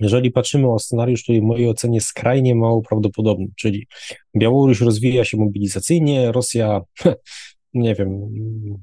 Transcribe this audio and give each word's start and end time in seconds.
jeżeli 0.00 0.30
patrzymy 0.30 0.72
o 0.72 0.78
scenariusz, 0.78 1.22
który 1.22 1.40
w 1.40 1.44
mojej 1.44 1.68
ocenie 1.68 2.00
skrajnie 2.00 2.54
mało 2.54 2.82
prawdopodobny, 2.82 3.46
czyli 3.56 3.86
Białoruś 4.36 4.80
rozwija 4.80 5.24
się 5.24 5.36
mobilizacyjnie, 5.36 6.32
Rosja 6.32 6.80
nie 7.74 7.94
wiem, 7.94 8.20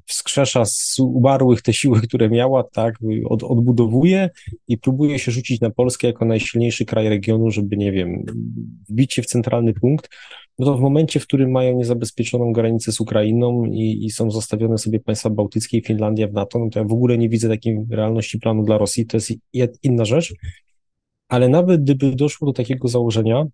wskrzesza 0.06 0.64
z 0.64 0.96
umarłych 0.98 1.62
te 1.62 1.72
siły, 1.72 2.00
które 2.00 2.30
miała, 2.30 2.64
tak, 2.64 2.94
od, 3.24 3.42
odbudowuje 3.42 4.30
i 4.68 4.78
próbuje 4.78 5.18
się 5.18 5.32
rzucić 5.32 5.60
na 5.60 5.70
Polskę 5.70 6.06
jako 6.06 6.24
najsilniejszy 6.24 6.84
kraj 6.84 7.08
regionu, 7.08 7.50
żeby, 7.50 7.76
nie 7.76 7.92
wiem, 7.92 8.24
wbić 8.88 9.14
się 9.14 9.22
w 9.22 9.26
centralny 9.26 9.74
punkt, 9.74 10.08
no 10.58 10.66
to 10.66 10.76
w 10.76 10.80
momencie, 10.80 11.20
w 11.20 11.26
którym 11.26 11.50
mają 11.50 11.76
niezabezpieczoną 11.76 12.52
granicę 12.52 12.92
z 12.92 13.00
Ukrainą 13.00 13.64
i, 13.64 14.04
i 14.04 14.10
są 14.10 14.30
zostawione 14.30 14.78
sobie 14.78 15.00
państwa 15.00 15.30
bałtyckie 15.30 15.78
i 15.78 15.82
Finlandia 15.82 16.28
w 16.28 16.32
NATO, 16.32 16.58
no 16.58 16.70
to 16.70 16.78
ja 16.78 16.84
w 16.84 16.92
ogóle 16.92 17.18
nie 17.18 17.28
widzę 17.28 17.48
takiej 17.48 17.78
realności 17.90 18.38
planu 18.38 18.62
dla 18.62 18.78
Rosji, 18.78 19.06
to 19.06 19.16
jest 19.16 19.32
inna 19.82 20.04
rzecz, 20.04 20.34
ale 21.28 21.48
nawet 21.48 21.82
gdyby 21.82 22.16
doszło 22.16 22.46
do 22.46 22.52
takiego 22.52 22.88
założenia, 22.88 23.44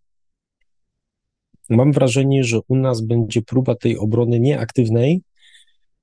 mam 1.69 1.93
wrażenie, 1.93 2.45
że 2.45 2.61
u 2.69 2.77
nas 2.77 3.01
będzie 3.01 3.43
próba 3.43 3.75
tej 3.75 3.99
obrony 3.99 4.41
nieaktywnej, 4.41 5.23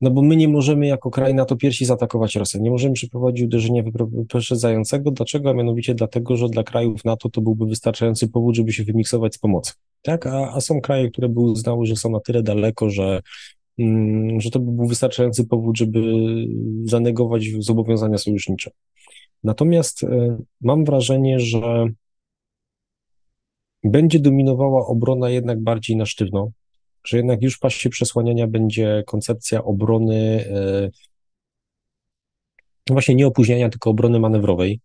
no 0.01 0.11
bo 0.11 0.21
my 0.21 0.35
nie 0.35 0.47
możemy 0.47 0.87
jako 0.87 1.11
kraj 1.11 1.33
na 1.33 1.45
to 1.45 1.55
pierwsi 1.55 1.85
zaatakować 1.85 2.35
Rosję. 2.35 2.61
Nie 2.61 2.71
możemy 2.71 2.93
przeprowadzić 2.93 3.45
uderzenia 3.45 3.83
wyprzedzającego. 4.11 5.11
Dlaczego? 5.11 5.49
A 5.49 5.53
mianowicie 5.53 5.95
dlatego, 5.95 6.37
że 6.37 6.49
dla 6.49 6.63
krajów 6.63 7.05
NATO 7.05 7.29
to 7.29 7.41
byłby 7.41 7.65
wystarczający 7.65 8.27
powód, 8.27 8.55
żeby 8.55 8.73
się 8.73 8.83
wymiksować 8.83 9.35
z 9.35 9.37
pomocą. 9.37 9.73
Tak? 10.01 10.27
A, 10.27 10.53
a 10.53 10.61
są 10.61 10.81
kraje, 10.81 11.11
które 11.11 11.29
by 11.29 11.39
uznały, 11.39 11.85
że 11.85 11.95
są 11.95 12.09
na 12.09 12.19
tyle 12.19 12.43
daleko, 12.43 12.89
że, 12.89 13.21
mm, 13.79 14.41
że 14.41 14.49
to 14.49 14.59
by 14.59 14.71
był 14.71 14.87
wystarczający 14.87 15.47
powód, 15.47 15.77
żeby 15.77 16.01
zanegować 16.85 17.43
zobowiązania 17.59 18.17
sojusznicze. 18.17 18.71
Natomiast 19.43 20.03
y, 20.03 20.07
mam 20.61 20.85
wrażenie, 20.85 21.39
że 21.39 21.87
będzie 23.83 24.19
dominowała 24.19 24.87
obrona 24.87 25.29
jednak 25.29 25.63
bardziej 25.63 25.97
na 25.97 26.05
sztywno, 26.05 26.51
że 27.03 27.17
jednak 27.17 27.41
już 27.41 27.55
w 27.55 27.59
pasie 27.59 27.89
przesłaniania 27.89 28.47
będzie 28.47 29.03
koncepcja 29.07 29.63
obrony, 29.63 30.45
e, 30.49 30.89
no 32.89 32.93
właśnie 32.93 33.15
nie 33.15 33.27
opóźniania, 33.27 33.69
tylko 33.69 33.89
obrony 33.89 34.19
manewrowej. 34.19 34.79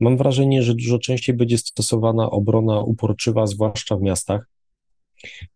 Mam 0.00 0.16
wrażenie, 0.16 0.62
że 0.62 0.74
dużo 0.74 0.98
częściej 0.98 1.36
będzie 1.36 1.58
stosowana 1.58 2.30
obrona 2.30 2.80
uporczywa, 2.80 3.46
zwłaszcza 3.46 3.96
w 3.96 4.02
miastach. 4.02 4.46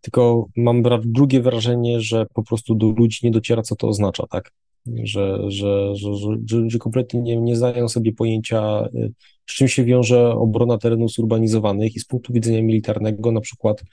Tylko 0.00 0.46
mam 0.56 0.83
drugie 1.05 1.41
wrażenie, 1.41 2.00
że 2.00 2.27
po 2.34 2.42
prostu 2.42 2.74
do 2.74 2.86
ludzi 2.86 3.18
nie 3.22 3.30
dociera, 3.30 3.62
co 3.62 3.77
to 3.77 3.89
oznacza, 3.89 4.27
tak? 4.27 4.52
Że, 4.86 5.50
że, 5.50 5.96
że, 5.96 6.08
że 6.46 6.56
ludzie 6.56 6.78
kompletnie 6.78 7.20
nie, 7.20 7.36
nie 7.36 7.56
zdają 7.56 7.88
sobie 7.88 8.12
pojęcia, 8.12 8.60
e, 8.60 9.08
z 9.46 9.54
czym 9.54 9.68
się 9.68 9.84
wiąże 9.84 10.30
obrona 10.30 10.78
terenów 10.78 11.12
zurbanizowanych 11.12 11.96
i 11.96 12.00
z 12.00 12.04
punktu 12.04 12.32
widzenia 12.32 12.62
militarnego, 12.62 13.32
na 13.32 13.40
przykład 13.40 13.84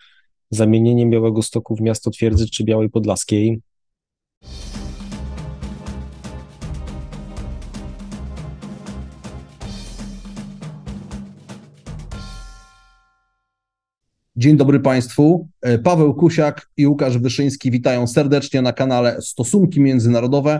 zamienieniem 0.49 1.09
Białego 1.09 1.41
Stoku 1.41 1.75
w 1.75 1.81
miasto 1.81 2.11
twierdzy 2.11 2.49
czy 2.49 2.63
Białej 2.63 2.89
Podlaskiej. 2.89 3.61
Dzień 14.35 14.57
dobry 14.57 14.79
Państwu. 14.79 15.47
E, 15.61 15.79
Paweł 15.79 16.13
Kusiak 16.13 16.69
i 16.77 16.87
Łukasz 16.87 17.17
Wyszyński 17.17 17.71
witają 17.71 18.07
serdecznie 18.07 18.61
na 18.61 18.73
kanale 18.73 19.21
Stosunki 19.21 19.81
Międzynarodowe 19.81 20.59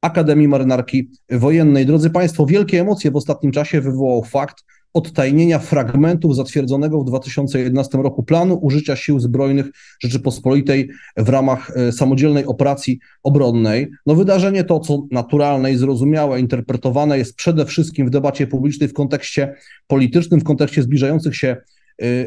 Akademii 0.00 0.48
Marynarki 0.48 1.10
Wojennej. 1.30 1.86
Drodzy 1.86 2.10
Państwo, 2.10 2.46
wielkie 2.46 2.80
emocje 2.80 3.10
w 3.10 3.16
ostatnim 3.16 3.52
czasie 3.52 3.80
wywołał 3.80 4.24
fakt, 4.24 4.64
odtajnienia 4.96 5.58
fragmentów 5.58 6.36
zatwierdzonego 6.36 7.00
w 7.00 7.04
2011 7.04 7.98
roku 7.98 8.22
planu 8.22 8.58
użycia 8.62 8.96
sił 8.96 9.20
zbrojnych 9.20 9.66
Rzeczypospolitej 10.00 10.90
w 11.16 11.28
ramach 11.28 11.70
e, 11.76 11.92
samodzielnej 11.92 12.46
operacji 12.46 12.98
obronnej. 13.22 13.90
No 14.06 14.14
wydarzenie 14.14 14.64
to, 14.64 14.80
co 14.80 15.06
naturalne 15.10 15.72
i 15.72 15.76
zrozumiałe, 15.76 16.40
interpretowane 16.40 17.18
jest 17.18 17.36
przede 17.36 17.66
wszystkim 17.66 18.06
w 18.06 18.10
debacie 18.10 18.46
publicznej 18.46 18.88
w 18.88 18.92
kontekście 18.92 19.54
politycznym, 19.86 20.40
w 20.40 20.44
kontekście 20.44 20.82
zbliżających 20.82 21.36
się 21.36 21.56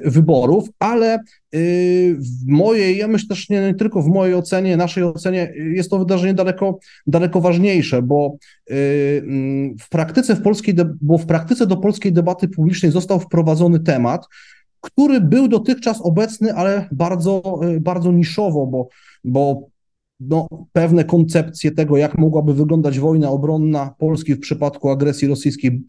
wyborów, 0.06 0.69
ale 0.80 1.19
y, 1.56 2.18
w 2.19 2.47
mojej, 2.47 2.97
ja 2.97 3.07
myślę 3.07 3.28
też 3.30 3.50
nie 3.50 3.74
tylko 3.74 4.02
w 4.02 4.07
mojej 4.07 4.35
ocenie, 4.35 4.78
naszej 4.78 5.03
ocenie, 5.03 5.53
jest 5.56 5.90
to 5.90 6.00
wydarzenie 6.00 6.34
daleko, 6.34 6.80
daleko 7.07 7.41
ważniejsze, 7.41 8.02
bo 8.02 8.35
y, 8.72 8.74
w 9.80 9.90
praktyce 9.90 10.35
w 10.35 10.41
polskiej, 10.41 10.75
bo 11.02 11.18
w 11.18 11.25
praktyce 11.25 11.68
do 11.68 11.78
polskiej 11.78 12.13
debaty 12.13 12.47
publicznej 12.47 12.91
został 12.91 13.19
wprowadzony 13.19 13.80
temat, 13.80 14.25
który 14.81 15.22
był 15.22 15.47
dotychczas 15.47 16.01
obecny, 16.01 16.53
ale 16.53 16.88
bardzo, 16.91 17.59
bardzo 17.81 18.12
niszowo, 18.12 18.68
bo, 18.68 18.88
bo 19.24 19.69
no, 20.19 20.47
pewne 20.74 21.03
koncepcje 21.03 21.72
tego, 21.72 21.97
jak 21.97 22.18
mogłaby 22.18 22.53
wyglądać 22.53 23.00
wojna 23.00 23.30
obronna 23.30 23.96
Polski 23.97 24.36
w 24.36 24.40
przypadku 24.40 24.90
agresji 24.90 25.28
rosyjskiej 25.28 25.84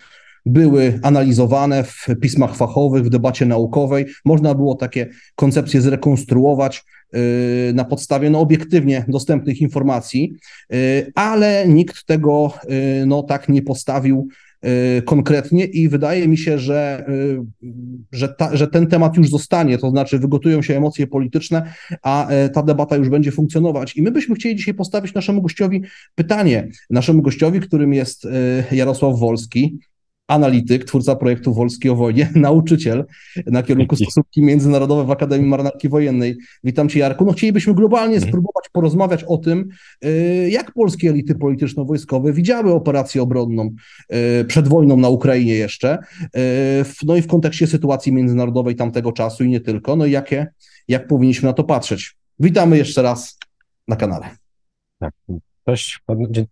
były 0.46 1.00
analizowane 1.02 1.84
w 1.84 2.06
pismach 2.20 2.56
fachowych, 2.56 3.04
w 3.04 3.10
debacie 3.10 3.46
naukowej. 3.46 4.06
Można 4.24 4.54
było 4.54 4.74
takie 4.74 5.06
koncepcje 5.36 5.80
zrekonstruować 5.80 6.84
y, 7.14 7.72
na 7.74 7.84
podstawie 7.84 8.30
no, 8.30 8.40
obiektywnie 8.40 9.04
dostępnych 9.08 9.60
informacji, 9.60 10.32
y, 10.72 11.12
ale 11.14 11.68
nikt 11.68 12.06
tego 12.06 12.52
y, 13.02 13.06
no, 13.06 13.22
tak 13.22 13.48
nie 13.48 13.62
postawił 13.62 14.28
konkretnie 15.04 15.64
i 15.64 15.88
wydaje 15.88 16.28
mi 16.28 16.38
się, 16.38 16.58
że, 16.58 17.06
że, 18.12 18.28
ta, 18.28 18.56
że 18.56 18.68
ten 18.68 18.86
temat 18.86 19.16
już 19.16 19.30
zostanie, 19.30 19.78
to 19.78 19.90
znaczy 19.90 20.18
wygotują 20.18 20.62
się 20.62 20.76
emocje 20.76 21.06
polityczne, 21.06 21.72
a 22.02 22.28
ta 22.54 22.62
debata 22.62 22.96
już 22.96 23.08
będzie 23.08 23.32
funkcjonować. 23.32 23.96
I 23.96 24.02
my 24.02 24.10
byśmy 24.10 24.34
chcieli 24.34 24.56
dzisiaj 24.56 24.74
postawić 24.74 25.14
naszemu 25.14 25.42
gościowi 25.42 25.82
pytanie, 26.14 26.68
naszemu 26.90 27.22
gościowi, 27.22 27.60
którym 27.60 27.92
jest 27.92 28.26
Jarosław 28.72 29.18
Wolski, 29.18 29.78
analityk, 30.30 30.84
twórca 30.84 31.16
projektu 31.16 31.54
Wolski 31.54 31.90
o 31.90 31.96
wojnie, 31.96 32.30
nauczyciel 32.36 33.04
na 33.46 33.62
kierunku 33.62 33.96
stosunki 33.96 34.42
międzynarodowe 34.42 35.04
w 35.04 35.10
Akademii 35.10 35.48
Marynarki 35.48 35.88
Wojennej. 35.88 36.36
Witam 36.64 36.88
Cię 36.88 37.00
Jarku. 37.00 37.24
No 37.24 37.32
chcielibyśmy 37.32 37.74
globalnie 37.74 38.14
mhm. 38.14 38.30
spróbować 38.30 38.68
porozmawiać 38.72 39.24
o 39.24 39.38
tym, 39.38 39.68
y, 40.04 40.48
jak 40.50 40.72
polskie 40.72 41.10
elity 41.10 41.34
polityczno-wojskowe 41.34 42.32
widziały 42.32 42.72
operację 42.72 43.22
obronną 43.22 43.70
y, 44.40 44.44
przed 44.44 44.68
wojną 44.68 44.96
na 44.96 45.08
Ukrainie 45.08 45.54
jeszcze, 45.54 45.98
y, 46.24 46.30
no 47.06 47.16
i 47.16 47.22
w 47.22 47.26
kontekście 47.26 47.66
sytuacji 47.66 48.12
międzynarodowej 48.12 48.76
tamtego 48.76 49.12
czasu 49.12 49.44
i 49.44 49.48
nie 49.48 49.60
tylko, 49.60 49.96
no 49.96 50.06
i 50.06 50.10
jakie, 50.10 50.46
jak 50.88 51.06
powinniśmy 51.06 51.46
na 51.46 51.52
to 51.52 51.64
patrzeć. 51.64 52.16
Witamy 52.40 52.78
jeszcze 52.78 53.02
raz 53.02 53.38
na 53.88 53.96
kanale. 53.96 54.30
Tak, 54.98 55.14
Cześć, 55.70 56.00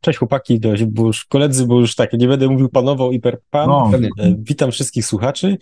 cześć 0.00 0.18
chłopaki, 0.18 0.60
bo 0.86 1.06
już 1.06 1.24
koledzy, 1.24 1.66
bo 1.66 1.80
już 1.80 1.94
tak, 1.94 2.12
nie 2.12 2.28
będę 2.28 2.48
mówił 2.48 2.68
panował 2.68 3.12
i 3.12 3.20
per 3.20 3.40
pan. 3.50 3.68
No. 3.68 3.90
E, 4.18 4.34
witam 4.38 4.70
wszystkich 4.70 5.06
słuchaczy. 5.06 5.58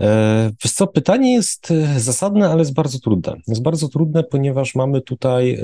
E, 0.00 0.50
wiesz 0.64 0.72
co, 0.72 0.86
pytanie 0.86 1.32
jest 1.32 1.70
e, 1.70 2.00
zasadne, 2.00 2.48
ale 2.48 2.58
jest 2.58 2.74
bardzo 2.74 2.98
trudne. 2.98 3.36
Jest 3.48 3.62
bardzo 3.62 3.88
trudne, 3.88 4.24
ponieważ 4.24 4.74
mamy 4.74 5.00
tutaj 5.00 5.58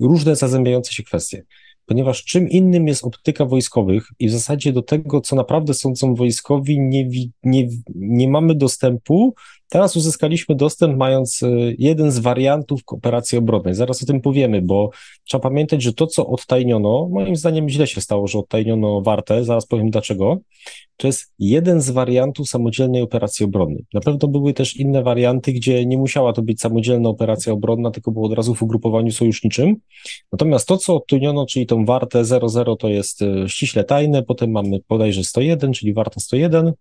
różne 0.00 0.36
zazębiające 0.36 0.92
się 0.92 1.02
kwestie. 1.02 1.42
Ponieważ 1.86 2.24
czym 2.24 2.48
innym 2.48 2.88
jest 2.88 3.04
optyka 3.04 3.44
wojskowych 3.44 4.08
i 4.18 4.28
w 4.28 4.32
zasadzie 4.32 4.72
do 4.72 4.82
tego, 4.82 5.20
co 5.20 5.36
naprawdę 5.36 5.74
sądzą 5.74 6.14
wojskowi, 6.14 6.80
nie, 6.80 7.08
nie, 7.42 7.68
nie 7.94 8.28
mamy 8.28 8.54
dostępu, 8.54 9.34
Teraz 9.74 9.96
uzyskaliśmy 9.96 10.54
dostęp, 10.54 10.96
mając 10.96 11.42
e, 11.42 11.48
jeden 11.78 12.10
z 12.10 12.18
wariantów 12.18 12.84
kooperacji 12.84 13.38
obronnej. 13.38 13.74
Zaraz 13.74 14.02
o 14.02 14.06
tym 14.06 14.20
powiemy, 14.20 14.62
bo 14.62 14.90
trzeba 15.24 15.42
pamiętać, 15.42 15.82
że 15.82 15.92
to, 15.92 16.06
co 16.06 16.26
odtajniono, 16.26 17.08
moim 17.10 17.36
zdaniem 17.36 17.68
źle 17.68 17.86
się 17.86 18.00
stało, 18.00 18.26
że 18.26 18.38
odtajniono 18.38 19.00
warte, 19.00 19.44
zaraz 19.44 19.66
powiem 19.66 19.90
dlaczego, 19.90 20.38
to 20.96 21.06
jest 21.06 21.32
jeden 21.38 21.80
z 21.80 21.90
wariantów 21.90 22.48
samodzielnej 22.48 23.02
operacji 23.02 23.44
obronnej. 23.44 23.84
Na 23.94 24.00
pewno 24.00 24.28
były 24.28 24.54
też 24.54 24.76
inne 24.76 25.02
warianty, 25.02 25.52
gdzie 25.52 25.86
nie 25.86 25.98
musiała 25.98 26.32
to 26.32 26.42
być 26.42 26.60
samodzielna 26.60 27.08
operacja 27.08 27.52
obronna, 27.52 27.90
tylko 27.90 28.10
było 28.10 28.26
od 28.26 28.32
razu 28.32 28.54
w 28.54 28.62
ugrupowaniu 28.62 29.12
sojuszniczym. 29.12 29.76
Natomiast 30.32 30.68
to, 30.68 30.76
co 30.76 30.96
odtajniono, 30.96 31.46
czyli 31.46 31.66
tą 31.66 31.84
wartę 31.84 32.24
00, 32.24 32.76
to 32.76 32.88
jest 32.88 33.22
e, 33.22 33.48
ściśle 33.48 33.84
tajne, 33.84 34.22
potem 34.22 34.50
mamy 34.50 34.80
bodajże 34.88 35.24
101, 35.24 35.72
czyli 35.72 35.94
warta 35.94 36.20
101, 36.20 36.72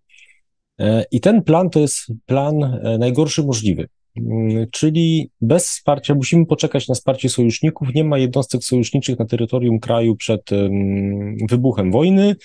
E, 0.80 1.06
I 1.12 1.22
ten 1.22 1.44
plan 1.44 1.70
to 1.70 1.80
jest 1.80 2.12
plan 2.26 2.64
e, 2.64 2.98
najgorszy 2.98 3.44
możliwy. 3.44 3.88
Mm, 4.18 4.68
czyli 4.72 5.30
bez 5.42 5.70
wsparcia, 5.70 6.16
musimy 6.16 6.46
poczekać 6.46 6.88
na 6.88 6.96
wsparcie 6.96 7.30
sojuszników. 7.30 7.88
Nie 7.96 8.04
ma 8.04 8.18
jednostek 8.18 8.64
sojuszniczych 8.64 9.20
na 9.20 9.26
terytorium 9.26 9.80
kraju 9.80 10.16
przed 10.16 10.50
wybuchem 11.50 11.92
wojny. 11.92 12.36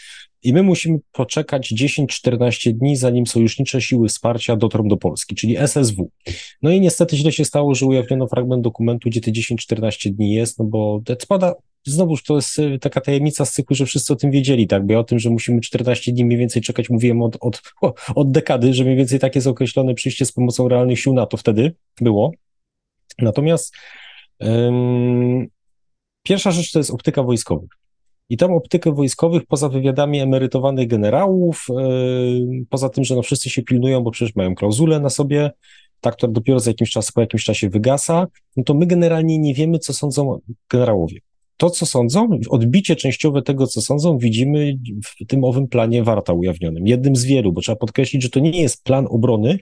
I 0.43 0.53
my 0.53 0.63
musimy 0.63 0.99
poczekać 1.13 1.73
10-14 1.73 2.73
dni, 2.73 2.97
zanim 2.97 3.27
sojusznicze 3.27 3.81
siły 3.81 4.09
wsparcia 4.09 4.57
dotrą 4.57 4.89
do 4.89 4.97
Polski, 4.97 5.35
czyli 5.35 5.57
SSW. 5.57 6.11
No 6.63 6.71
i 6.71 6.81
niestety 6.81 7.17
źle 7.17 7.33
się 7.33 7.45
stało, 7.45 7.75
że 7.75 7.87
ujawniono 7.87 8.27
fragment 8.27 8.63
dokumentu, 8.63 9.09
gdzie 9.09 9.21
te 9.21 9.31
10-14 9.31 10.11
dni 10.11 10.35
jest, 10.35 10.59
no 10.59 10.65
bo 10.65 11.03
spada, 11.21 11.55
znowuż 11.87 12.23
to 12.23 12.37
jest 12.37 12.59
y, 12.59 12.79
taka 12.79 13.01
tajemnica 13.01 13.45
z 13.45 13.53
cyklu, 13.53 13.77
że 13.77 13.87
wszyscy 13.87 14.13
o 14.13 14.17
tym 14.17 14.31
wiedzieli, 14.31 14.67
tak, 14.67 14.87
bo 14.87 14.93
ja 14.93 14.99
o 14.99 15.05
tym, 15.05 15.19
że 15.19 15.31
musimy 15.31 15.61
14 15.61 16.13
dni 16.13 16.25
mniej 16.25 16.39
więcej 16.39 16.63
czekać, 16.63 16.91
mówiłem 16.91 17.23
od, 17.23 17.37
od, 17.41 17.63
od 18.15 18.31
dekady, 18.31 18.75
że 18.75 18.85
mniej 18.85 18.97
więcej 18.97 19.19
tak 19.19 19.35
jest 19.35 19.47
określone 19.47 19.95
przyjście 19.95 20.27
z 20.27 20.33
pomocą 20.33 20.69
realnych 20.69 21.01
sił 21.01 21.15
NATO 21.15 21.37
wtedy 21.37 21.75
było. 22.01 22.33
Natomiast 23.19 23.75
pierwsza 26.23 26.51
rzecz 26.51 26.73
to 26.73 26.79
jest 26.79 26.91
optyka 26.91 27.23
wojskowych. 27.23 27.71
I 28.31 28.37
tam 28.37 28.53
optykę 28.53 28.93
wojskowych, 28.93 29.47
poza 29.47 29.69
wywiadami 29.69 30.21
emerytowanych 30.21 30.89
generałów, 30.89 31.67
yy, 31.71 32.65
poza 32.71 32.89
tym, 32.89 33.05
że 33.05 33.15
no 33.15 33.23
wszyscy 33.23 33.51
się 33.51 33.63
pilnują, 33.63 34.01
bo 34.01 34.11
przecież 34.11 34.37
mają 34.37 34.55
klauzulę 34.55 35.01
na 35.01 35.11
sobie, 35.11 35.51
ta, 36.01 36.11
która 36.11 36.33
dopiero 36.33 36.61
za 36.61 36.71
jakimś 36.71 36.91
czas, 36.91 37.13
po 37.13 37.21
jakimś 37.21 37.45
czasie 37.45 37.71
wygasa, 37.71 38.27
no 38.57 38.65
to 38.65 38.75
my 38.75 38.87
generalnie 38.87 39.39
nie 39.39 39.55
wiemy, 39.55 39.79
co 39.79 39.93
sądzą 39.93 40.41
generałowie. 40.71 41.21
To, 41.57 41.71
co 41.71 41.87
sądzą, 41.87 42.29
odbicie 42.49 42.97
częściowe 42.97 43.43
tego, 43.43 43.67
co 43.67 43.81
sądzą, 43.81 44.19
widzimy 44.19 44.79
w 45.05 45.27
tym 45.27 45.45
owym 45.45 45.69
planie 45.69 46.05
Warta 46.05 46.33
ujawnionym. 46.33 46.87
Jednym 46.87 47.17
z 47.17 47.25
wielu, 47.25 47.53
bo 47.53 47.61
trzeba 47.61 47.77
podkreślić, 47.77 48.23
że 48.23 48.31
to 48.31 48.41
nie 48.41 48.63
jest 48.63 48.85
plan 48.85 49.07
obrony, 49.11 49.59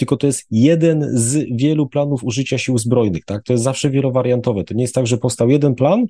tylko 0.00 0.16
to 0.16 0.26
jest 0.26 0.46
jeden 0.50 1.18
z 1.18 1.46
wielu 1.56 1.88
planów 1.88 2.24
użycia 2.24 2.58
sił 2.58 2.78
zbrojnych, 2.78 3.24
tak? 3.24 3.44
To 3.44 3.52
jest 3.52 3.64
zawsze 3.64 3.90
wielowariantowe. 3.90 4.64
To 4.64 4.74
nie 4.74 4.82
jest 4.82 4.94
tak, 4.94 5.06
że 5.06 5.18
powstał 5.18 5.50
jeden 5.50 5.74
plan 5.74 6.06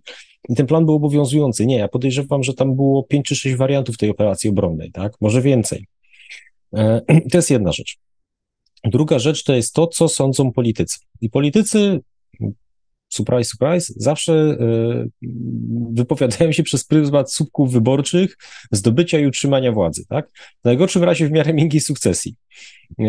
i 0.48 0.54
ten 0.54 0.66
plan 0.66 0.86
był 0.86 0.94
obowiązujący. 0.94 1.66
Nie, 1.66 1.76
ja 1.76 1.88
podejrzewam, 1.88 2.42
że 2.42 2.54
tam 2.54 2.76
było 2.76 3.02
pięć 3.02 3.26
czy 3.26 3.36
sześć 3.36 3.56
wariantów 3.56 3.96
tej 3.96 4.10
operacji 4.10 4.50
obronnej, 4.50 4.92
tak? 4.92 5.12
Może 5.20 5.42
więcej. 5.42 5.86
E, 6.74 7.00
to 7.30 7.38
jest 7.38 7.50
jedna 7.50 7.72
rzecz. 7.72 7.96
Druga 8.84 9.18
rzecz 9.18 9.44
to 9.44 9.54
jest 9.54 9.74
to, 9.74 9.86
co 9.86 10.08
sądzą 10.08 10.52
politycy. 10.52 10.98
I 11.20 11.30
politycy 11.30 12.00
surprise, 13.10 13.50
surprise, 13.50 13.92
zawsze 13.96 14.32
e, 14.32 14.56
wypowiadają 15.92 16.52
się 16.52 16.62
przez 16.62 16.84
pryzmat 16.84 17.32
słupków 17.32 17.72
wyborczych, 17.72 18.36
zdobycia 18.72 19.18
i 19.18 19.26
utrzymania 19.26 19.72
władzy, 19.72 20.04
tak? 20.08 20.30
W 20.62 20.64
najgorszym 20.64 21.04
razie 21.04 21.28
w 21.28 21.30
miarę 21.30 21.54
miękkiej 21.54 21.80
sukcesji. 21.80 22.36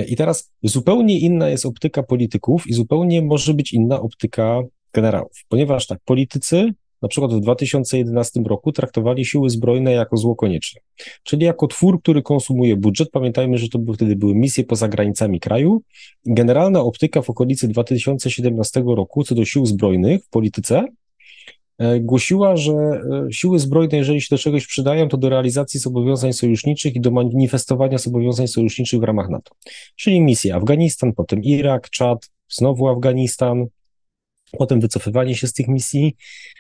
I 0.08 0.16
teraz 0.16 0.52
zupełnie 0.64 1.20
inna 1.20 1.50
jest 1.50 1.66
optyka 1.66 2.04
polityków 2.04 2.68
i 2.68 2.74
zupełnie 2.74 3.22
może 3.22 3.54
być 3.54 3.74
inna 3.74 4.02
optyka 4.02 4.62
generałów, 4.94 5.32
ponieważ 5.50 5.88
tak, 5.88 6.00
politycy 6.06 6.74
na 7.02 7.08
przykład 7.08 7.34
w 7.34 7.40
2011 7.40 8.42
roku 8.48 8.72
traktowali 8.72 9.26
siły 9.26 9.50
zbrojne 9.50 9.92
jako 9.92 10.18
zło 10.18 10.36
konieczne, 10.36 10.82
czyli 11.24 11.46
jako 11.46 11.68
twór, 11.68 12.02
który 12.02 12.22
konsumuje 12.22 12.76
budżet. 12.76 13.10
Pamiętajmy, 13.12 13.58
że 13.58 13.70
to 13.70 13.80
wtedy 13.94 14.16
były 14.16 14.36
misje 14.36 14.64
poza 14.64 14.88
granicami 14.88 15.40
kraju. 15.40 15.82
Generalna 16.26 16.82
optyka 16.82 17.22
w 17.22 17.30
okolicy 17.30 17.68
2017 17.68 18.84
roku 18.86 19.24
co 19.24 19.36
do 19.36 19.46
sił 19.46 19.66
zbrojnych 19.66 20.24
w 20.24 20.30
polityce 20.30 20.86
e, 21.78 22.00
głosiła, 22.00 22.56
że 22.56 22.74
e, 22.74 23.28
siły 23.32 23.60
zbrojne, 23.60 23.98
jeżeli 23.98 24.22
się 24.22 24.36
do 24.36 24.38
czegoś 24.38 24.68
przydają, 24.68 25.08
to 25.08 25.18
do 25.18 25.30
realizacji 25.30 25.80
zobowiązań 25.80 26.34
sojuszniczych 26.34 26.96
i 26.96 27.02
do 27.02 27.12
manifestowania 27.12 27.98
zobowiązań 27.98 28.48
sojuszniczych 28.48 29.00
w 29.00 29.04
ramach 29.04 29.30
NATO. 29.30 29.52
Czyli 29.96 30.22
misje 30.22 30.56
Afganistan, 30.56 31.14
potem 31.14 31.44
Irak, 31.44 31.90
Czad, 31.90 32.30
znowu 32.50 32.88
Afganistan, 32.88 33.68
potem 34.58 34.80
wycofywanie 34.80 35.36
się 35.36 35.48
z 35.48 35.54
tych 35.54 35.68
misji, 35.68 36.16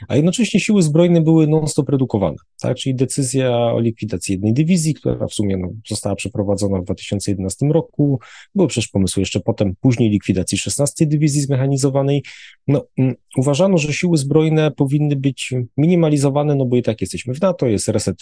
a 0.07 0.15
jednocześnie 0.15 0.59
siły 0.59 0.83
zbrojne 0.83 1.21
były 1.21 1.47
non-stop 1.47 1.89
redukowane, 1.89 2.37
tak? 2.61 2.77
czyli 2.77 2.95
decyzja 2.95 3.57
o 3.57 3.79
likwidacji 3.79 4.33
jednej 4.33 4.53
dywizji, 4.53 4.93
która 4.93 5.27
w 5.27 5.33
sumie 5.33 5.57
no, 5.57 5.67
została 5.89 6.15
przeprowadzona 6.15 6.81
w 6.81 6.83
2011 6.83 7.65
roku, 7.65 8.19
były 8.55 8.67
przecież 8.67 8.87
pomysły 8.87 9.21
jeszcze 9.21 9.39
potem, 9.39 9.75
później 9.81 10.09
likwidacji 10.09 10.57
16 10.57 11.05
dywizji 11.05 11.41
zmechanizowanej. 11.41 12.23
No, 12.67 12.85
um, 12.97 13.15
uważano, 13.37 13.77
że 13.77 13.93
siły 13.93 14.17
zbrojne 14.17 14.71
powinny 14.71 15.15
być 15.15 15.53
minimalizowane, 15.77 16.55
no 16.55 16.65
bo 16.65 16.77
i 16.77 16.81
tak 16.81 17.01
jesteśmy 17.01 17.33
w 17.33 17.41
NATO, 17.41 17.67
jest 17.67 17.87
reset 17.87 18.17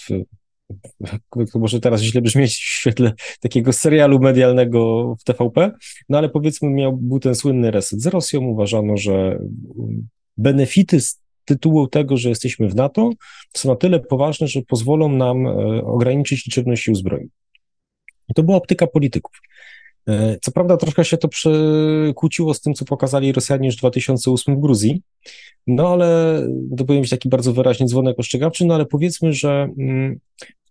to 1.54 1.60
może 1.60 1.80
teraz 1.80 2.02
źle 2.02 2.22
brzmieć 2.22 2.56
w 2.56 2.80
świetle 2.80 3.14
takiego 3.40 3.74
serialu 3.74 4.20
medialnego 4.20 5.16
w 5.20 5.24
TVP, 5.24 5.72
no 6.10 6.18
ale 6.18 6.30
powiedzmy 6.30 6.70
miał, 6.70 6.98
był 6.98 7.20
ten 7.20 7.36
słynny 7.36 7.72
reset 7.72 8.02
z 8.02 8.08
Rosją, 8.08 8.42
uważano, 8.42 8.98
że 8.98 9.40
benefity 10.38 11.02
z 11.02 11.20
tytułu 11.46 11.88
tego, 11.88 12.18
że 12.18 12.30
jesteśmy 12.30 12.70
w 12.70 12.76
NATO 12.76 13.10
są 13.54 13.70
na 13.70 13.76
tyle 13.76 14.00
poważne, 14.00 14.48
że 14.48 14.62
pozwolą 14.62 15.10
nam 15.10 15.48
e, 15.48 15.52
ograniczyć 15.84 16.46
liczebność 16.46 16.84
sił 16.84 16.96
zbrojnych. 16.96 17.32
To 18.36 18.44
była 18.44 18.58
optyka 18.58 18.88
polityków. 18.88 19.42
E, 20.10 20.38
co 20.42 20.52
prawda 20.52 20.78
troszkę 20.78 21.06
się 21.06 21.18
to 21.18 21.28
przekłóciło 21.28 22.54
z 22.54 22.62
tym, 22.62 22.74
co 22.74 22.86
pokazali 22.86 23.32
Rosjanie 23.32 23.66
już 23.66 23.76
w 23.76 23.80
2008 23.80 24.56
w 24.56 24.60
Gruzji, 24.60 25.02
no 25.68 25.90
ale 25.90 26.42
to 26.78 26.86
powinien 26.86 27.02
być 27.02 27.10
taki 27.10 27.30
bardzo 27.30 27.54
wyraźny 27.54 27.86
dzwonek 27.86 28.20
ostrzegawczy, 28.20 28.66
no 28.66 28.76
ale 28.76 28.86
powiedzmy, 28.86 29.34
że 29.34 29.70
mm, 29.80 30.20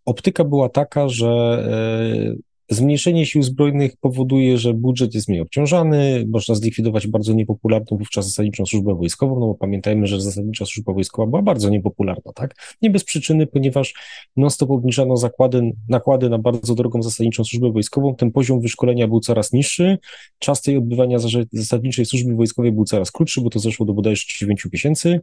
optyka 0.05 0.45
była 0.45 0.69
taka, 0.69 1.09
że 1.09 1.29
e, 1.29 2.48
Zmniejszenie 2.71 3.27
sił 3.27 3.43
zbrojnych 3.43 3.97
powoduje, 3.97 4.59
że 4.59 4.75
budżet 4.75 5.15
jest 5.15 5.29
mniej 5.29 5.41
obciążany, 5.41 6.25
można 6.29 6.55
zlikwidować 6.55 7.07
bardzo 7.07 7.33
niepopularną 7.33 7.99
wówczas 7.99 8.27
zasadniczą 8.27 8.67
służbę 8.67 8.95
wojskową, 8.95 9.41
no 9.41 9.47
bo 9.47 9.55
pamiętajmy, 9.55 10.07
że 10.07 10.21
zasadnicza 10.21 10.67
służba 10.67 10.93
wojskowa 10.93 11.27
była 11.27 11.43
bardzo 11.43 11.71
niepopularna, 11.71 12.33
tak? 12.33 12.55
Nie 12.83 12.91
bez 12.91 13.05
przyczyny, 13.05 13.47
ponieważ 13.47 13.95
non-stop 14.37 14.71
obniżano 14.71 15.17
zakłady, 15.17 15.73
nakłady 15.89 16.31
na 16.31 16.39
bardzo 16.39 16.75
drogą 16.75 17.03
zasadniczą 17.03 17.45
służbę 17.45 17.73
wojskową, 17.73 18.15
ten 18.15 18.31
poziom 18.31 18.61
wyszkolenia 18.61 19.09
był 19.09 19.21
coraz 19.21 19.53
niższy, 19.53 19.99
czas 20.39 20.63
tej 20.63 20.77
odbywania 20.77 21.19
zasadniczej 21.53 22.07
służby 22.07 22.35
wojskowej 22.35 22.73
był 22.73 22.85
coraz 22.85 23.11
krótszy, 23.11 23.41
bo 23.41 23.51
to 23.51 23.59
zeszło 23.59 23.87
do 23.87 23.95
bodajże 23.95 24.25
9 24.41 24.67
miesięcy, 24.73 25.21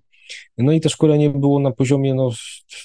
no 0.58 0.72
i 0.72 0.80
to 0.80 0.90
szkolenie 0.90 1.30
było 1.30 1.60
na 1.60 1.72
poziomie 1.72 2.14
no, 2.14 2.32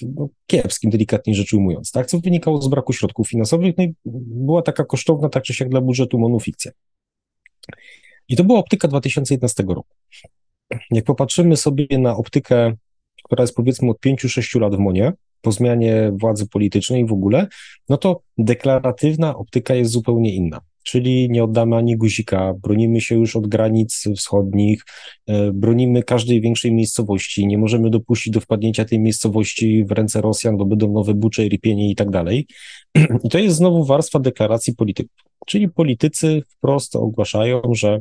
no, 0.01 0.29
kiepskim, 0.47 0.91
delikatnie 0.91 1.35
rzecz 1.35 1.53
ujmując, 1.53 1.91
tak? 1.91 2.07
Co 2.07 2.19
wynikało 2.19 2.61
z 2.61 2.67
braku 2.67 2.93
środków 2.93 3.29
finansowych, 3.29 3.77
no 3.77 3.83
i 3.83 3.93
była 4.05 4.61
taka 4.61 4.85
kosztowna, 4.85 5.29
tak 5.29 5.43
czy 5.43 5.53
siak 5.53 5.69
dla 5.69 5.81
budżetu 5.81 6.19
monofikcja. 6.19 6.71
I 8.27 8.35
to 8.35 8.43
była 8.43 8.59
optyka 8.59 8.87
2011 8.87 9.63
roku. 9.63 9.95
Jak 10.91 11.05
popatrzymy 11.05 11.57
sobie 11.57 11.87
na 11.91 12.15
optykę, 12.15 12.73
która 13.23 13.43
jest 13.43 13.55
powiedzmy 13.55 13.89
od 13.89 13.97
5-6 13.99 14.59
lat 14.59 14.75
w 14.75 14.79
Monie, 14.79 15.13
po 15.41 15.51
zmianie 15.51 16.11
władzy 16.21 16.47
politycznej 16.47 17.05
w 17.05 17.13
ogóle, 17.13 17.47
no 17.89 17.97
to 17.97 18.21
deklaratywna 18.37 19.37
optyka 19.37 19.75
jest 19.75 19.91
zupełnie 19.91 20.35
inna. 20.35 20.61
Czyli 20.83 21.29
nie 21.29 21.43
oddamy 21.43 21.75
ani 21.75 21.97
guzika, 21.97 22.53
bronimy 22.53 23.01
się 23.01 23.15
już 23.15 23.35
od 23.35 23.47
granic 23.47 24.03
wschodnich, 24.17 24.83
e, 25.27 25.51
bronimy 25.51 26.03
każdej 26.03 26.41
większej 26.41 26.71
miejscowości, 26.71 27.47
nie 27.47 27.57
możemy 27.57 27.89
dopuścić 27.89 28.33
do 28.33 28.39
wpadnięcia 28.39 28.85
tej 28.85 28.99
miejscowości 28.99 29.85
w 29.85 29.91
ręce 29.91 30.21
Rosjan, 30.21 30.57
bo 30.57 30.65
będą 30.65 30.93
nowe 30.93 31.13
bucze, 31.13 31.43
ripienie 31.43 31.89
i 31.91 31.95
tak 31.95 32.09
dalej. 32.09 32.47
I 33.23 33.29
to 33.29 33.39
jest 33.39 33.57
znowu 33.57 33.85
warstwa 33.85 34.19
deklaracji 34.19 34.75
polityków. 34.75 35.17
Czyli 35.45 35.69
politycy 35.69 36.41
wprost 36.47 36.95
ogłaszają, 36.95 37.61
że 37.71 37.99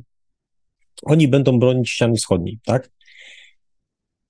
oni 1.02 1.28
będą 1.28 1.59
bronić 1.59 1.90
ściany 1.90 2.14
wschodniej, 2.16 2.59
tak? 2.64 2.90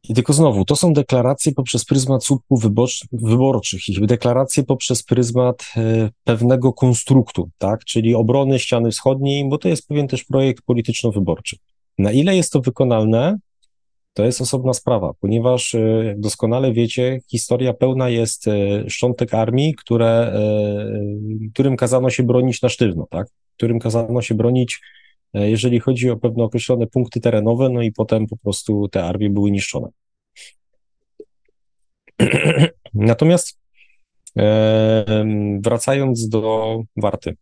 I 0.09 0.15
tylko 0.15 0.33
znowu, 0.33 0.65
to 0.65 0.77
są 0.77 0.93
deklaracje 0.93 1.53
poprzez 1.53 1.85
pryzmat 1.85 2.25
słupków 2.25 2.65
wyborczych 3.13 3.89
i 3.89 4.07
deklaracje 4.07 4.63
poprzez 4.63 5.03
pryzmat 5.03 5.73
e, 5.77 6.11
pewnego 6.25 6.73
konstruktu, 6.73 7.51
tak, 7.59 7.85
czyli 7.85 8.15
obrony 8.15 8.59
ściany 8.59 8.91
wschodniej, 8.91 9.49
bo 9.49 9.59
to 9.59 9.69
jest 9.69 9.89
pewien 9.89 10.09
też 10.09 10.25
projekt 10.25 10.65
polityczno-wyborczy. 10.65 11.57
Na 11.99 12.13
ile 12.13 12.37
jest 12.37 12.53
to 12.53 12.61
wykonalne, 12.61 13.39
to 14.15 14.25
jest 14.25 14.41
osobna 14.41 14.73
sprawa, 14.73 15.13
ponieważ, 15.21 15.75
e, 15.75 16.05
jak 16.05 16.21
doskonale 16.21 16.73
wiecie, 16.73 17.21
historia 17.31 17.75
pełna 17.75 18.09
jest 18.09 18.49
e, 18.49 18.91
szczątek 18.91 19.35
armii, 19.35 19.75
które, 19.75 20.33
którym 21.53 21.77
kazano 21.77 22.11
się 22.11 22.23
bronić 22.23 22.63
na 22.63 22.69
sztywno, 22.69 23.07
tak? 23.11 23.29
Którym 23.57 23.79
kazano 23.79 24.23
się 24.23 24.35
bronić, 24.35 24.81
jeżeli 25.35 25.81
chodzi 25.81 26.11
o 26.11 26.17
pewne 26.17 26.45
określone 26.45 26.87
punkty 26.87 27.21
terenowe, 27.21 27.69
no 27.69 27.83
i 27.83 27.93
potem 27.93 28.27
po 28.27 28.37
prostu 28.37 28.89
te 28.89 29.05
armie 29.05 29.31
były 29.31 29.51
niszczone. 29.51 29.89
Natomiast 32.95 33.61
wracając 35.61 36.29
do 36.29 36.83
Warty. 36.97 37.37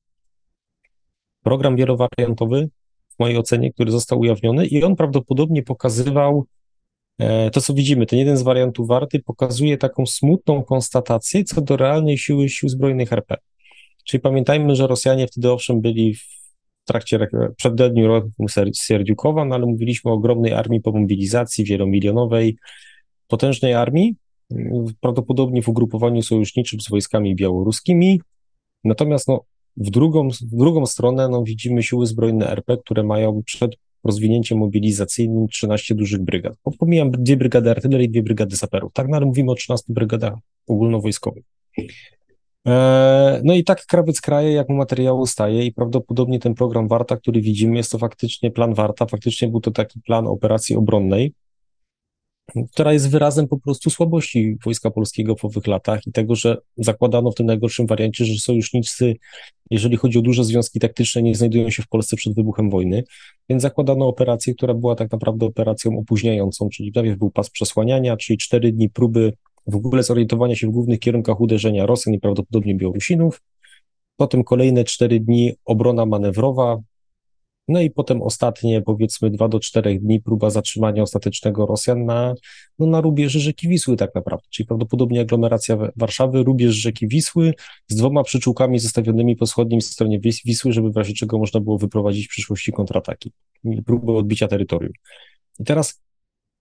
Program 1.42 1.76
wielowariantowy, 1.76 2.68
w 3.08 3.18
mojej 3.18 3.38
ocenie, 3.38 3.72
który 3.72 3.90
został 3.90 4.20
ujawniony, 4.20 4.66
i 4.66 4.82
on 4.84 4.96
prawdopodobnie 4.96 5.62
pokazywał 5.62 6.46
e, 7.18 7.50
to, 7.50 7.60
co 7.60 7.74
widzimy. 7.74 8.06
Ten 8.06 8.18
jeden 8.18 8.36
z 8.36 8.42
wariantów 8.42 8.88
Warty 8.88 9.22
pokazuje 9.22 9.78
taką 9.78 10.06
smutną 10.06 10.62
konstatację 10.64 11.44
co 11.44 11.60
do 11.60 11.76
realnej 11.76 12.18
siły 12.18 12.48
sił 12.48 12.68
zbrojnych 12.68 13.12
RP. 13.12 13.36
Czyli 14.04 14.20
pamiętajmy, 14.20 14.74
że 14.76 14.86
Rosjanie 14.86 15.26
wtedy 15.26 15.52
owszem 15.52 15.80
byli 15.80 16.14
w 16.14 16.37
trakcie 16.88 17.28
przededniu 17.56 18.06
roku 18.06 18.30
Serdiukowa, 18.74 19.44
no 19.44 19.54
ale 19.54 19.66
mówiliśmy 19.66 20.10
o 20.10 20.14
ogromnej 20.14 20.52
armii 20.52 20.80
po 20.80 20.92
mobilizacji 20.92 21.64
wielomilionowej, 21.64 22.56
potężnej 23.28 23.74
armii, 23.74 24.16
prawdopodobnie 25.00 25.62
w 25.62 25.68
ugrupowaniu 25.68 26.22
sojuszniczym 26.22 26.80
z 26.80 26.88
wojskami 26.88 27.34
białoruskimi. 27.34 28.20
Natomiast 28.84 29.28
no, 29.28 29.44
w, 29.76 29.90
drugą, 29.90 30.28
w 30.28 30.56
drugą 30.56 30.86
stronę 30.86 31.28
no, 31.28 31.42
widzimy 31.42 31.82
siły 31.82 32.06
zbrojne 32.06 32.50
RP, 32.50 32.76
które 32.76 33.02
mają 33.02 33.42
przed 33.42 33.76
rozwinięciem 34.04 34.58
mobilizacyjnym 34.58 35.48
13 35.48 35.94
dużych 35.94 36.22
brygad. 36.22 36.54
Pomijam 36.78 37.10
dwie 37.10 37.36
brygady 37.36 37.70
artylerii, 37.70 38.08
dwie 38.08 38.22
brygady 38.22 38.56
saperów. 38.56 38.92
Tak, 38.92 39.08
no, 39.08 39.16
ale 39.16 39.26
mówimy 39.26 39.50
o 39.50 39.54
13 39.54 39.92
brygadach 39.92 40.34
ogólnowojskowych. 40.66 41.44
E, 42.68 43.40
no 43.44 43.54
i 43.54 43.64
tak 43.64 43.86
krawiec 43.86 44.20
kraje, 44.20 44.52
jak 44.52 44.68
mu 44.68 44.76
materiału 44.76 45.26
staje 45.26 45.66
i 45.66 45.72
prawdopodobnie 45.72 46.38
ten 46.38 46.54
program 46.54 46.88
Warta, 46.88 47.16
który 47.16 47.40
widzimy, 47.40 47.76
jest 47.76 47.90
to 47.90 47.98
faktycznie 47.98 48.50
plan 48.50 48.74
Warta, 48.74 49.06
faktycznie 49.06 49.48
był 49.48 49.60
to 49.60 49.70
taki 49.70 50.00
plan 50.00 50.26
operacji 50.26 50.76
obronnej, 50.76 51.34
która 52.72 52.92
jest 52.92 53.10
wyrazem 53.10 53.48
po 53.48 53.58
prostu 53.58 53.90
słabości 53.90 54.56
Wojska 54.64 54.90
Polskiego 54.90 55.36
w 55.36 55.44
owych 55.44 55.66
latach 55.66 56.06
i 56.06 56.12
tego, 56.12 56.34
że 56.34 56.56
zakładano 56.76 57.30
w 57.30 57.34
tym 57.34 57.46
najgorszym 57.46 57.86
wariancie, 57.86 58.24
że 58.24 58.38
sojusznicy, 58.38 59.16
jeżeli 59.70 59.96
chodzi 59.96 60.18
o 60.18 60.22
duże 60.22 60.44
związki 60.44 60.80
taktyczne, 60.80 61.22
nie 61.22 61.34
znajdują 61.34 61.70
się 61.70 61.82
w 61.82 61.88
Polsce 61.88 62.16
przed 62.16 62.34
wybuchem 62.34 62.70
wojny, 62.70 63.04
więc 63.48 63.62
zakładano 63.62 64.06
operację, 64.06 64.54
która 64.54 64.74
była 64.74 64.94
tak 64.94 65.12
naprawdę 65.12 65.46
operacją 65.46 65.98
opóźniającą, 65.98 66.68
czyli 66.68 66.92
najpierw 66.94 67.18
był 67.18 67.30
pas 67.30 67.50
przesłaniania, 67.50 68.16
czyli 68.16 68.38
cztery 68.38 68.72
dni 68.72 68.90
próby 68.90 69.32
w 69.68 69.76
ogóle 69.76 70.02
zorientowania 70.02 70.54
się 70.54 70.66
w 70.66 70.70
głównych 70.70 70.98
kierunkach 70.98 71.40
uderzenia 71.40 71.86
Rosjan 71.86 72.14
i 72.14 72.20
prawdopodobnie 72.20 72.74
Białorusinów, 72.74 73.42
potem 74.16 74.44
kolejne 74.44 74.84
cztery 74.84 75.20
dni 75.20 75.52
obrona 75.64 76.06
manewrowa, 76.06 76.78
no 77.68 77.80
i 77.80 77.90
potem 77.90 78.22
ostatnie, 78.22 78.82
powiedzmy, 78.82 79.30
dwa 79.30 79.48
do 79.48 79.60
czterech 79.60 80.02
dni 80.02 80.20
próba 80.20 80.50
zatrzymania 80.50 81.02
ostatecznego 81.02 81.66
Rosjan 81.66 82.04
na, 82.04 82.34
no, 82.78 82.86
na 82.86 83.00
rubieży 83.00 83.40
rzeki 83.40 83.68
Wisły 83.68 83.96
tak 83.96 84.14
naprawdę, 84.14 84.46
czyli 84.50 84.66
prawdopodobnie 84.66 85.20
aglomeracja 85.20 85.78
Warszawy, 85.96 86.42
rubież 86.42 86.74
rzeki 86.74 87.08
Wisły 87.08 87.54
z 87.88 87.96
dwoma 87.96 88.22
przyczółkami 88.22 88.78
zostawionymi 88.78 89.36
po 89.36 89.46
wschodniej 89.46 89.80
stronie 89.80 90.20
Wisły, 90.44 90.72
żeby 90.72 90.90
w 90.90 90.96
razie 90.96 91.12
czego 91.12 91.38
można 91.38 91.60
było 91.60 91.78
wyprowadzić 91.78 92.26
w 92.26 92.30
przyszłości 92.30 92.72
kontrataki 92.72 93.32
i 93.64 93.82
próbę 93.82 94.12
odbicia 94.12 94.48
terytorium. 94.48 94.92
I 95.60 95.64
teraz 95.64 96.02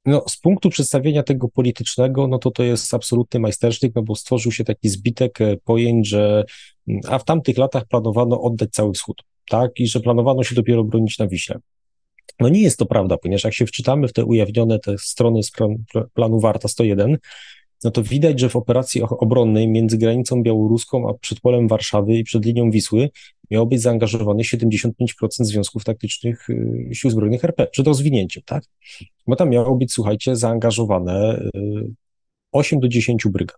no, 0.08 0.24
z 0.28 0.38
punktu 0.38 0.70
przedstawienia 0.70 1.24
tego 1.24 1.48
politycznego, 1.50 2.28
no 2.28 2.40
to 2.40 2.52
to 2.52 2.64
jest 2.64 2.94
absolutny 2.94 3.40
majstersztyk, 3.40 3.96
no 3.96 4.04
bo 4.04 4.16
stworzył 4.16 4.52
się 4.52 4.64
taki 4.64 4.90
zbitek 4.90 5.42
e, 5.42 5.58
pojęć, 5.58 6.08
że 6.08 6.44
mm, 6.88 7.02
a 7.10 7.20
w 7.20 7.26
tamtych 7.26 7.58
latach 7.58 7.86
planowano 7.86 8.42
oddać 8.42 8.70
cały 8.72 8.94
wschód, 8.94 9.24
tak, 9.50 9.72
i 9.80 9.88
że 9.88 10.00
planowano 10.00 10.44
się 10.44 10.56
dopiero 10.56 10.84
bronić 10.84 11.20
na 11.20 11.28
Wiśle. 11.28 11.60
No 12.40 12.50
nie 12.50 12.62
jest 12.62 12.80
to 12.80 12.86
prawda, 12.86 13.18
ponieważ 13.18 13.44
jak 13.44 13.54
się 13.54 13.66
wczytamy 13.66 14.08
w 14.08 14.14
te 14.14 14.26
ujawnione 14.26 14.80
te 14.80 14.98
strony 14.98 15.44
z 15.44 15.52
planu 16.14 16.40
Warta 16.40 16.68
101, 16.68 17.18
no 17.84 17.92
to 17.92 18.04
widać, 18.04 18.40
że 18.40 18.50
w 18.50 18.56
operacji 18.56 19.02
obronnej 19.02 19.68
między 19.68 19.98
granicą 19.98 20.44
białoruską 20.44 21.10
a 21.10 21.14
przedpolem 21.14 21.68
Warszawy 21.68 22.14
i 22.14 22.24
przed 22.24 22.46
linią 22.46 22.72
Wisły 22.72 23.10
miało 23.52 23.66
być 23.66 23.82
zaangażowane 23.82 24.44
75% 24.44 24.92
związków 25.40 25.84
taktycznych 25.84 26.50
y, 26.50 26.90
sił 26.94 27.10
zbrojnych 27.10 27.44
RP 27.44 27.68
przed 27.68 27.88
rozwinięciem, 27.88 28.44
tak? 28.46 28.64
Bo 29.28 29.36
tam 29.36 29.50
miało 29.50 29.76
być, 29.76 29.94
słuchajcie, 29.94 30.36
zaangażowane 30.36 31.50
8 32.52 32.78
y, 32.78 32.82
do 32.82 32.88
10 32.88 33.28
brygad. 33.28 33.58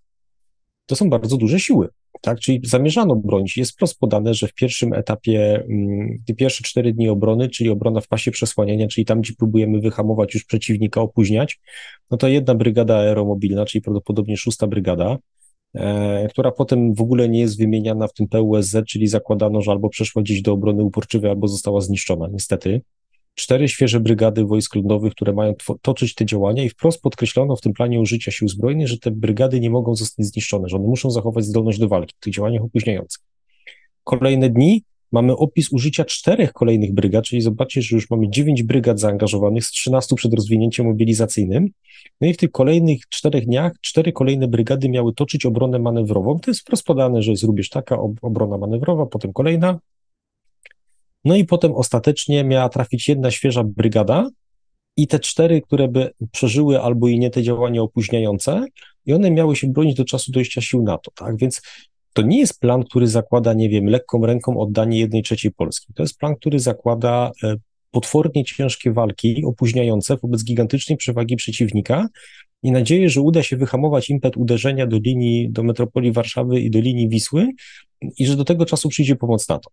To 0.86 0.96
są 0.96 1.10
bardzo 1.10 1.38
duże 1.38 1.60
siły, 1.60 1.88
tak? 2.22 2.40
Czyli 2.40 2.62
zamierzano 2.64 3.16
bronić. 3.16 3.58
Jest 3.58 3.72
wprost 3.72 4.00
podane, 4.00 4.34
że 4.34 4.48
w 4.48 4.54
pierwszym 4.54 4.94
etapie, 4.94 5.64
mm, 5.70 6.18
te 6.28 6.34
pierwsze 6.34 6.64
cztery 6.64 6.94
dni 6.94 7.10
obrony, 7.10 7.50
czyli 7.50 7.70
obrona 7.70 8.02
w 8.02 8.08
pasie 8.08 8.32
przesłaniania, 8.32 8.88
czyli 8.88 9.06
tam, 9.06 9.22
gdzie 9.22 9.34
próbujemy 9.34 9.80
wyhamować 9.80 10.34
już 10.34 10.46
przeciwnika, 10.46 11.02
opóźniać, 11.02 11.60
no 12.12 12.18
to 12.18 12.28
jedna 12.28 12.56
brygada 12.56 12.98
aeromobilna, 12.98 13.66
czyli 13.66 13.82
prawdopodobnie 13.82 14.38
szósta 14.38 14.68
brygada, 14.68 15.18
e, 15.76 16.28
która 16.30 16.52
potem 16.52 16.94
w 16.94 17.02
ogóle 17.02 17.30
nie 17.30 17.40
jest 17.40 17.58
wymieniana 17.58 18.08
w 18.08 18.14
tym 18.14 18.28
PUSZ, 18.28 18.76
czyli 18.88 19.08
zakładano, 19.08 19.62
że 19.62 19.72
albo 19.72 19.90
przeszła 19.90 20.22
gdzieś 20.22 20.42
do 20.42 20.54
obrony 20.54 20.84
uporczywej, 20.84 21.32
albo 21.32 21.48
została 21.48 21.82
zniszczona, 21.82 22.28
niestety 22.32 22.82
cztery 23.40 23.68
świeże 23.68 24.00
brygady 24.00 24.46
wojsk 24.46 24.76
lądowych, 24.76 25.14
które 25.14 25.34
mają 25.34 25.54
toczyć 25.82 26.16
te 26.16 26.26
działania 26.26 26.64
i 26.64 26.70
wprost 26.70 27.02
podkreślono 27.02 27.56
w 27.56 27.62
tym 27.62 27.74
planie 27.74 28.00
użycia 28.00 28.32
sił 28.32 28.48
zbrojnych, 28.48 28.88
że 28.88 28.98
te 28.98 29.12
brygady 29.12 29.60
nie 29.60 29.70
mogą 29.70 29.96
zostać 29.96 30.26
zniszczone, 30.26 30.70
że 30.70 30.78
one 30.78 30.88
muszą 30.88 31.12
zachować 31.12 31.46
zdolność 31.46 31.80
do 31.80 31.88
walki 31.88 32.16
w 32.18 32.24
tych 32.24 32.34
działaniach 32.34 32.64
opóźniających. 32.64 33.24
Kolejne 34.04 34.50
dni 34.50 34.84
mamy 35.12 35.36
opis 35.36 35.74
użycia 35.74 36.06
czterech 36.06 36.54
kolejnych 36.54 36.94
brygad, 36.94 37.24
czyli 37.26 37.42
zobaczcie, 37.42 37.82
że 37.82 37.96
już 37.96 38.10
mamy 38.10 38.30
dziewięć 38.30 38.64
brygad 38.64 39.00
zaangażowanych 39.00 39.66
z 39.66 39.72
13 39.72 40.16
przed 40.16 40.34
rozwinięciem 40.34 40.86
mobilizacyjnym. 40.86 41.68
No 42.22 42.28
i 42.28 42.34
w 42.34 42.38
tych 42.38 42.52
kolejnych 42.52 43.10
czterech 43.10 43.46
dniach 43.46 43.72
cztery 43.82 44.12
kolejne 44.12 44.48
brygady 44.48 44.90
miały 44.90 45.14
toczyć 45.14 45.46
obronę 45.46 45.80
manewrową. 45.80 46.40
To 46.40 46.52
jest 46.52 46.62
wprost 46.62 46.84
podane, 46.84 47.22
że 47.22 47.32
jest 47.32 47.44
również 47.44 47.70
taka 47.70 47.98
obrona 48.22 48.58
manewrowa, 48.58 49.06
potem 49.06 49.34
kolejna, 49.34 49.80
no 51.26 51.36
i 51.36 51.46
potem 51.46 51.74
ostatecznie 51.74 52.44
miała 52.44 52.70
trafić 52.70 53.10
jedna 53.10 53.32
świeża 53.32 53.64
brygada 53.64 54.30
i 54.98 55.08
te 55.08 55.20
cztery, 55.20 55.62
które 55.62 55.88
by 55.88 56.12
przeżyły 56.32 56.82
albo 56.82 57.08
i 57.08 57.20
nie 57.20 57.30
te 57.30 57.44
działania 57.44 57.82
opóźniające, 57.82 58.66
i 59.06 59.14
one 59.14 59.32
miały 59.32 59.56
się 59.56 59.68
bronić 59.68 59.98
do 59.98 60.06
czasu 60.06 60.32
dojścia 60.32 60.62
sił 60.62 60.84
NATO, 60.84 61.12
tak? 61.16 61.38
Więc 61.38 61.62
to 62.14 62.22
nie 62.22 62.40
jest 62.40 62.60
plan, 62.60 62.84
który 62.84 63.08
zakłada, 63.08 63.54
nie 63.54 63.70
wiem, 63.70 63.86
lekką 63.86 64.26
ręką 64.26 64.60
oddanie 64.60 65.00
jednej 65.00 65.24
trzeciej 65.24 65.52
Polski. 65.52 65.94
To 65.94 66.04
jest 66.04 66.18
plan, 66.18 66.36
który 66.36 66.60
zakłada 66.60 67.32
e, 67.44 67.56
potwornie 67.92 68.44
ciężkie 68.44 68.94
walki 68.94 69.44
opóźniające 69.46 70.18
wobec 70.18 70.44
gigantycznej 70.44 70.98
przewagi 70.98 71.36
przeciwnika 71.36 72.08
i 72.64 72.72
nadzieję, 72.72 73.10
że 73.10 73.22
uda 73.22 73.44
się 73.44 73.58
wyhamować 73.58 74.10
impet 74.10 74.38
uderzenia 74.38 74.88
do 74.88 74.98
linii, 74.98 75.50
do 75.52 75.64
metropolii 75.64 76.12
Warszawy 76.12 76.60
i 76.60 76.72
do 76.72 76.80
linii 76.80 77.10
Wisły 77.10 77.48
i 78.18 78.26
że 78.26 78.36
do 78.36 78.46
tego 78.46 78.66
czasu 78.66 78.90
przyjdzie 78.90 79.16
pomoc 79.16 79.50
NATO. 79.50 79.70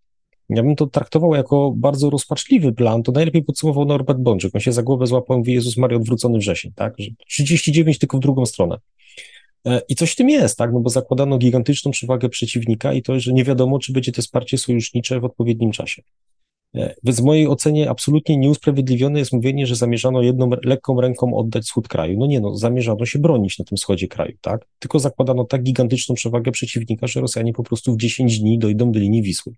Ja 0.48 0.62
bym 0.62 0.76
to 0.76 0.86
traktował 0.86 1.34
jako 1.34 1.72
bardzo 1.76 2.10
rozpaczliwy 2.10 2.72
plan, 2.72 3.02
to 3.02 3.12
najlepiej 3.12 3.44
podsumował 3.44 3.84
Norbert 3.84 4.18
Bączyk. 4.18 4.54
On 4.54 4.60
się 4.60 4.72
za 4.72 4.82
głowę 4.82 5.06
złapał 5.06 5.36
i 5.36 5.38
mówi, 5.38 5.52
Jezus 5.52 5.76
Maria, 5.76 5.96
odwrócony 5.96 6.38
wrzesień, 6.38 6.72
tak? 6.74 6.94
Że 6.98 7.10
39 7.26 7.98
tylko 7.98 8.16
w 8.16 8.20
drugą 8.20 8.46
stronę. 8.46 8.78
E, 9.66 9.82
I 9.88 9.94
coś 9.94 10.12
w 10.12 10.16
tym 10.16 10.30
jest, 10.30 10.58
tak? 10.58 10.72
No 10.72 10.80
bo 10.80 10.90
zakładano 10.90 11.38
gigantyczną 11.38 11.90
przewagę 11.90 12.28
przeciwnika 12.28 12.92
i 12.92 13.02
to, 13.02 13.20
że 13.20 13.32
nie 13.32 13.44
wiadomo, 13.44 13.78
czy 13.78 13.92
będzie 13.92 14.12
to 14.12 14.22
wsparcie 14.22 14.58
sojusznicze 14.58 15.20
w 15.20 15.24
odpowiednim 15.24 15.72
czasie. 15.72 16.02
E, 16.74 16.94
więc 17.04 17.20
w 17.20 17.24
mojej 17.24 17.48
ocenie 17.48 17.90
absolutnie 17.90 18.36
nieusprawiedliwione 18.36 19.18
jest 19.18 19.32
mówienie, 19.32 19.66
że 19.66 19.76
zamierzano 19.76 20.22
jedną 20.22 20.50
lekką 20.64 21.00
ręką 21.00 21.36
oddać 21.36 21.64
wschód 21.64 21.88
kraju. 21.88 22.18
No 22.18 22.26
nie, 22.26 22.40
no 22.40 22.56
zamierzano 22.56 23.06
się 23.06 23.18
bronić 23.18 23.58
na 23.58 23.64
tym 23.64 23.76
wschodzie 23.76 24.08
kraju, 24.08 24.36
tak? 24.40 24.66
Tylko 24.78 24.98
zakładano 24.98 25.44
tak 25.44 25.62
gigantyczną 25.62 26.14
przewagę 26.14 26.52
przeciwnika, 26.52 27.06
że 27.06 27.20
Rosjanie 27.20 27.52
po 27.52 27.62
prostu 27.62 27.92
w 27.92 27.96
10 27.96 28.38
dni 28.38 28.58
dojdą 28.58 28.92
do 28.92 29.00
linii 29.00 29.22
Wisły. 29.22 29.54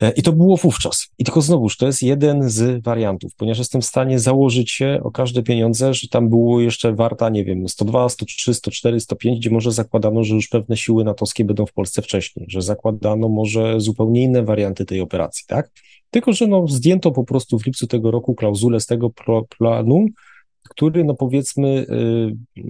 E, 0.00 0.10
I 0.10 0.22
to 0.22 0.32
było 0.32 0.56
wówczas. 0.56 1.08
I 1.18 1.24
tylko 1.24 1.42
znowuż, 1.42 1.76
to 1.76 1.86
jest 1.86 2.02
jeden 2.02 2.50
z 2.50 2.84
wariantów, 2.84 3.34
ponieważ 3.36 3.58
jestem 3.58 3.80
w 3.80 3.86
stanie 3.86 4.18
założyć 4.18 4.70
się 4.70 5.00
o 5.02 5.10
każde 5.10 5.42
pieniądze, 5.42 5.94
że 5.94 6.08
tam 6.08 6.28
było 6.28 6.60
jeszcze 6.60 6.92
warta, 6.92 7.28
nie 7.28 7.44
wiem, 7.44 7.68
102, 7.68 8.08
103, 8.08 8.54
104, 8.54 9.00
105, 9.00 9.38
gdzie 9.38 9.50
może 9.50 9.72
zakładano, 9.72 10.24
że 10.24 10.34
już 10.34 10.48
pewne 10.48 10.76
siły 10.76 11.04
natowskie 11.04 11.44
będą 11.44 11.66
w 11.66 11.72
Polsce 11.72 12.02
wcześniej, 12.02 12.46
że 12.48 12.62
zakładano 12.62 13.28
może 13.28 13.80
zupełnie 13.80 14.22
inne 14.22 14.42
warianty 14.42 14.84
tej 14.84 15.00
operacji, 15.00 15.44
tak? 15.48 15.70
Tylko, 16.10 16.32
że 16.32 16.46
no, 16.46 16.68
zdjęto 16.68 17.10
po 17.10 17.24
prostu 17.24 17.58
w 17.58 17.66
lipcu 17.66 17.86
tego 17.86 18.10
roku 18.10 18.34
klauzulę 18.34 18.80
z 18.80 18.86
tego 18.86 19.10
planu, 19.58 20.06
który, 20.68 21.04
no 21.04 21.14
powiedzmy, 21.14 21.86
yy, 22.56 22.64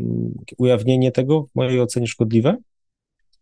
ujawnienie 0.58 1.12
tego 1.12 1.42
w 1.42 1.54
mojej 1.54 1.80
ocenie 1.80 2.06
szkodliwe, 2.06 2.56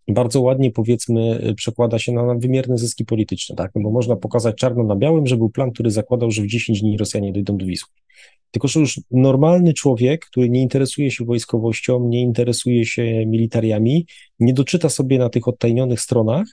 bardzo 0.08 0.40
ładnie, 0.40 0.70
powiedzmy, 0.70 1.54
przekłada 1.56 1.98
się 1.98 2.12
na 2.12 2.34
wymierne 2.34 2.78
zyski 2.78 3.04
polityczne, 3.04 3.56
tak? 3.56 3.70
No 3.74 3.82
bo 3.82 3.90
można 3.90 4.16
pokazać 4.16 4.56
czarno 4.56 4.84
na 4.84 4.96
białym, 4.96 5.26
że 5.26 5.36
był 5.36 5.50
plan, 5.50 5.70
który 5.70 5.90
zakładał, 5.90 6.30
że 6.30 6.42
w 6.42 6.46
10 6.46 6.80
dni 6.80 6.96
Rosjanie 6.96 7.32
dojdą 7.32 7.56
do 7.56 7.66
Wisły. 7.66 7.88
Tylko, 8.50 8.68
że 8.68 8.80
już 8.80 9.00
normalny 9.10 9.72
człowiek, 9.72 10.26
który 10.26 10.50
nie 10.50 10.62
interesuje 10.62 11.10
się 11.10 11.24
wojskowością, 11.24 12.08
nie 12.08 12.20
interesuje 12.20 12.84
się 12.86 13.26
militariami, 13.26 14.06
nie 14.40 14.54
doczyta 14.54 14.88
sobie 14.88 15.18
na 15.18 15.28
tych 15.28 15.48
odtajnionych 15.48 16.00
stronach, 16.00 16.46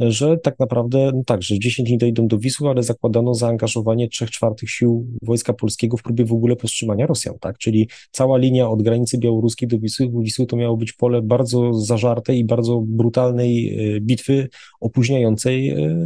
że 0.00 0.38
tak 0.38 0.58
naprawdę, 0.58 1.10
no 1.14 1.22
tak, 1.26 1.42
że 1.42 1.58
10 1.58 1.88
dni 1.88 1.98
dojdą 1.98 2.28
do 2.28 2.38
Wisły, 2.38 2.68
ale 2.68 2.82
zakładano 2.82 3.34
zaangażowanie 3.34 4.08
3 4.08 4.26
czwartych 4.26 4.70
sił 4.70 5.06
Wojska 5.22 5.52
Polskiego 5.52 5.96
w 5.96 6.02
próbie 6.02 6.24
w 6.24 6.32
ogóle 6.32 6.56
powstrzymania 6.56 7.06
Rosjan, 7.06 7.38
tak, 7.40 7.58
czyli 7.58 7.88
cała 8.10 8.38
linia 8.38 8.68
od 8.68 8.82
granicy 8.82 9.18
białoruskiej 9.18 9.68
do 9.68 9.78
Wisły, 9.78 10.10
Wisły 10.14 10.46
to 10.46 10.56
miało 10.56 10.76
być 10.76 10.92
pole 10.92 11.22
bardzo 11.22 11.74
zażartej 11.74 12.38
i 12.38 12.44
bardzo 12.44 12.82
brutalnej 12.86 13.78
e, 13.96 14.00
bitwy 14.00 14.48
opóźniającej 14.80 15.68
e, 15.68 15.96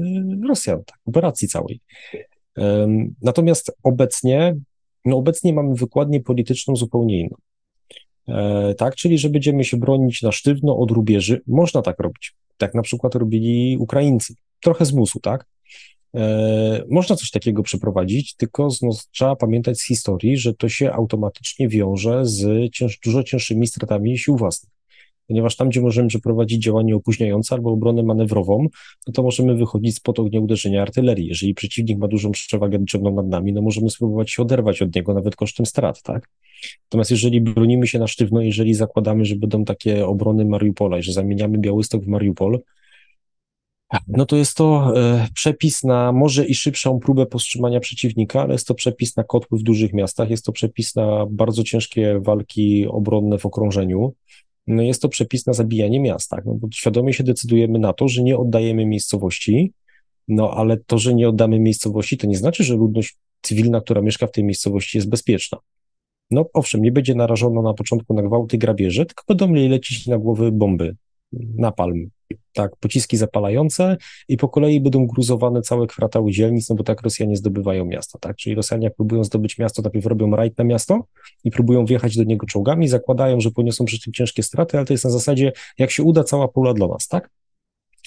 Rosjan, 0.48 0.84
tak, 0.84 0.98
operacji 1.06 1.48
całej. 1.48 1.80
Natomiast 3.22 3.76
obecnie, 3.82 4.56
no 5.04 5.16
obecnie 5.16 5.52
mamy 5.52 5.74
wykładnię 5.74 6.20
polityczną 6.20 6.76
zupełnie 6.76 7.20
inną. 7.20 7.36
E, 8.28 8.74
tak, 8.74 8.94
czyli 8.94 9.18
że 9.18 9.28
będziemy 9.28 9.64
się 9.64 9.76
bronić 9.76 10.22
na 10.22 10.32
sztywno 10.32 10.78
od 10.78 10.90
rubieży, 10.90 11.42
można 11.46 11.82
tak 11.82 12.00
robić 12.00 12.34
tak 12.56 12.74
na 12.74 12.82
przykład 12.82 13.14
robili 13.14 13.76
Ukraińcy. 13.80 14.34
Trochę 14.60 14.84
zmusu, 14.84 15.20
tak? 15.20 15.46
E, 16.14 16.84
można 16.90 17.16
coś 17.16 17.30
takiego 17.30 17.62
przeprowadzić, 17.62 18.36
tylko 18.36 18.68
no, 18.82 18.90
trzeba 19.10 19.36
pamiętać 19.36 19.78
z 19.78 19.86
historii, 19.86 20.36
że 20.36 20.54
to 20.54 20.68
się 20.68 20.92
automatycznie 20.92 21.68
wiąże 21.68 22.26
z 22.26 22.72
cięż, 22.72 22.98
dużo 23.04 23.22
cięższymi 23.22 23.66
stratami 23.66 24.18
sił 24.18 24.36
własnych. 24.36 24.73
Ponieważ 25.28 25.56
tam, 25.56 25.68
gdzie 25.68 25.80
możemy 25.80 26.08
przeprowadzić 26.08 26.62
działanie 26.62 26.96
opóźniające 26.96 27.54
albo 27.54 27.70
obronę 27.70 28.02
manewrową, 28.02 28.66
no 29.06 29.12
to 29.12 29.22
możemy 29.22 29.56
wychodzić 29.56 29.96
spod 29.96 30.18
ognia 30.18 30.40
uderzenia 30.40 30.82
artylerii. 30.82 31.26
Jeżeli 31.26 31.54
przeciwnik 31.54 31.98
ma 31.98 32.08
dużą 32.08 32.30
przewagę 32.30 32.78
liczebną 32.78 33.14
nad 33.14 33.28
nami, 33.28 33.52
no 33.52 33.62
możemy 33.62 33.90
spróbować 33.90 34.30
się 34.30 34.42
oderwać 34.42 34.82
od 34.82 34.94
niego, 34.94 35.14
nawet 35.14 35.36
kosztem 35.36 35.66
strat, 35.66 36.02
tak? 36.02 36.30
Natomiast 36.84 37.10
jeżeli 37.10 37.40
bronimy 37.40 37.86
się 37.86 37.98
na 37.98 38.06
sztywno, 38.06 38.40
jeżeli 38.40 38.74
zakładamy, 38.74 39.24
że 39.24 39.36
będą 39.36 39.64
takie 39.64 40.06
obrony 40.06 40.44
Mariupola 40.44 40.98
i 40.98 41.02
że 41.02 41.12
zamieniamy 41.12 41.58
Białystok 41.58 42.04
w 42.04 42.08
Mariupol, 42.08 42.60
no 44.08 44.26
to 44.26 44.36
jest 44.36 44.56
to 44.56 44.92
e, 44.96 45.28
przepis 45.34 45.84
na 45.84 46.12
może 46.12 46.46
i 46.46 46.54
szybszą 46.54 46.98
próbę 46.98 47.26
powstrzymania 47.26 47.80
przeciwnika, 47.80 48.42
ale 48.42 48.52
jest 48.52 48.66
to 48.66 48.74
przepis 48.74 49.16
na 49.16 49.24
kotły 49.24 49.58
w 49.58 49.62
dużych 49.62 49.92
miastach, 49.92 50.30
jest 50.30 50.44
to 50.44 50.52
przepis 50.52 50.94
na 50.94 51.26
bardzo 51.30 51.64
ciężkie 51.64 52.20
walki 52.20 52.86
obronne 52.86 53.38
w 53.38 53.46
okrążeniu. 53.46 54.14
No 54.66 54.82
jest 54.82 55.02
to 55.02 55.08
przepis 55.08 55.46
na 55.46 55.52
zabijanie 55.52 56.00
miast, 56.00 56.30
tak? 56.30 56.44
No 56.44 56.54
bo 56.54 56.68
świadomie 56.74 57.12
się 57.12 57.24
decydujemy 57.24 57.78
na 57.78 57.92
to, 57.92 58.08
że 58.08 58.22
nie 58.22 58.38
oddajemy 58.38 58.86
miejscowości, 58.86 59.72
no 60.28 60.50
ale 60.50 60.76
to, 60.76 60.98
że 60.98 61.14
nie 61.14 61.28
oddamy 61.28 61.60
miejscowości, 61.60 62.16
to 62.16 62.26
nie 62.26 62.36
znaczy, 62.36 62.64
że 62.64 62.74
ludność 62.74 63.16
cywilna, 63.42 63.80
która 63.80 64.02
mieszka 64.02 64.26
w 64.26 64.32
tej 64.32 64.44
miejscowości 64.44 64.98
jest 64.98 65.08
bezpieczna. 65.08 65.58
No 66.30 66.46
owszem, 66.52 66.82
nie 66.82 66.92
będzie 66.92 67.14
narażona 67.14 67.62
na 67.62 67.74
początku 67.74 68.14
na 68.14 68.22
gwałty 68.22 68.58
grabieże, 68.58 69.06
tylko 69.06 69.24
będą 69.28 69.54
jej 69.54 69.68
lecieć 69.68 70.06
na 70.06 70.18
głowy 70.18 70.52
bomby, 70.52 70.96
napalm, 71.56 72.10
tak, 72.52 72.76
pociski 72.76 73.16
zapalające 73.16 73.96
i 74.28 74.36
po 74.36 74.48
kolei 74.48 74.80
będą 74.80 75.06
gruzowane 75.06 75.62
całe 75.62 75.86
kwartały 75.86 76.30
dzielnic, 76.30 76.68
no 76.68 76.76
bo 76.76 76.84
tak 76.84 77.02
Rosjanie 77.02 77.36
zdobywają 77.36 77.84
miasta, 77.84 78.18
tak, 78.18 78.36
czyli 78.36 78.54
Rosjanie 78.54 78.84
jak 78.84 78.94
próbują 78.94 79.24
zdobyć 79.24 79.58
miasto, 79.58 79.82
najpierw 79.82 80.06
robią 80.06 80.36
rajd 80.36 80.58
na 80.58 80.64
miasto 80.64 81.04
i 81.44 81.50
próbują 81.50 81.84
wjechać 81.86 82.16
do 82.16 82.24
niego 82.24 82.46
czołgami, 82.46 82.88
zakładają, 82.88 83.40
że 83.40 83.50
poniosą 83.50 83.84
przy 83.84 84.00
tym 84.00 84.12
ciężkie 84.12 84.42
straty, 84.42 84.76
ale 84.76 84.86
to 84.86 84.94
jest 84.94 85.04
na 85.04 85.10
zasadzie, 85.10 85.52
jak 85.78 85.90
się 85.90 86.02
uda, 86.02 86.24
cała 86.24 86.48
pula 86.48 86.74
dla 86.74 86.88
nas, 86.88 87.08
tak? 87.08 87.30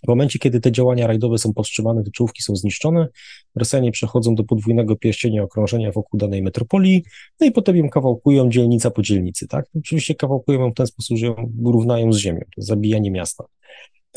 W 0.04 0.08
momencie, 0.08 0.40
kiedy 0.40 0.60
te 0.60 0.72
działania 0.72 1.08
rajdowe 1.08 1.38
są 1.38 1.54
powstrzymane, 1.54 2.04
te 2.04 2.12
czołówki 2.12 2.42
są 2.42 2.56
zniszczone, 2.56 3.08
Rosjanie 3.56 3.92
przechodzą 3.92 4.36
do 4.36 4.44
podwójnego 4.44 4.96
pierścienia 4.96 5.44
okrążenia 5.44 5.92
wokół 5.92 6.20
danej 6.20 6.42
metropolii, 6.42 7.04
no 7.40 7.48
i 7.48 7.52
potem 7.52 7.78
ją 7.78 7.90
kawałkują 7.90 8.50
dzielnica 8.50 8.92
po 8.92 9.02
dzielnicy, 9.02 9.48
tak? 9.48 9.66
Oczywiście 9.78 10.16
kawałkują 10.16 10.60
ją 10.60 10.72
w 10.72 10.74
ten 10.74 10.88
sposób, 10.88 11.18
że 11.18 11.26
ją 11.26 11.54
równają 11.66 12.14
z 12.14 12.18
ziemią, 12.18 12.40
to 12.56 12.62
zabijanie 12.62 13.12
miasta. 13.12 13.44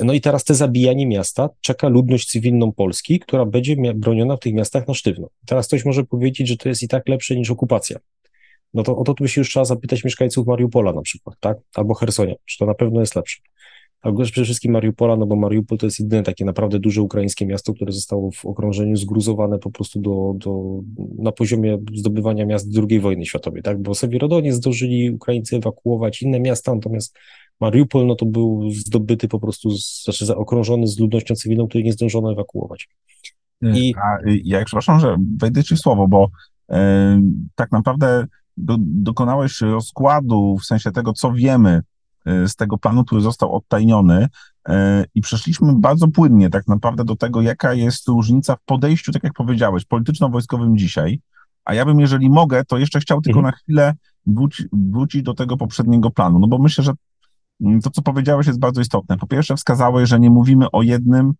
No 0.05 0.13
i 0.13 0.21
teraz 0.21 0.45
te 0.45 0.55
zabijanie 0.55 1.07
miasta 1.07 1.49
czeka 1.61 1.89
ludność 1.89 2.31
cywilną 2.31 2.73
Polski, 2.73 3.21
która 3.21 3.47
będzie 3.47 3.77
broniona 3.95 4.37
w 4.37 4.41
tych 4.41 4.55
miastach 4.55 4.89
na 4.89 4.95
sztywno. 4.95 5.29
Teraz 5.47 5.67
ktoś 5.67 5.85
może 5.85 6.05
powiedzieć, 6.05 6.49
że 6.49 6.57
to 6.57 6.69
jest 6.69 6.83
i 6.83 6.89
tak 6.89 7.09
lepsze 7.09 7.37
niż 7.37 7.51
okupacja. 7.51 7.99
No 8.75 8.83
to 8.83 8.97
o 8.97 9.05
to 9.05 9.15
tu 9.15 9.29
się 9.29 9.41
już 9.41 9.49
trzeba 9.49 9.65
zapytać 9.65 10.05
mieszkańców 10.05 10.47
Mariupola 10.47 10.93
na 10.93 11.03
przykład, 11.03 11.37
tak? 11.41 11.59
Albo 11.75 11.95
Hersonia, 11.95 12.35
czy 12.47 12.59
to 12.59 12.67
na 12.67 12.75
pewno 12.75 13.01
jest 13.01 13.17
lepsze. 13.17 13.41
Ale 14.02 14.14
przede 14.25 14.45
wszystkim 14.45 14.73
Mariupola, 14.73 15.16
no 15.16 15.26
bo 15.26 15.37
Mariupol 15.37 15.78
to 15.78 15.87
jest 15.87 16.00
jedyne 16.00 16.23
takie 16.23 16.45
naprawdę 16.45 16.78
duże 16.78 17.02
ukraińskie 17.02 17.47
miasto, 17.47 17.75
które 17.75 17.92
zostało 17.92 18.30
w 18.30 18.47
okrążeniu 18.47 18.97
zgruzowane 18.97 19.59
po 19.59 19.71
prostu 19.71 20.00
do, 20.00 20.35
do, 20.37 20.80
na 21.19 21.33
poziomie 21.33 21.78
zdobywania 21.95 22.47
miast 22.47 22.69
II 22.90 23.00
wojny 23.00 23.26
światowej, 23.26 23.62
tak? 23.62 23.83
Bo 23.83 23.95
Sewierodonie 23.95 24.52
zdążyli 24.52 25.11
Ukraińcy 25.11 25.57
ewakuować 25.57 26.23
inne 26.23 26.40
miasta, 26.40 26.75
natomiast 26.75 27.19
Mariupol, 27.61 28.07
no 28.07 28.14
to 28.14 28.26
był 28.26 28.71
zdobyty 28.71 29.28
po 29.28 29.40
prostu, 29.40 29.71
z, 29.71 30.04
znaczy 30.04 30.26
zaokrążony 30.26 30.87
z 30.87 30.99
ludnością 30.99 31.35
cywilną, 31.35 31.69
której 31.69 31.85
nie 31.85 31.92
zdążono 31.92 32.33
ewakuować. 32.33 32.88
I... 33.62 33.95
A, 34.02 34.28
y, 34.28 34.40
ja 34.45 34.64
przepraszam, 34.64 35.00
że 35.00 35.16
wejdę 35.40 35.64
ci 35.64 35.76
w 35.76 35.78
słowo, 35.78 36.09
bo 36.09 36.30
e, 36.71 37.23
tak 37.54 37.73
naprawdę 37.73 38.26
do, 38.57 38.76
dokonałeś 38.80 39.61
rozkładu 39.61 40.57
w 40.57 40.64
sensie 40.64 40.90
tego, 40.90 41.12
co 41.12 41.33
wiemy 41.33 41.80
z 42.27 42.57
tego 42.57 42.79
planu, 42.79 43.05
który 43.05 43.21
został 43.21 43.55
odtajniony 43.55 44.29
e, 44.69 45.05
i 45.15 45.21
przeszliśmy 45.21 45.73
bardzo 45.77 46.09
płynnie 46.09 46.50
tak 46.50 46.69
naprawdę 46.69 47.05
do 47.05 47.17
tego, 47.17 47.43
jaka 47.43 47.75
jest 47.75 48.09
różnica 48.09 48.57
w 48.57 48.65
podejściu, 48.65 49.12
tak 49.12 49.25
jak 49.25 49.33
powiedziałeś, 49.33 49.85
polityczno-wojskowym 49.85 50.77
dzisiaj. 50.77 51.21
A 51.65 51.75
ja 51.75 51.85
bym, 51.85 52.00
jeżeli 52.00 52.31
mogę, 52.31 52.65
to 52.65 52.79
jeszcze 52.79 53.00
chciał 53.00 53.21
tylko 53.21 53.41
mhm. 53.41 53.53
na 53.53 53.59
chwilę 53.59 53.95
wróci, 54.27 54.65
wrócić 54.73 55.23
do 55.23 55.35
tego 55.35 55.57
poprzedniego 55.57 56.11
planu, 56.11 56.39
no 56.39 56.47
bo 56.47 56.59
myślę, 56.59 56.85
że 56.85 56.93
Mm, 57.61 57.81
to, 57.81 57.91
co 57.91 58.03
powiedziałeś, 58.03 58.47
jest 58.47 58.59
bardzo 58.59 58.81
istotne. 58.81 59.19
Po 59.19 59.27
pierwsze, 59.27 59.57
wskazałeś, 59.57 60.09
że 60.09 60.21
nie 60.21 60.31
mówimy 60.31 60.71
o 60.71 60.83
jednym 60.83 61.33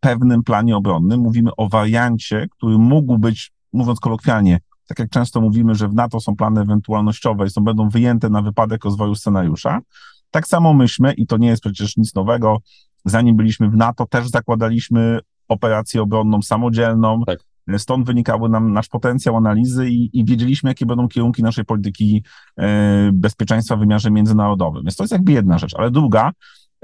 pewnym 0.00 0.42
planie 0.42 0.76
obronnym, 0.76 1.20
mówimy 1.20 1.50
o 1.56 1.68
wariancie, 1.68 2.46
który 2.50 2.78
mógł 2.78 3.18
być, 3.18 3.52
mówiąc 3.72 4.00
kolokwialnie, 4.00 4.58
tak 4.92 4.98
jak 4.98 5.10
często 5.10 5.40
mówimy, 5.40 5.74
że 5.74 5.88
w 5.88 5.94
NATO 5.94 6.20
są 6.20 6.36
plany 6.36 6.60
ewentualnościowe 6.60 7.46
i 7.46 7.50
są, 7.50 7.64
będą 7.64 7.88
wyjęte 7.88 8.30
na 8.30 8.42
wypadek 8.42 8.84
rozwoju 8.84 9.14
scenariusza. 9.14 9.80
Tak 10.30 10.46
samo 10.46 10.74
myśmy, 10.74 11.12
i 11.12 11.26
to 11.26 11.36
nie 11.36 11.48
jest 11.48 11.62
przecież 11.62 11.96
nic 11.96 12.14
nowego, 12.14 12.58
zanim 13.04 13.36
byliśmy 13.36 13.70
w 13.70 13.76
NATO, 13.76 14.06
też 14.06 14.28
zakładaliśmy 14.28 15.18
operację 15.48 16.02
obronną 16.02 16.42
samodzielną, 16.42 17.22
tak. 17.26 17.38
Stąd 17.78 18.06
wynikały 18.06 18.48
nam 18.48 18.72
nasz 18.72 18.88
potencjał 18.88 19.36
analizy 19.36 19.88
i, 19.90 20.18
i 20.18 20.24
wiedzieliśmy, 20.24 20.70
jakie 20.70 20.86
będą 20.86 21.08
kierunki 21.08 21.42
naszej 21.42 21.64
polityki 21.64 22.24
e, 22.58 23.10
bezpieczeństwa 23.12 23.76
w 23.76 23.78
wymiarze 23.78 24.10
międzynarodowym. 24.10 24.82
Więc 24.82 24.96
to 24.96 25.02
jest 25.02 25.12
jakby 25.12 25.32
jedna 25.32 25.58
rzecz. 25.58 25.74
Ale 25.74 25.90
druga, 25.90 26.32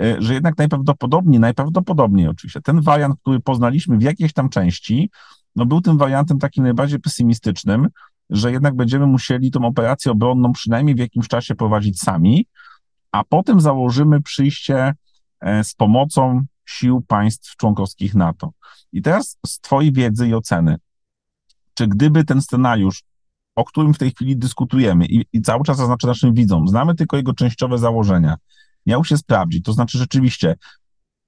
e, 0.00 0.22
że 0.22 0.34
jednak 0.34 0.58
najprawdopodobniej, 0.58 1.40
najprawdopodobniej 1.40 2.28
oczywiście, 2.28 2.60
ten 2.60 2.80
wariant, 2.80 3.20
który 3.20 3.40
poznaliśmy 3.40 3.98
w 3.98 4.02
jakiejś 4.02 4.32
tam 4.32 4.48
części, 4.48 5.10
no 5.58 5.66
był 5.66 5.80
tym 5.80 5.98
wariantem 5.98 6.38
takim 6.38 6.64
najbardziej 6.64 7.00
pesymistycznym, 7.00 7.88
że 8.30 8.52
jednak 8.52 8.76
będziemy 8.76 9.06
musieli 9.06 9.50
tą 9.50 9.64
operację 9.64 10.12
obronną 10.12 10.52
przynajmniej 10.52 10.94
w 10.94 10.98
jakimś 10.98 11.28
czasie 11.28 11.54
prowadzić 11.54 12.00
sami, 12.00 12.46
a 13.12 13.24
potem 13.24 13.60
założymy 13.60 14.22
przyjście 14.22 14.94
e, 15.40 15.64
z 15.64 15.74
pomocą 15.74 16.42
sił 16.64 17.00
państw 17.00 17.56
członkowskich 17.56 18.14
NATO. 18.14 18.50
I 18.92 19.02
teraz 19.02 19.38
z 19.46 19.60
Twojej 19.60 19.92
wiedzy 19.92 20.28
i 20.28 20.34
oceny, 20.34 20.76
czy 21.74 21.86
gdyby 21.86 22.24
ten 22.24 22.42
scenariusz, 22.42 23.02
o 23.54 23.64
którym 23.64 23.94
w 23.94 23.98
tej 23.98 24.10
chwili 24.10 24.36
dyskutujemy 24.36 25.06
i, 25.06 25.24
i 25.32 25.42
cały 25.42 25.64
czas 25.64 25.76
zaznaczę 25.76 26.06
naszym 26.06 26.34
widzom, 26.34 26.68
znamy 26.68 26.94
tylko 26.94 27.16
jego 27.16 27.34
częściowe 27.34 27.78
założenia, 27.78 28.36
miał 28.86 29.04
się 29.04 29.16
sprawdzić, 29.16 29.64
to 29.64 29.72
znaczy 29.72 29.98
rzeczywiście 29.98 30.56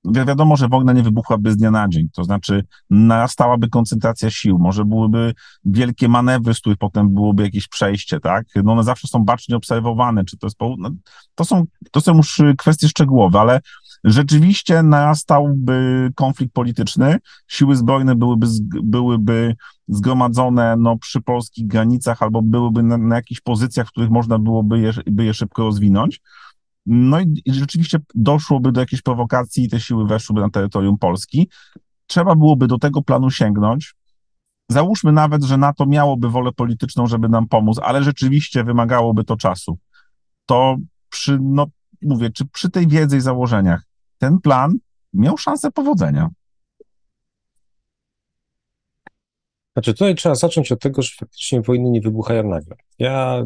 wi 0.05 0.25
wiadomo, 0.27 0.57
że 0.57 0.69
wojna 0.69 0.93
nie 0.93 1.03
wybuchłaby 1.03 1.53
z 1.53 1.57
dnia 1.57 1.71
na 1.71 1.89
dzień, 1.89 2.09
to 2.13 2.25
znaczy 2.25 2.65
narastałaby 2.91 3.69
koncentracja 3.69 4.31
sił, 4.31 4.59
może 4.59 4.85
byłyby 4.85 5.35
wielkie 5.65 6.09
manewry, 6.09 6.55
z 6.55 6.61
których 6.61 6.79
potem 6.79 7.15
byłoby 7.15 7.43
jakieś 7.43 7.69
przejście, 7.69 8.21
tak? 8.21 8.47
No 8.65 8.73
one 8.73 8.85
zawsze 8.85 9.09
są 9.09 9.25
bacznie 9.25 9.57
obserwowane, 9.57 10.25
czy 10.25 10.39
to 10.39 10.47
jest, 10.47 10.57
no, 10.79 10.91
to 11.35 11.45
są, 11.45 11.65
to 11.91 12.01
są 12.01 12.17
już 12.17 12.43
kwestie 12.59 12.89
szczegółowe, 12.89 13.41
ale 13.41 13.61
rzeczywiście 14.05 14.83
narastałby 14.83 16.11
konflikt 16.15 16.55
polityczny, 16.55 17.17
siły 17.49 17.77
zbrojne 17.77 18.15
byłyby, 18.15 18.47
byłyby 18.83 19.57
zgromadzone 19.89 20.77
no, 20.79 20.97
przy 20.99 21.21
polskich 21.21 21.67
granicach 21.67 22.23
albo 22.23 22.43
byłyby 22.43 22.83
na, 22.83 22.99
na 22.99 23.17
jakichś 23.17 23.41
pozycjach, 23.41 23.87
w 23.87 23.91
których 23.91 24.11
można 24.11 24.39
byłoby 24.39 24.81
je, 24.81 24.93
by 25.07 25.25
je 25.25 25.35
szybko 25.35 25.63
rozwinąć. 25.63 26.21
No 26.87 27.21
i, 27.21 27.43
rzeczywiście 27.47 27.99
doszłoby 28.15 28.73
do 28.73 28.81
jakiejś 28.81 29.03
prowokacji 29.03 29.65
i 29.65 29.69
te 29.69 29.81
siły 29.81 30.07
weszłyby 30.07 30.41
na 30.41 30.51
terytorium 30.51 30.99
Polski. 30.99 31.49
Trzeba 32.07 32.35
byłoby 32.35 32.67
do 32.67 32.79
tego 32.79 33.03
planu 33.03 33.31
sięgnąć. 33.31 33.95
Załóżmy 34.69 35.13
nawet, 35.13 35.45
że 35.45 35.57
NATO 35.57 35.87
miałoby 35.87 36.29
wolę 36.29 36.53
polityczną, 36.53 37.07
żeby 37.07 37.29
nam 37.29 37.49
pomóc, 37.49 37.79
ale 37.83 38.03
rzeczywiście 38.03 38.65
wymagałoby 38.65 39.25
to 39.25 39.37
czasu. 39.37 39.79
To 40.47 40.77
przy, 41.09 41.39
no 41.43 41.67
mówię, 42.03 42.31
czy 42.31 42.45
przy 42.45 42.71
tej 42.71 42.89
wiedzy 42.89 43.17
i 43.17 43.21
założeniach 43.21 43.83
ten 44.19 44.41
plan 44.41 44.75
miał 45.13 45.39
szansę 45.39 45.71
powodzenia? 45.71 46.29
Znaczy, 49.73 49.93
tutaj 49.93 50.15
trzeba 50.15 50.35
zacząć 50.35 50.73
od 50.73 50.81
tego, 50.81 51.03
że 51.03 51.11
faktycznie 51.19 51.61
wojny 51.61 51.91
nie 51.91 52.01
wybuchają 52.01 52.49
nagle. 52.49 52.77
Ja 52.99 53.45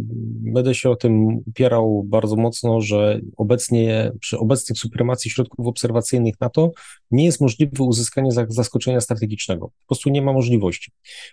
będę 0.52 0.74
się 0.74 0.90
o 0.90 0.96
tym 0.96 1.38
upierał 1.46 2.02
bardzo 2.06 2.36
mocno, 2.36 2.80
że 2.80 3.20
obecnie, 3.36 4.12
przy 4.20 4.38
obecnej 4.38 4.76
supremacji 4.76 5.30
środków 5.30 5.66
obserwacyjnych 5.66 6.40
NATO 6.40 6.72
nie 7.10 7.24
jest 7.24 7.40
możliwe 7.40 7.84
uzyskanie 7.84 8.30
zaskoczenia 8.48 9.00
strategicznego. 9.00 9.68
Po 9.68 9.86
prostu 9.86 10.10
nie 10.10 10.22
ma 10.22 10.32
możliwości. 10.32 10.92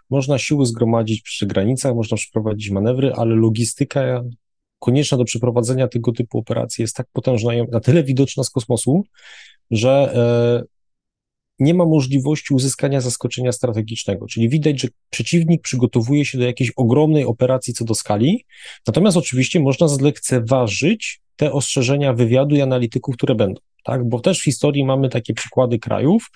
Można 0.09 0.37
siły 0.37 0.65
zgromadzić 0.65 1.21
przy 1.21 1.45
granicach, 1.47 1.95
można 1.95 2.17
przeprowadzić 2.17 2.69
manewry, 2.69 3.13
ale 3.13 3.35
logistyka 3.35 4.23
konieczna 4.79 5.17
do 5.17 5.23
przeprowadzenia 5.23 5.87
tego 5.87 6.11
typu 6.11 6.37
operacji 6.37 6.81
jest 6.81 6.95
tak 6.95 7.07
potężna, 7.13 7.51
na 7.71 7.79
tyle 7.79 8.03
widoczna 8.03 8.43
z 8.43 8.49
kosmosu, 8.49 9.03
że 9.71 10.13
e, 10.69 10.80
nie 11.61 11.73
ma 11.73 11.85
możliwości 11.85 12.53
uzyskania 12.53 13.01
zaskoczenia 13.01 13.51
strategicznego. 13.51 14.27
Czyli 14.27 14.49
widać, 14.49 14.81
że 14.81 14.87
przeciwnik 15.09 15.61
przygotowuje 15.61 16.25
się 16.25 16.37
do 16.37 16.43
jakiejś 16.43 16.71
ogromnej 16.75 17.25
operacji 17.25 17.73
co 17.73 17.85
do 17.85 17.95
skali, 17.95 18.45
natomiast 18.87 19.17
oczywiście 19.17 19.59
można 19.59 19.87
zlekceważyć 19.87 21.21
te 21.35 21.51
ostrzeżenia 21.51 22.13
wywiadu 22.13 22.55
i 22.55 22.61
analityków, 22.61 23.15
które 23.15 23.35
będą. 23.35 23.61
Tak? 23.83 24.09
Bo 24.09 24.19
też 24.19 24.39
w 24.39 24.43
historii 24.43 24.85
mamy 24.85 25.09
takie 25.09 25.33
przykłady 25.33 25.79
krajów, 25.79 26.29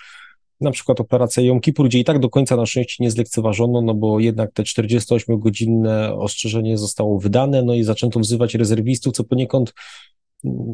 na 0.60 0.70
przykład 0.70 1.00
operacja 1.00 1.42
Jom 1.42 1.60
Kippur, 1.60 1.88
gdzie 1.88 1.98
i 1.98 2.04
tak 2.04 2.18
do 2.18 2.30
końca 2.30 2.56
na 2.56 2.66
szczęście 2.66 3.04
nie 3.04 3.10
zlekceważono, 3.10 3.82
no 3.82 3.94
bo 3.94 4.20
jednak 4.20 4.52
te 4.52 4.62
48-godzinne 4.62 6.12
ostrzeżenie 6.18 6.78
zostało 6.78 7.20
wydane, 7.20 7.62
no 7.62 7.74
i 7.74 7.82
zaczęto 7.82 8.20
wzywać 8.20 8.54
rezerwistów, 8.54 9.14
co 9.14 9.24
poniekąd 9.24 9.74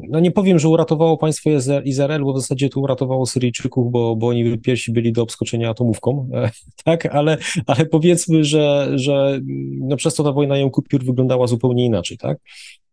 no 0.09 0.20
nie 0.20 0.31
powiem, 0.31 0.59
że 0.59 0.68
uratowało 0.68 1.18
państwo 1.18 1.51
Izrael, 1.85 2.25
bo 2.25 2.33
w 2.33 2.40
zasadzie 2.40 2.68
to 2.68 2.81
uratowało 2.81 3.27
Syryjczyków, 3.27 3.92
bo, 3.92 4.16
bo 4.16 4.29
oni 4.29 4.59
pierwsi 4.59 4.92
byli 4.92 5.12
do 5.12 5.22
obskoczenia 5.22 5.70
atomówką, 5.70 6.29
tak, 6.85 7.07
ale, 7.07 7.38
ale 7.66 7.87
powiedzmy, 7.87 8.44
że, 8.44 8.92
że 8.94 9.40
no 9.81 9.96
przez 9.96 10.14
to 10.14 10.25
ta 10.25 10.33
wojna 10.33 10.59
Jom 10.59 10.70
Kippur 10.70 11.05
wyglądała 11.05 11.46
zupełnie 11.46 11.85
inaczej, 11.85 12.18
tak. 12.18 12.38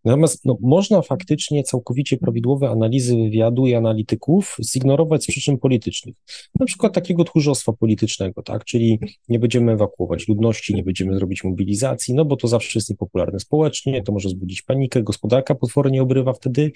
Natomiast 0.06 0.46
no, 0.46 0.58
można 0.62 1.02
faktycznie 1.02 1.64
całkowicie 1.64 2.18
prawidłowe 2.18 2.70
analizy 2.70 3.16
wywiadu 3.16 3.68
i 3.68 3.76
analityków 3.76 4.58
zignorować 4.74 5.24
z 5.24 5.28
przyczyn 5.28 5.58
politycznych. 5.58 6.16
Na 6.60 6.66
przykład 6.66 6.94
takiego 6.94 7.24
tchórzostwa 7.24 7.74
politycznego, 7.74 8.44
tak? 8.44 8.66
Czyli 8.66 9.00
nie 9.30 9.40
będziemy 9.40 9.72
ewakuować 9.72 10.28
ludności, 10.28 10.76
nie 10.76 10.84
będziemy 10.84 11.16
zrobić 11.16 11.44
mobilizacji, 11.44 12.14
no 12.14 12.26
bo 12.26 12.36
to 12.36 12.48
zawsze 12.48 12.80
jest 12.80 12.90
niepopularne 12.90 13.40
społecznie, 13.40 14.04
to 14.04 14.12
może 14.12 14.30
zbudzić 14.30 14.62
panikę, 14.62 15.04
gospodarka 15.04 15.56
potwornie 15.56 16.02
obrywa 16.02 16.34
wtedy 16.34 16.72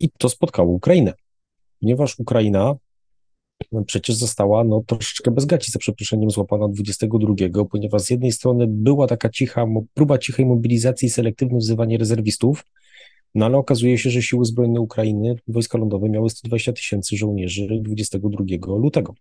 i 0.00 0.08
to 0.18 0.28
spotkało 0.28 0.72
Ukrainę. 0.72 1.12
Ponieważ 1.80 2.18
Ukraina 2.18 2.74
przecież 3.86 4.16
została 4.16 4.64
no, 4.64 4.82
troszeczkę 4.86 5.30
bez 5.30 5.44
gaci, 5.44 5.72
za 5.72 5.78
przeproszeniem, 5.78 6.30
złapana 6.30 6.68
22, 6.68 7.64
ponieważ 7.70 8.02
z 8.02 8.10
jednej 8.10 8.32
strony 8.32 8.66
była 8.68 9.06
taka 9.06 9.28
cicha, 9.28 9.66
próba 9.94 10.18
cichej 10.18 10.46
mobilizacji 10.46 11.06
i 11.06 11.10
selektywne 11.10 11.58
wzywanie 11.58 11.98
rezerwistów, 11.98 12.64
no 13.34 13.46
ale 13.46 13.58
okazuje 13.58 13.98
się, 13.98 14.10
że 14.10 14.22
siły 14.22 14.44
zbrojne 14.44 14.80
Ukrainy, 14.80 15.34
wojska 15.48 15.78
lądowe 15.78 16.08
miały 16.08 16.30
120 16.30 16.72
tysięcy 16.72 17.16
żołnierzy 17.16 17.68
22 17.82 18.44
lutego. 18.66 19.14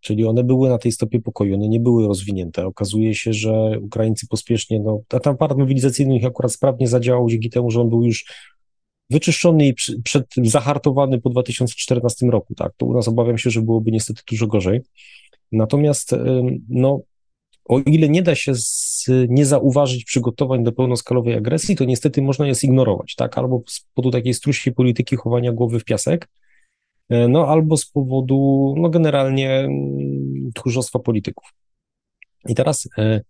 Czyli 0.00 0.24
one 0.24 0.44
były 0.44 0.68
na 0.68 0.78
tej 0.78 0.92
stopie 0.92 1.20
pokoju, 1.20 1.54
one 1.54 1.68
nie 1.68 1.80
były 1.80 2.06
rozwinięte. 2.06 2.66
Okazuje 2.66 3.14
się, 3.14 3.32
że 3.32 3.78
Ukraińcy 3.82 4.26
pospiesznie, 4.26 4.80
no, 4.80 5.00
a 5.10 5.20
tam 5.20 5.34
aparat 5.34 5.58
mobilizacyjny 5.58 6.16
ich 6.16 6.24
akurat 6.24 6.52
sprawnie 6.52 6.88
zadziałał 6.88 7.28
dzięki 7.28 7.50
temu, 7.50 7.70
że 7.70 7.80
on 7.80 7.88
był 7.88 8.04
już 8.04 8.24
wyczyszczony 9.12 9.66
i 9.66 9.74
przed, 10.04 10.26
zahartowany 10.44 11.20
po 11.20 11.30
2014 11.30 12.26
roku, 12.26 12.54
tak, 12.54 12.72
to 12.76 12.86
u 12.86 12.94
nas 12.94 13.08
obawiam 13.08 13.38
się, 13.38 13.50
że 13.50 13.62
byłoby 13.62 13.90
niestety 13.90 14.22
dużo 14.30 14.46
gorzej. 14.46 14.80
Natomiast, 15.52 16.14
no, 16.68 17.00
o 17.64 17.78
ile 17.78 18.08
nie 18.08 18.22
da 18.22 18.34
się 18.34 18.54
z, 18.54 19.06
nie 19.28 19.46
zauważyć 19.46 20.04
przygotowań 20.04 20.64
do 20.64 20.72
pełnoskalowej 20.72 21.34
agresji, 21.34 21.76
to 21.76 21.84
niestety 21.84 22.22
można 22.22 22.46
je 22.46 22.54
zignorować, 22.54 23.14
tak, 23.14 23.38
albo 23.38 23.62
z 23.68 23.80
powodu 23.94 24.10
takiej 24.10 24.34
struskiej 24.34 24.72
polityki 24.72 25.16
chowania 25.16 25.52
głowy 25.52 25.80
w 25.80 25.84
piasek, 25.84 26.28
e, 27.08 27.28
no, 27.28 27.48
albo 27.48 27.76
z 27.76 27.86
powodu, 27.86 28.74
no, 28.78 28.88
generalnie 28.88 29.68
tchórzostwa 30.54 30.98
polityków. 30.98 31.52
I 32.48 32.54
teraz 32.54 32.88
e, 32.98 33.20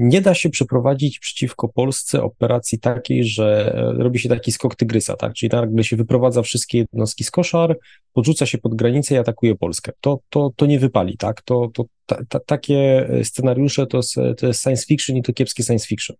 nie 0.00 0.20
da 0.20 0.34
się 0.34 0.50
przeprowadzić 0.50 1.18
przeciwko 1.18 1.68
Polsce 1.68 2.22
operacji 2.22 2.78
takiej, 2.78 3.24
że 3.24 3.74
e, 3.74 4.02
robi 4.02 4.18
się 4.18 4.28
taki 4.28 4.52
skok 4.52 4.76
tygrysa, 4.76 5.16
tak? 5.16 5.32
Czyli 5.34 5.50
nagle 5.52 5.84
się 5.84 5.96
wyprowadza 5.96 6.42
wszystkie 6.42 6.78
jednostki 6.78 7.24
z 7.24 7.30
koszar, 7.30 7.78
podrzuca 8.12 8.46
się 8.46 8.58
pod 8.58 8.74
granicę 8.74 9.14
i 9.14 9.18
atakuje 9.18 9.54
Polskę. 9.54 9.92
To, 10.00 10.20
to, 10.30 10.50
to 10.56 10.66
nie 10.66 10.78
wypali, 10.78 11.16
tak? 11.16 11.42
To, 11.42 11.70
to 11.74 11.84
ta, 12.06 12.18
ta, 12.28 12.40
takie 12.40 13.08
scenariusze 13.22 13.86
to 13.86 14.00
to 14.36 14.46
jest 14.46 14.62
science 14.62 14.84
fiction 14.86 15.16
i 15.16 15.22
to 15.22 15.32
kiepskie 15.32 15.62
science 15.62 15.86
fiction. 15.86 16.16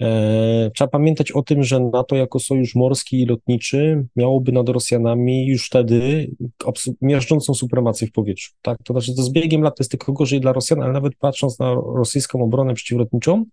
E, 0.00 0.70
trzeba 0.74 0.88
pamiętać 0.88 1.32
o 1.32 1.42
tym, 1.42 1.64
że 1.64 1.80
NATO 1.80 2.16
jako 2.16 2.38
sojusz 2.38 2.74
morski 2.74 3.22
i 3.22 3.26
lotniczy 3.26 4.06
miałoby 4.16 4.52
nad 4.52 4.68
Rosjanami 4.68 5.46
już 5.46 5.66
wtedy 5.66 6.30
miażdżącą 7.00 7.54
supremację 7.54 8.06
w 8.06 8.12
powietrzu. 8.12 8.52
Tak? 8.62 8.78
To 8.84 8.94
znaczy, 8.94 9.14
to 9.14 9.22
z 9.22 9.32
biegiem 9.32 9.62
lat 9.62 9.78
jest 9.78 9.90
tylko 9.90 10.12
gorzej 10.12 10.40
dla 10.40 10.52
Rosjan, 10.52 10.82
ale 10.82 10.92
nawet 10.92 11.16
patrząc 11.16 11.58
na 11.58 11.74
rosyjską 11.74 12.42
obronę 12.44 12.74
przeciwlotniczą, 12.74 13.44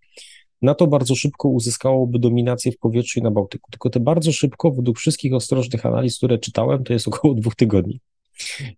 NATO 0.62 0.88
bardzo 0.88 1.16
szybko 1.16 1.50
uzyskałoby 1.50 2.20
dominację 2.20 2.72
w 2.72 2.78
powietrzu 2.78 3.20
i 3.20 3.24
na 3.24 3.32
Bałtyku. 3.32 3.72
Tylko 3.72 3.90
te 3.90 4.00
bardzo 4.00 4.32
szybko, 4.32 4.72
według 4.72 4.98
wszystkich 4.98 5.34
ostrożnych 5.34 5.86
analiz, 5.86 6.18
które 6.18 6.38
czytałem, 6.38 6.84
to 6.84 6.94
jest 6.94 7.08
około 7.08 7.34
dwóch 7.34 7.56
tygodni. 7.56 8.00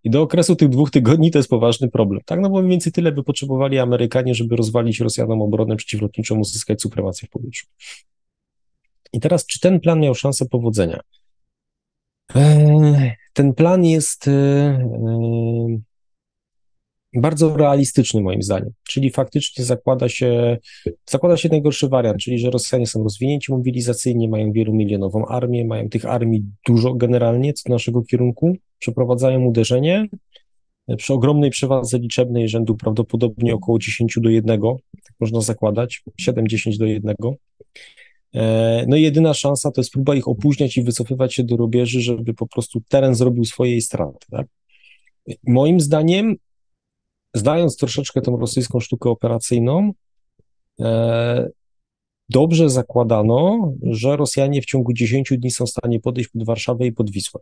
I 0.04 0.10
do 0.10 0.22
okresu 0.22 0.56
tych 0.56 0.68
dwóch 0.68 0.90
tygodni 0.90 1.30
to 1.30 1.38
jest 1.38 1.48
poważny 1.48 1.88
problem, 1.88 2.20
tak? 2.26 2.40
No 2.40 2.50
bo 2.50 2.58
mniej 2.58 2.70
więcej 2.70 2.92
tyle 2.92 3.12
by 3.12 3.22
potrzebowali 3.22 3.78
Amerykanie, 3.78 4.34
żeby 4.34 4.56
rozwalić 4.56 5.00
Rosjanom 5.00 5.42
obronę 5.42 5.76
przeciwlotniczą, 5.76 6.38
uzyskać 6.38 6.82
supremację 6.82 7.28
w 7.28 7.30
powietrzu. 7.30 7.66
I 9.12 9.20
teraz, 9.20 9.46
czy 9.46 9.60
ten 9.60 9.80
plan 9.80 10.00
miał 10.00 10.14
szansę 10.14 10.46
powodzenia? 10.46 11.00
Eee, 12.34 13.12
ten 13.32 13.54
plan 13.54 13.84
jest 13.84 14.28
eee, 14.28 15.80
bardzo 17.14 17.56
realistyczny 17.56 18.20
moim 18.20 18.42
zdaniem, 18.42 18.72
czyli 18.88 19.10
faktycznie 19.10 19.64
zakłada 19.64 20.08
się, 20.08 20.58
zakłada 21.10 21.36
się 21.36 21.48
najgorszy 21.48 21.88
wariant, 21.88 22.20
czyli 22.20 22.38
że 22.38 22.50
Rosjanie 22.50 22.86
są 22.86 23.02
rozwinięci 23.02 23.52
mobilizacyjnie, 23.52 24.28
mają 24.28 24.52
wielomilionową 24.52 25.26
armię, 25.26 25.64
mają 25.64 25.88
tych 25.88 26.04
armii 26.04 26.44
dużo 26.66 26.94
generalnie 26.94 27.52
co 27.52 27.68
do 27.68 27.74
naszego 27.74 28.02
kierunku, 28.02 28.56
przeprowadzają 28.80 29.44
uderzenie 29.44 30.08
przy 30.96 31.14
ogromnej 31.14 31.50
przewadze 31.50 31.98
liczebnej 31.98 32.48
rzędu 32.48 32.76
prawdopodobnie 32.76 33.54
około 33.54 33.78
10 33.78 34.18
do 34.20 34.28
1, 34.28 34.60
tak 35.04 35.14
można 35.20 35.40
zakładać, 35.40 36.02
7-10 36.20 36.78
do 36.78 36.86
1. 36.86 37.14
E, 38.34 38.84
no 38.88 38.96
i 38.96 39.02
jedyna 39.02 39.34
szansa 39.34 39.70
to 39.70 39.80
jest 39.80 39.90
próba 39.90 40.14
ich 40.14 40.28
opóźniać 40.28 40.76
i 40.76 40.82
wycofywać 40.82 41.34
się 41.34 41.44
do 41.44 41.56
rubieży, 41.56 42.00
żeby 42.00 42.34
po 42.34 42.46
prostu 42.46 42.80
teren 42.88 43.14
zrobił 43.14 43.44
swojej 43.44 43.80
straty. 43.80 44.26
Tak? 44.30 44.46
Moim 45.46 45.80
zdaniem 45.80 46.36
znając 47.34 47.76
troszeczkę 47.76 48.20
tę 48.20 48.36
rosyjską 48.40 48.80
sztukę 48.80 49.10
operacyjną, 49.10 49.92
e, 50.80 51.48
dobrze 52.28 52.70
zakładano, 52.70 53.72
że 53.82 54.16
Rosjanie 54.16 54.62
w 54.62 54.66
ciągu 54.66 54.92
10 54.92 55.32
dni 55.38 55.50
są 55.50 55.66
w 55.66 55.70
stanie 55.70 56.00
podejść 56.00 56.30
pod 56.30 56.44
Warszawę 56.44 56.86
i 56.86 56.92
pod 56.92 57.10
Wisłę. 57.10 57.40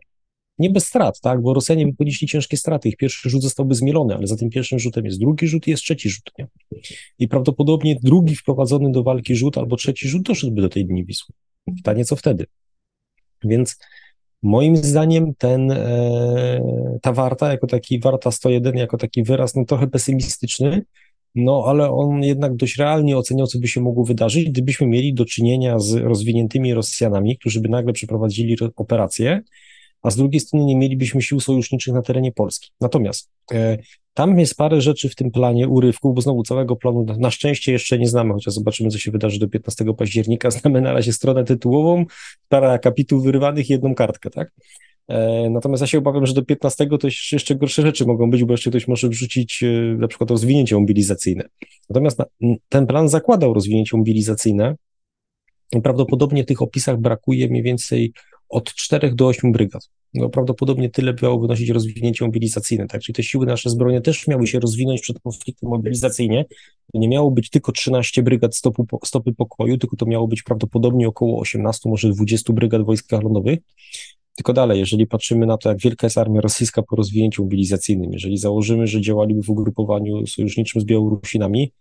Nie 0.59 0.69
bez 0.69 0.87
strat, 0.87 1.19
tak, 1.21 1.41
bo 1.41 1.53
Rosjanie 1.53 1.85
by 1.85 1.93
ponieśli 1.93 2.27
ciężkie 2.27 2.57
straty. 2.57 2.89
Ich 2.89 2.97
pierwszy 2.97 3.29
rzut 3.29 3.41
zostałby 3.41 3.75
zmielony, 3.75 4.15
ale 4.15 4.27
za 4.27 4.35
tym 4.35 4.49
pierwszym 4.49 4.79
rzutem 4.79 5.05
jest 5.05 5.19
drugi 5.19 5.47
rzut 5.47 5.67
i 5.67 5.71
jest 5.71 5.83
trzeci 5.83 6.09
rzut. 6.09 6.31
Nie? 6.39 6.47
I 7.19 7.27
prawdopodobnie 7.27 7.99
drugi 8.03 8.35
wprowadzony 8.35 8.91
do 8.91 9.03
walki 9.03 9.35
rzut 9.35 9.57
albo 9.57 9.75
trzeci 9.75 10.07
rzut 10.07 10.21
doszedłby 10.21 10.61
do 10.61 10.69
tej 10.69 10.85
dni 10.85 11.05
Wisły. 11.05 11.35
Pytanie, 11.75 12.05
co 12.05 12.15
wtedy? 12.15 12.45
Więc 13.43 13.77
Moim 14.43 14.77
zdaniem 14.77 15.33
ten, 15.37 15.71
e, 15.71 16.99
ta 17.01 17.13
warta, 17.13 17.51
jako 17.51 17.67
taki 17.67 17.99
warta 17.99 18.31
101, 18.31 18.77
jako 18.77 18.97
taki 18.97 19.23
wyraz, 19.23 19.55
no 19.55 19.65
trochę 19.65 19.87
pesymistyczny, 19.87 20.81
no 21.35 21.63
ale 21.67 21.91
on 21.91 22.23
jednak 22.23 22.55
dość 22.55 22.77
realnie 22.77 23.17
oceniał, 23.17 23.47
co 23.47 23.59
by 23.59 23.67
się 23.67 23.81
mogło 23.81 24.05
wydarzyć, 24.05 24.49
gdybyśmy 24.49 24.87
mieli 24.87 25.13
do 25.13 25.25
czynienia 25.25 25.79
z 25.79 25.93
rozwiniętymi 25.93 26.73
Rosjanami, 26.73 27.37
którzy 27.37 27.61
by 27.61 27.69
nagle 27.69 27.93
przeprowadzili 27.93 28.57
operację, 28.75 29.41
a 30.01 30.11
z 30.11 30.15
drugiej 30.15 30.39
strony 30.39 30.65
nie 30.65 30.75
mielibyśmy 30.75 31.21
sił 31.21 31.39
sojuszniczych 31.39 31.93
na 31.93 32.01
terenie 32.01 32.31
Polski. 32.31 32.71
Natomiast 32.81 33.29
e, 33.51 33.77
tam 34.13 34.39
jest 34.39 34.55
parę 34.55 34.81
rzeczy 34.81 35.09
w 35.09 35.15
tym 35.15 35.31
planie 35.31 35.67
urywków, 35.67 36.15
bo 36.15 36.21
znowu 36.21 36.43
całego 36.43 36.75
planu 36.75 37.05
na 37.17 37.31
szczęście 37.31 37.71
jeszcze 37.71 37.99
nie 37.99 38.07
znamy, 38.07 38.33
chociaż 38.33 38.53
zobaczymy, 38.53 38.89
co 38.89 38.97
się 38.97 39.11
wydarzy 39.11 39.39
do 39.39 39.47
15 39.47 39.85
października. 39.97 40.51
Znamy 40.59 40.81
na 40.81 40.93
razie 40.93 41.13
stronę 41.13 41.43
tytułową, 41.43 42.05
parę 42.49 42.71
akapitów 42.71 43.23
wyrywanych 43.23 43.69
i 43.69 43.73
jedną 43.73 43.95
kartkę, 43.95 44.29
tak? 44.29 44.51
E, 45.07 45.49
natomiast 45.49 45.81
ja 45.81 45.87
się 45.87 45.97
obawiam, 45.97 46.25
że 46.25 46.33
do 46.33 46.45
15 46.45 46.87
to 46.87 47.07
jeszcze 47.31 47.55
gorsze 47.55 47.81
rzeczy 47.81 48.05
mogą 48.05 48.29
być, 48.29 48.43
bo 48.43 48.53
jeszcze 48.53 48.69
ktoś 48.69 48.87
może 48.87 49.09
wrzucić 49.09 49.63
e, 49.63 49.67
na 49.97 50.07
przykład 50.07 50.29
rozwinięcie 50.29 50.75
mobilizacyjne. 50.75 51.43
Natomiast 51.89 52.21
ten 52.69 52.87
plan 52.87 53.09
zakładał 53.09 53.53
rozwinięcie 53.53 53.97
mobilizacyjne. 53.97 54.75
Prawdopodobnie 55.83 56.43
w 56.43 56.45
tych 56.45 56.61
opisach 56.61 56.97
brakuje 56.97 57.47
mniej 57.47 57.63
więcej 57.63 58.13
od 58.49 58.73
4 58.73 59.15
do 59.15 59.27
8 59.27 59.51
brygad. 59.51 59.89
No, 60.13 60.29
prawdopodobnie 60.29 60.89
tyle 60.89 61.13
miało 61.21 61.39
wynosić 61.39 61.69
rozwinięcie 61.69 62.25
mobilizacyjne, 62.25 62.87
tak? 62.87 63.01
Czyli 63.01 63.15
te 63.15 63.23
siły 63.23 63.45
nasze 63.45 63.69
zbrojne 63.69 64.01
też 64.01 64.27
miały 64.27 64.47
się 64.47 64.59
rozwinąć 64.59 65.01
przed 65.01 65.19
konfliktem 65.19 65.69
mobilizacyjnie. 65.69 66.45
Nie 66.93 67.07
miało 67.09 67.31
być 67.31 67.49
tylko 67.49 67.71
13 67.71 68.23
brygad 68.23 68.55
stopu, 68.55 68.87
stopy 69.05 69.33
pokoju, 69.33 69.77
tylko 69.77 69.95
to 69.95 70.05
miało 70.05 70.27
być 70.27 70.43
prawdopodobnie 70.43 71.07
około 71.07 71.39
18, 71.39 71.89
może 71.89 72.09
20 72.09 72.53
brygad 72.53 72.85
wojskach 72.85 73.23
lądowych. 73.23 73.59
Tylko 74.35 74.53
dalej, 74.53 74.79
jeżeli 74.79 75.07
patrzymy 75.07 75.45
na 75.45 75.57
to, 75.57 75.69
jak 75.69 75.79
wielka 75.81 76.07
jest 76.07 76.17
armia 76.17 76.41
rosyjska 76.41 76.81
po 76.83 76.95
rozwinięciu 76.95 77.43
mobilizacyjnym, 77.43 78.13
jeżeli 78.13 78.37
założymy, 78.37 78.87
że 78.87 79.01
działaliby 79.01 79.43
w 79.43 79.49
ugrupowaniu 79.49 80.27
sojuszniczym 80.27 80.81
z 80.81 80.85
Białorusinami, 80.85 81.71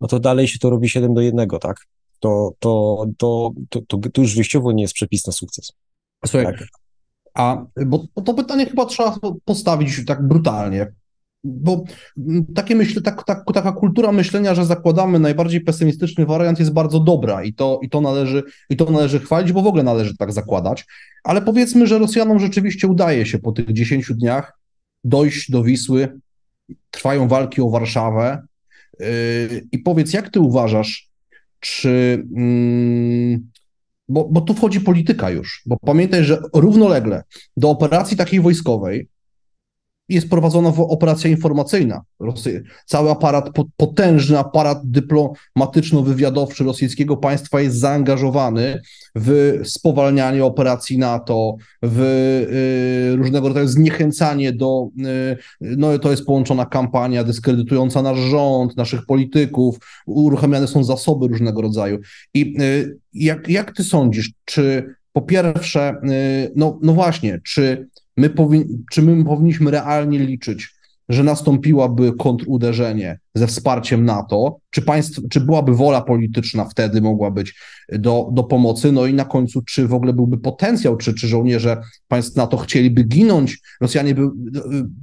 no 0.00 0.08
to 0.08 0.20
dalej 0.20 0.48
się 0.48 0.58
to 0.58 0.70
robi 0.70 0.88
7 0.88 1.14
do 1.14 1.20
1, 1.20 1.48
tak? 1.60 1.86
To, 2.20 2.52
to, 2.58 3.04
to, 3.18 3.52
to, 3.68 3.80
to, 3.86 3.98
to 4.12 4.20
już 4.20 4.34
wyjściowo 4.34 4.72
nie 4.72 4.82
jest 4.82 4.94
przepis 4.94 5.26
na 5.26 5.32
sukces. 5.32 5.72
Słuchaj, 6.26 6.46
tak. 6.46 6.68
a 7.34 7.64
bo, 7.86 8.04
bo 8.14 8.22
to 8.22 8.34
pytanie 8.34 8.66
chyba 8.66 8.86
trzeba 8.86 9.16
postawić 9.44 10.04
tak 10.06 10.28
brutalnie, 10.28 10.92
bo 11.44 11.84
takie 12.54 12.74
myśl, 12.74 13.02
tak, 13.02 13.24
tak, 13.24 13.44
taka 13.54 13.72
kultura 13.72 14.12
myślenia, 14.12 14.54
że 14.54 14.64
zakładamy 14.64 15.18
najbardziej 15.18 15.60
pesymistyczny 15.60 16.26
wariant 16.26 16.58
jest 16.58 16.72
bardzo 16.72 17.00
dobra 17.00 17.44
i 17.44 17.52
to, 17.52 17.80
i, 17.82 17.88
to 17.88 18.00
należy, 18.00 18.42
i 18.70 18.76
to 18.76 18.90
należy 18.90 19.20
chwalić, 19.20 19.52
bo 19.52 19.62
w 19.62 19.66
ogóle 19.66 19.82
należy 19.82 20.16
tak 20.16 20.32
zakładać. 20.32 20.86
Ale 21.24 21.42
powiedzmy, 21.42 21.86
że 21.86 21.98
Rosjanom 21.98 22.38
rzeczywiście 22.38 22.88
udaje 22.88 23.26
się 23.26 23.38
po 23.38 23.52
tych 23.52 23.72
10 23.72 24.12
dniach 24.12 24.58
dojść 25.04 25.50
do 25.50 25.62
Wisły, 25.62 26.20
trwają 26.90 27.28
walki 27.28 27.60
o 27.60 27.70
Warszawę. 27.70 28.42
I 29.72 29.78
powiedz, 29.78 30.12
jak 30.12 30.30
ty 30.30 30.40
uważasz, 30.40 31.08
czy. 31.60 32.24
Mm, 32.36 33.49
bo, 34.10 34.28
bo 34.30 34.40
tu 34.40 34.54
wchodzi 34.54 34.80
polityka 34.80 35.30
już, 35.30 35.62
bo 35.66 35.76
pamiętaj, 35.76 36.24
że 36.24 36.42
równolegle 36.54 37.22
do 37.56 37.70
operacji 37.70 38.16
takiej 38.16 38.40
wojskowej 38.40 39.08
jest 40.10 40.28
prowadzona 40.28 40.68
operacja 40.76 41.30
informacyjna. 41.30 42.02
Cały 42.86 43.10
aparat, 43.10 43.50
potężny 43.76 44.38
aparat 44.38 44.78
dyplomatyczno-wywiadowczy 44.84 46.64
rosyjskiego 46.64 47.16
państwa 47.16 47.60
jest 47.60 47.76
zaangażowany 47.76 48.80
w 49.14 49.60
spowalnianie 49.64 50.44
operacji 50.44 50.98
NATO, 50.98 51.56
w 51.82 52.00
y, 53.12 53.16
różnego 53.16 53.48
rodzaju 53.48 53.68
zniechęcanie 53.68 54.52
do, 54.52 54.88
y, 54.98 55.36
no 55.60 55.98
to 55.98 56.10
jest 56.10 56.24
połączona 56.24 56.66
kampania 56.66 57.24
dyskredytująca 57.24 58.02
nasz 58.02 58.18
rząd, 58.18 58.76
naszych 58.76 59.06
polityków, 59.06 59.76
uruchamiane 60.06 60.68
są 60.68 60.84
zasoby 60.84 61.28
różnego 61.28 61.62
rodzaju. 61.62 61.98
I 62.34 62.56
y, 62.62 62.98
jak, 63.12 63.48
jak 63.48 63.76
ty 63.76 63.84
sądzisz, 63.84 64.32
czy 64.44 64.94
po 65.12 65.22
pierwsze, 65.22 65.94
no, 66.56 66.78
no 66.82 66.92
właśnie, 66.92 67.40
czy 67.44 67.88
my 68.20 68.30
powin, 68.30 68.84
czy 68.90 69.02
my 69.02 69.24
powinniśmy 69.24 69.70
realnie 69.70 70.18
liczyć 70.18 70.79
że 71.10 71.24
nastąpiłaby 71.24 72.12
kontruderzenie 72.18 73.18
ze 73.34 73.46
wsparciem 73.46 74.04
NATO, 74.04 74.58
czy, 74.70 74.82
państw, 74.82 75.20
czy 75.30 75.40
byłaby 75.40 75.74
wola 75.74 76.00
polityczna 76.00 76.64
wtedy 76.64 77.00
mogła 77.00 77.30
być 77.30 77.54
do, 77.88 78.28
do 78.32 78.44
pomocy, 78.44 78.92
no 78.92 79.06
i 79.06 79.14
na 79.14 79.24
końcu, 79.24 79.62
czy 79.62 79.88
w 79.88 79.94
ogóle 79.94 80.12
byłby 80.12 80.38
potencjał, 80.38 80.96
czy, 80.96 81.14
czy 81.14 81.28
żołnierze 81.28 81.76
państw 82.08 82.36
NATO 82.36 82.56
chcieliby 82.56 83.04
ginąć, 83.04 83.58
Rosjanie 83.80 84.14
by, 84.14 84.22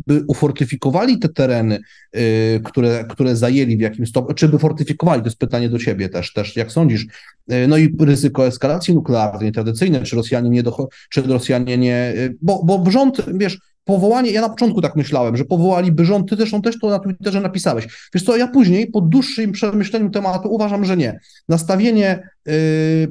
by 0.07 0.23
ufortyfikowali 0.27 1.19
te 1.19 1.29
tereny, 1.29 1.79
yy, 2.13 2.21
które, 2.63 3.05
które 3.09 3.35
zajęli 3.35 3.77
w 3.77 3.81
jakimś 3.81 4.09
stopniu, 4.09 4.35
czy 4.35 4.49
by 4.49 4.59
fortyfikowali, 4.59 5.21
to 5.21 5.27
jest 5.27 5.39
pytanie 5.39 5.69
do 5.69 5.79
ciebie 5.79 6.09
też, 6.09 6.33
też 6.33 6.55
jak 6.55 6.71
sądzisz, 6.71 7.05
yy, 7.47 7.67
no 7.67 7.77
i 7.77 7.95
ryzyko 7.99 8.47
eskalacji 8.47 8.93
nuklearnej, 8.93 9.51
tradycyjnej, 9.51 10.03
czy 10.03 10.15
Rosjanie 10.15 10.49
nie, 10.49 10.63
do, 10.63 10.87
czy 11.09 11.21
Rosjanie 11.21 11.77
nie, 11.77 12.13
bo, 12.41 12.63
bo 12.63 12.91
rząd, 12.91 13.25
wiesz, 13.33 13.59
powołanie, 13.87 14.31
ja 14.31 14.41
na 14.41 14.49
początku 14.49 14.81
tak 14.81 14.95
myślałem, 14.95 15.37
że 15.37 15.45
powołaliby 15.45 16.05
rząd, 16.05 16.29
ty 16.29 16.35
zresztą 16.35 16.61
też 16.61 16.79
to 16.79 16.89
na 16.89 16.99
Twitterze 16.99 17.41
napisałeś. 17.41 18.09
Wiesz 18.13 18.23
co, 18.23 18.37
ja 18.37 18.47
później 18.47 18.87
po 18.87 19.01
dłuższym 19.01 19.51
przemyśleniu 19.51 20.09
tematu 20.09 20.53
uważam, 20.53 20.85
że 20.85 20.97
nie. 20.97 21.19
Nastawienie 21.49 22.29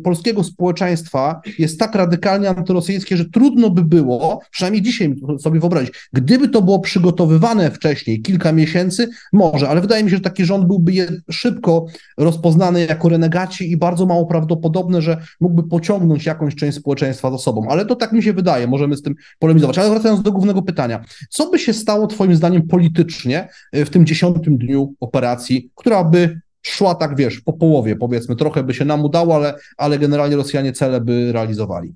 polskiego 0.04 0.44
społeczeństwa 0.44 1.40
jest 1.58 1.80
tak 1.80 1.94
radykalnie 1.94 2.50
antyrosyjskie, 2.50 3.16
że 3.16 3.24
trudno 3.24 3.70
by 3.70 3.84
było, 3.84 4.40
przynajmniej 4.50 4.82
dzisiaj 4.82 5.14
sobie 5.40 5.60
wyobrazić, 5.60 5.92
gdyby 6.12 6.48
to 6.48 6.62
było 6.62 6.78
przygotowywane 6.78 7.70
wcześniej, 7.70 8.22
kilka 8.22 8.52
miesięcy, 8.52 9.08
może, 9.32 9.68
ale 9.68 9.80
wydaje 9.80 10.04
mi 10.04 10.10
się, 10.10 10.16
że 10.16 10.22
taki 10.22 10.44
rząd 10.44 10.66
byłby 10.66 11.22
szybko 11.30 11.86
rozpoznany 12.18 12.86
jako 12.86 13.08
renegaci 13.08 13.70
i 13.70 13.76
bardzo 13.76 14.06
mało 14.06 14.26
prawdopodobne, 14.26 15.02
że 15.02 15.22
mógłby 15.40 15.68
pociągnąć 15.68 16.26
jakąś 16.26 16.54
część 16.54 16.78
społeczeństwa 16.78 17.30
za 17.30 17.38
sobą. 17.38 17.68
Ale 17.68 17.86
to 17.86 17.96
tak 17.96 18.12
mi 18.12 18.22
się 18.22 18.32
wydaje, 18.32 18.66
możemy 18.66 18.96
z 18.96 19.02
tym 19.02 19.14
polemizować. 19.38 19.78
Ale 19.78 19.90
wracając 19.90 20.22
do 20.22 20.32
głównego 20.32 20.62
pytania. 20.62 21.04
Co 21.30 21.50
by 21.50 21.58
się 21.58 21.72
stało 21.72 22.06
Twoim 22.06 22.36
zdaniem 22.36 22.66
politycznie 22.66 23.48
e, 23.72 23.84
w 23.84 23.90
tym 23.90 24.06
dziesiątym 24.06 24.58
dniu 24.58 24.94
operacji, 25.00 25.70
która 25.74 26.04
by 26.04 26.40
szła 26.68 26.94
tak, 26.94 27.16
wiesz, 27.16 27.40
po 27.40 27.52
połowie, 27.52 27.96
powiedzmy, 27.96 28.36
trochę 28.36 28.62
by 28.62 28.74
się 28.74 28.84
nam 28.84 29.04
udało, 29.04 29.34
ale, 29.34 29.54
ale 29.76 29.98
generalnie 29.98 30.36
Rosjanie 30.36 30.72
cele 30.72 31.00
by 31.00 31.32
realizowali? 31.32 31.94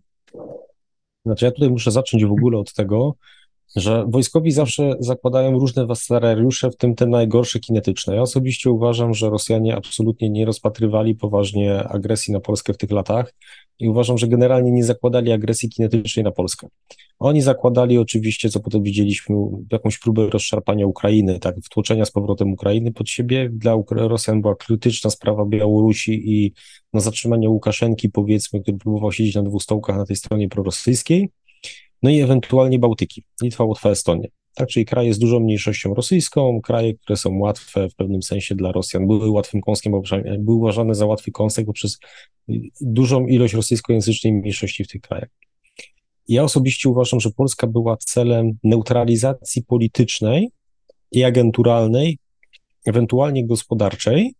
Znaczy, 1.27 1.45
ja 1.45 1.51
tutaj 1.51 1.71
muszę 1.71 1.91
zacząć 1.91 2.25
w 2.25 2.33
ogóle 2.33 2.59
od 2.59 2.73
tego, 2.75 3.15
że 3.77 4.05
wojskowi 4.09 4.53
zawsze 4.53 4.95
zakładają 4.99 5.59
różne 5.59 5.87
scenariusze, 5.95 6.71
w 6.71 6.77
tym 6.77 6.95
te 6.95 7.07
najgorsze 7.07 7.61
kinetyczne. 7.61 8.15
Ja 8.15 8.23
osobiście 8.23 8.71
uważam, 8.71 9.15
że 9.15 9.31
Rosjanie 9.31 9.77
absolutnie 9.77 10.31
nie 10.31 10.45
rozpatrywali 10.45 11.15
poważnie 11.15 11.89
agresji 11.89 12.33
na 12.33 12.41
Polskę 12.41 12.73
w 12.73 12.77
tych 12.77 12.91
latach 12.91 13.35
i 13.79 13.89
uważam, 13.89 14.19
że 14.19 14.29
generalnie 14.29 14.73
nie 14.73 14.85
zakładali 14.85 15.33
agresji 15.33 15.69
kinetycznej 15.69 16.25
na 16.25 16.31
Polskę. 16.31 16.69
Oni 17.19 17.43
zakładali 17.43 17.99
oczywiście, 17.99 18.51
co 18.51 18.61
potem 18.61 18.83
widzieliśmy, 18.83 19.37
jakąś 19.73 19.99
próbę 19.99 20.31
rozszarpania 20.31 20.87
Ukrainy, 20.87 21.39
tak, 21.39 21.57
wtłoczenia 21.65 22.05
z 22.05 22.11
powrotem 22.11 22.53
Ukrainy 22.53 22.93
pod 22.93 23.09
siebie. 23.09 23.51
Dla 23.53 23.77
Rosjan 23.91 24.41
była 24.41 24.57
krytyczna 24.57 25.11
sprawa 25.11 25.45
Białorusi 25.47 26.33
i 26.33 26.53
no, 26.93 27.01
zatrzymanie 27.01 27.51
Łukaszenki, 27.51 28.09
powiedzmy, 28.09 28.61
który 28.61 28.79
próbował 28.79 29.13
siedzieć 29.13 29.35
na 29.35 29.43
dwóch 29.43 29.63
stołkach 29.63 29.97
na 29.97 30.07
tej 30.07 30.17
stronie 30.17 30.49
prorosyjskiej 30.49 31.31
no 32.03 32.11
i 32.11 32.21
ewentualnie 32.21 32.79
Bałtyki, 32.79 33.25
Litwa, 33.43 33.65
Łotwa, 33.65 33.91
Estonia. 33.91 34.29
Tak, 34.55 34.69
czyli 34.69 34.87
kraje 34.87 35.15
z 35.15 35.19
dużą 35.19 35.41
mniejszością 35.41 35.95
rosyjską, 35.95 36.61
kraje, 36.61 36.95
które 36.95 37.17
są 37.17 37.39
łatwe 37.39 37.89
w 37.89 37.95
pewnym 37.95 38.23
sensie 38.23 38.55
dla 38.55 38.73
Rosjan, 38.73 39.07
były 39.07 39.31
łatwym 39.31 39.61
kąskiem, 39.61 39.93
były 40.39 40.57
uważane 40.57 40.95
za 40.95 41.07
łatwy 41.07 41.31
kąsek 41.31 41.67
poprzez 41.67 41.99
dużą 42.81 43.27
ilość 43.27 43.55
rosyjskojęzycznej 43.55 44.33
mniejszości 44.33 44.85
w 44.85 44.89
tych 44.89 45.01
krajach. 45.01 45.29
Ja 46.29 46.45
osobiście 46.45 46.89
uważam, 46.89 47.21
że 47.21 47.31
Polska 47.31 47.67
była 47.67 47.97
celem 47.97 48.59
neutralizacji 48.65 49.65
politycznej 49.65 50.49
i 51.13 51.25
agenturalnej, 51.25 52.19
ewentualnie 52.87 53.47
gospodarczej, 53.47 54.35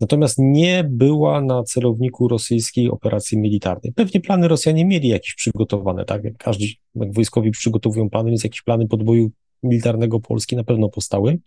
natomiast 0.00 0.38
nie 0.38 0.84
była 0.90 1.40
na 1.40 1.62
celowniku 1.62 2.28
rosyjskiej 2.28 2.90
operacji 2.90 3.38
militarnej. 3.38 3.92
Pewnie 3.92 4.20
plany 4.20 4.48
Rosjanie 4.48 4.84
mieli 4.84 5.08
jakieś 5.08 5.34
przygotowane, 5.34 6.04
tak 6.04 6.24
jak 6.24 6.36
każdy, 6.36 6.66
jak 6.94 7.12
wojskowi 7.14 7.50
przygotowują 7.50 8.10
plany, 8.10 8.30
więc 8.30 8.44
jakieś 8.44 8.62
plany 8.62 8.88
podboju 8.88 9.30
militarnego 9.62 10.20
Polski 10.20 10.56
na 10.56 10.64
pewno 10.64 10.88
powstały. 10.88 11.38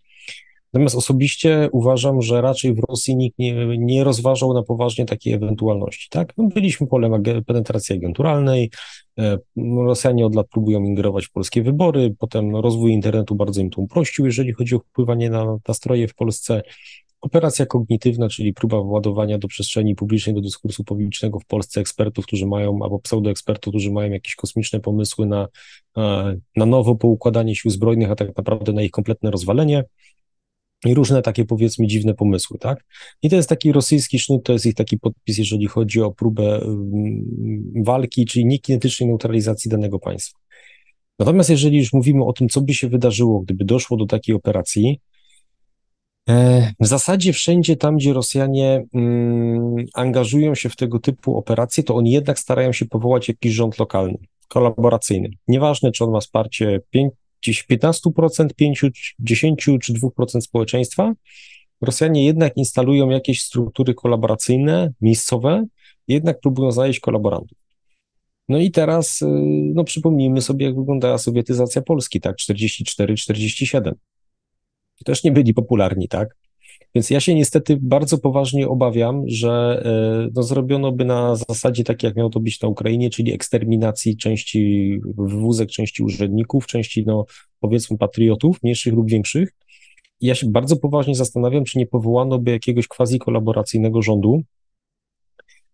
Natomiast 0.74 0.96
osobiście 0.96 1.68
uważam, 1.72 2.22
że 2.22 2.40
raczej 2.40 2.74
w 2.74 2.78
Rosji 2.88 3.16
nikt 3.16 3.38
nie, 3.38 3.78
nie 3.78 4.04
rozważał 4.04 4.54
na 4.54 4.62
poważnie 4.62 5.04
takiej 5.04 5.32
ewentualności. 5.32 6.08
Tak? 6.10 6.32
No 6.36 6.48
byliśmy 6.48 6.86
polem 6.86 7.22
penetracji 7.46 7.96
agenturalnej, 7.96 8.70
e, 9.18 9.38
Rosjanie 9.76 10.26
od 10.26 10.34
lat 10.34 10.48
próbują 10.48 10.84
ingerować 10.84 11.26
w 11.26 11.32
polskie 11.32 11.62
wybory, 11.62 12.14
potem 12.18 12.56
rozwój 12.56 12.92
internetu 12.92 13.34
bardzo 13.34 13.60
im 13.60 13.70
to 13.70 13.80
uprościł, 13.80 14.26
jeżeli 14.26 14.52
chodzi 14.52 14.74
o 14.74 14.78
wpływanie 14.78 15.30
na 15.30 15.58
nastroje 15.68 16.08
w 16.08 16.14
Polsce. 16.14 16.62
Operacja 17.24 17.66
kognitywna, 17.66 18.28
czyli 18.28 18.52
próba 18.52 18.82
władowania 18.82 19.38
do 19.38 19.48
przestrzeni 19.48 19.94
publicznej, 19.94 20.34
do 20.34 20.40
dyskursu 20.40 20.84
publicznego 20.84 21.40
w 21.40 21.44
Polsce 21.44 21.80
ekspertów, 21.80 22.26
którzy 22.26 22.46
mają, 22.46 22.78
albo 22.82 22.98
pseudoekspertów, 22.98 23.72
którzy 23.72 23.90
mają 23.90 24.12
jakieś 24.12 24.34
kosmiczne 24.34 24.80
pomysły 24.80 25.26
na, 25.26 25.48
e, 25.96 26.36
na 26.56 26.66
nowo 26.66 26.94
poukładanie 26.96 27.56
sił 27.56 27.70
zbrojnych, 27.70 28.10
a 28.10 28.14
tak 28.14 28.36
naprawdę 28.36 28.72
na 28.72 28.82
ich 28.82 28.90
kompletne 28.90 29.30
rozwalenie 29.30 29.84
i 30.84 30.94
różne 30.94 31.22
takie 31.22 31.44
powiedzmy 31.44 31.86
dziwne 31.86 32.14
pomysły, 32.14 32.58
tak? 32.58 32.84
I 33.22 33.30
to 33.30 33.36
jest 33.36 33.48
taki 33.48 33.72
rosyjski 33.72 34.18
sznut, 34.18 34.44
to 34.44 34.52
jest 34.52 34.66
ich 34.66 34.74
taki 34.74 34.98
podpis, 34.98 35.38
jeżeli 35.38 35.66
chodzi 35.66 36.00
o 36.00 36.10
próbę 36.10 36.62
mm, 36.62 37.82
walki, 37.84 38.26
czyli 38.26 38.46
niekinetycznej 38.46 39.08
neutralizacji 39.08 39.70
danego 39.70 39.98
państwa. 39.98 40.38
Natomiast 41.18 41.50
jeżeli 41.50 41.78
już 41.78 41.92
mówimy 41.92 42.24
o 42.24 42.32
tym, 42.32 42.48
co 42.48 42.60
by 42.60 42.74
się 42.74 42.88
wydarzyło, 42.88 43.40
gdyby 43.40 43.64
doszło 43.64 43.96
do 43.96 44.06
takiej 44.06 44.34
operacji, 44.34 45.00
w 46.80 46.86
zasadzie 46.86 47.32
wszędzie 47.32 47.76
tam, 47.76 47.96
gdzie 47.96 48.12
Rosjanie 48.12 48.84
mm, 48.94 49.76
angażują 49.94 50.54
się 50.54 50.68
w 50.68 50.76
tego 50.76 50.98
typu 50.98 51.36
operacje, 51.36 51.84
to 51.84 51.94
oni 51.94 52.10
jednak 52.10 52.38
starają 52.38 52.72
się 52.72 52.86
powołać 52.86 53.28
jakiś 53.28 53.52
rząd 53.52 53.78
lokalny, 53.78 54.18
kolaboracyjny. 54.48 55.28
Nieważne, 55.48 55.92
czy 55.92 56.04
on 56.04 56.10
ma 56.10 56.20
wsparcie 56.20 56.80
gdzieś 57.42 57.66
15%, 57.70 58.48
5, 58.56 58.84
10 59.18 59.64
czy 59.82 59.92
2% 59.92 60.40
społeczeństwa, 60.40 61.14
Rosjanie 61.80 62.24
jednak 62.24 62.56
instalują 62.56 63.10
jakieś 63.10 63.42
struktury 63.42 63.94
kolaboracyjne, 63.94 64.92
miejscowe, 65.00 65.64
jednak 66.08 66.40
próbują 66.40 66.72
znaleźć 66.72 67.00
kolaborantów. 67.00 67.58
No 68.48 68.58
i 68.58 68.70
teraz, 68.70 69.22
y, 69.22 69.26
no 69.74 69.84
przypomnijmy 69.84 70.42
sobie, 70.42 70.66
jak 70.66 70.76
wyglądała 70.76 71.18
sowietyzacja 71.18 71.82
Polski, 71.82 72.20
tak, 72.20 72.36
44-47. 72.36 73.92
Też 75.04 75.24
nie 75.24 75.32
byli 75.32 75.54
popularni, 75.54 76.08
tak? 76.08 76.36
Więc 76.94 77.10
ja 77.10 77.20
się 77.20 77.34
niestety 77.34 77.78
bardzo 77.82 78.18
poważnie 78.18 78.68
obawiam, 78.68 79.22
że 79.26 79.82
e, 79.84 80.30
no, 80.34 80.42
zrobiono 80.42 80.92
by 80.92 81.04
na 81.04 81.36
zasadzie 81.36 81.84
tak, 81.84 82.02
jak 82.02 82.16
miało 82.16 82.30
to 82.30 82.40
być 82.40 82.60
na 82.60 82.68
Ukrainie, 82.68 83.10
czyli 83.10 83.32
eksterminacji 83.32 84.16
części 84.16 85.00
wywózek, 85.18 85.70
części 85.70 86.02
urzędników, 86.02 86.66
części, 86.66 87.04
no, 87.06 87.24
powiedzmy, 87.60 87.98
patriotów, 87.98 88.62
mniejszych 88.62 88.94
lub 88.94 89.10
większych. 89.10 89.52
I 90.20 90.26
ja 90.26 90.34
się 90.34 90.50
bardzo 90.50 90.76
poważnie 90.76 91.14
zastanawiam, 91.14 91.64
czy 91.64 91.78
nie 91.78 91.86
powołano 91.86 92.38
by 92.38 92.50
jakiegoś 92.50 92.88
quasi 92.88 93.18
kolaboracyjnego 93.18 94.02
rządu, 94.02 94.42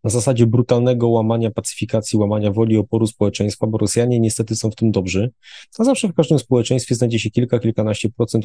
na 0.04 0.10
zasadzie 0.10 0.46
brutalnego 0.46 1.08
łamania 1.08 1.50
pacyfikacji, 1.50 2.18
łamania 2.18 2.52
woli 2.52 2.76
oporu 2.76 3.06
społeczeństwa, 3.06 3.66
bo 3.66 3.78
Rosjanie 3.78 4.20
niestety 4.20 4.56
są 4.56 4.70
w 4.70 4.74
tym 4.74 4.90
dobrzy. 4.90 5.30
A 5.78 5.84
zawsze 5.84 6.08
w 6.08 6.14
każdym 6.14 6.38
społeczeństwie 6.38 6.94
znajdzie 6.94 7.18
się 7.18 7.30
kilka, 7.30 7.58
kilkanaście 7.58 8.08
procent 8.08 8.44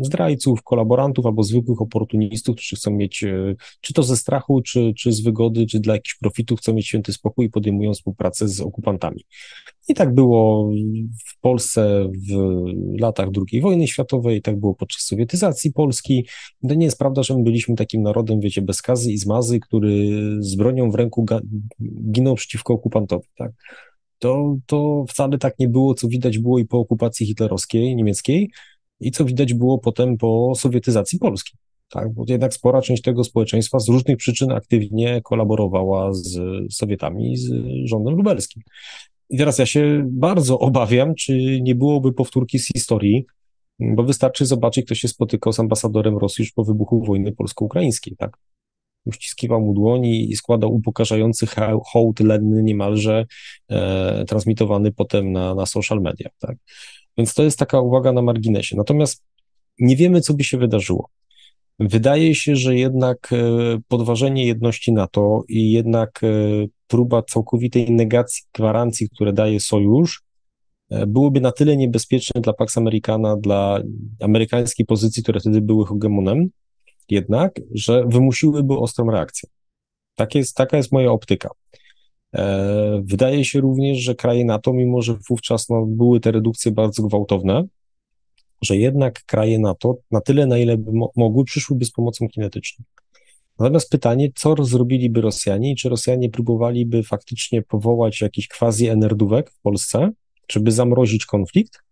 zdrajców, 0.00 0.62
kolaborantów 0.62 1.26
albo 1.26 1.42
zwykłych 1.42 1.80
oportunistów, 1.80 2.56
którzy 2.56 2.76
chcą 2.76 2.90
mieć, 2.90 3.24
e, 3.24 3.54
czy 3.80 3.92
to 3.92 4.02
ze 4.02 4.16
strachu, 4.16 4.62
czy, 4.62 4.92
czy 4.96 5.12
z 5.12 5.20
wygody, 5.20 5.66
czy 5.66 5.80
dla 5.80 5.94
jakichś 5.94 6.18
profitów, 6.18 6.58
chcą 6.58 6.74
mieć 6.74 6.86
święty 6.86 7.12
spokój 7.12 7.46
i 7.46 7.50
podejmują 7.50 7.94
współpracę 7.94 8.48
z 8.48 8.60
okupantami. 8.60 9.24
I 9.88 9.94
tak 9.94 10.14
było 10.14 10.70
w 11.26 11.40
Polsce 11.40 12.10
w 12.28 12.34
latach 13.00 13.28
II 13.52 13.60
wojny 13.60 13.88
światowej, 13.88 14.42
tak 14.42 14.60
było 14.60 14.74
podczas 14.74 15.02
sowietyzacji 15.02 15.72
Polski. 15.72 16.26
To 16.68 16.74
nie 16.74 16.84
jest 16.84 16.98
prawda, 16.98 17.22
że 17.22 17.36
my 17.36 17.42
byliśmy 17.42 17.74
takim 17.74 18.02
narodem, 18.02 18.40
wiecie, 18.40 18.62
bez 18.62 18.82
kazy 18.82 19.12
i 19.12 19.18
zmazy, 19.18 19.60
który 19.60 20.17
z 20.40 20.56
bronią 20.56 20.90
w 20.90 20.94
ręku 20.94 21.26
ginął 22.12 22.34
przeciwko 22.34 22.74
okupantowi, 22.74 23.28
tak? 23.36 23.52
To, 24.18 24.56
to 24.66 25.04
wcale 25.08 25.38
tak 25.38 25.58
nie 25.58 25.68
było, 25.68 25.94
co 25.94 26.08
widać 26.08 26.38
było 26.38 26.58
i 26.58 26.64
po 26.64 26.78
okupacji 26.78 27.26
hitlerowskiej, 27.26 27.96
niemieckiej, 27.96 28.50
i 29.00 29.10
co 29.10 29.24
widać 29.24 29.54
było 29.54 29.78
potem 29.78 30.16
po 30.16 30.52
sowietyzacji 30.56 31.18
Polski. 31.18 31.56
Tak, 31.90 32.12
bo 32.12 32.24
jednak 32.28 32.54
spora 32.54 32.82
część 32.82 33.02
tego 33.02 33.24
społeczeństwa 33.24 33.78
z 33.78 33.88
różnych 33.88 34.16
przyczyn 34.16 34.52
aktywnie 34.52 35.20
kolaborowała 35.24 36.12
z 36.12 36.38
Sowietami, 36.70 37.36
z 37.36 37.50
rządem 37.84 38.14
lubelskim. 38.14 38.62
I 39.30 39.38
teraz 39.38 39.58
ja 39.58 39.66
się 39.66 40.04
bardzo 40.10 40.58
obawiam, 40.58 41.14
czy 41.14 41.60
nie 41.62 41.74
byłoby 41.74 42.12
powtórki 42.12 42.58
z 42.58 42.66
historii, 42.66 43.26
bo 43.80 44.02
wystarczy 44.02 44.46
zobaczyć, 44.46 44.86
kto 44.86 44.94
się 44.94 45.08
spotykał 45.08 45.52
z 45.52 45.60
ambasadorem 45.60 46.18
Rosji 46.18 46.42
już 46.42 46.52
po 46.52 46.64
wybuchu 46.64 47.04
wojny 47.04 47.32
polsko-ukraińskiej, 47.32 48.16
tak? 48.16 48.38
Uściskiwał 49.08 49.60
mu 49.60 49.74
dłoni 49.74 50.30
i 50.30 50.36
składał 50.36 50.74
upokarzający 50.74 51.46
hołd 51.86 52.20
lenny 52.20 52.62
niemalże, 52.62 53.26
e, 53.70 54.24
transmitowany 54.24 54.92
potem 54.92 55.32
na, 55.32 55.54
na 55.54 55.66
social 55.66 56.00
media, 56.00 56.28
tak? 56.38 56.56
Więc 57.18 57.34
to 57.34 57.42
jest 57.42 57.58
taka 57.58 57.80
uwaga 57.80 58.12
na 58.12 58.22
marginesie. 58.22 58.76
Natomiast 58.76 59.24
nie 59.78 59.96
wiemy, 59.96 60.20
co 60.20 60.34
by 60.34 60.44
się 60.44 60.58
wydarzyło. 60.58 61.08
Wydaje 61.78 62.34
się, 62.34 62.56
że 62.56 62.76
jednak 62.76 63.32
e, 63.32 63.36
podważenie 63.88 64.46
jedności 64.46 64.92
NATO 64.92 65.44
i 65.48 65.72
jednak 65.72 66.20
e, 66.22 66.28
próba 66.86 67.22
całkowitej 67.22 67.90
negacji 67.90 68.42
gwarancji, 68.54 69.08
które 69.08 69.32
daje 69.32 69.60
sojusz, 69.60 70.22
e, 70.90 71.06
byłoby 71.06 71.40
na 71.40 71.52
tyle 71.52 71.76
niebezpieczne 71.76 72.40
dla 72.40 72.52
Pax 72.52 72.78
Americana, 72.78 73.36
dla 73.36 73.82
amerykańskiej 74.20 74.86
pozycji, 74.86 75.22
które 75.22 75.40
wtedy 75.40 75.60
były 75.60 75.86
hegemonem, 75.86 76.48
jednak, 77.10 77.60
że 77.74 78.04
wymusiłyby 78.06 78.78
ostrą 78.78 79.10
reakcję. 79.10 79.48
Tak 80.14 80.34
jest, 80.34 80.56
taka 80.56 80.76
jest 80.76 80.92
moja 80.92 81.10
optyka. 81.10 81.50
Wydaje 83.02 83.44
się 83.44 83.60
również, 83.60 83.98
że 83.98 84.14
kraje 84.14 84.44
NATO, 84.44 84.72
mimo 84.72 85.02
że 85.02 85.16
wówczas 85.28 85.68
no, 85.68 85.86
były 85.86 86.20
te 86.20 86.30
redukcje 86.32 86.72
bardzo 86.72 87.02
gwałtowne, 87.02 87.64
że 88.62 88.76
jednak 88.76 89.24
kraje 89.24 89.58
NATO 89.58 89.96
na 90.10 90.20
tyle, 90.20 90.46
na 90.46 90.58
ile 90.58 90.76
by 90.76 90.92
mo 90.92 91.10
mogły, 91.16 91.44
przyszłyby 91.44 91.84
z 91.84 91.90
pomocą 91.90 92.28
kinetyczną. 92.28 92.84
Natomiast 93.58 93.90
pytanie, 93.90 94.28
co 94.34 94.64
zrobiliby 94.64 95.20
Rosjanie 95.20 95.72
i 95.72 95.76
czy 95.76 95.88
Rosjanie 95.88 96.30
próbowaliby 96.30 97.02
faktycznie 97.02 97.62
powołać 97.62 98.20
jakiś 98.20 98.48
quasi-enerdówek 98.48 99.50
w 99.50 99.60
Polsce, 99.60 100.10
czy 100.46 100.60
by 100.60 100.72
zamrozić 100.72 101.26
konflikt, 101.26 101.78
E, 101.78 101.87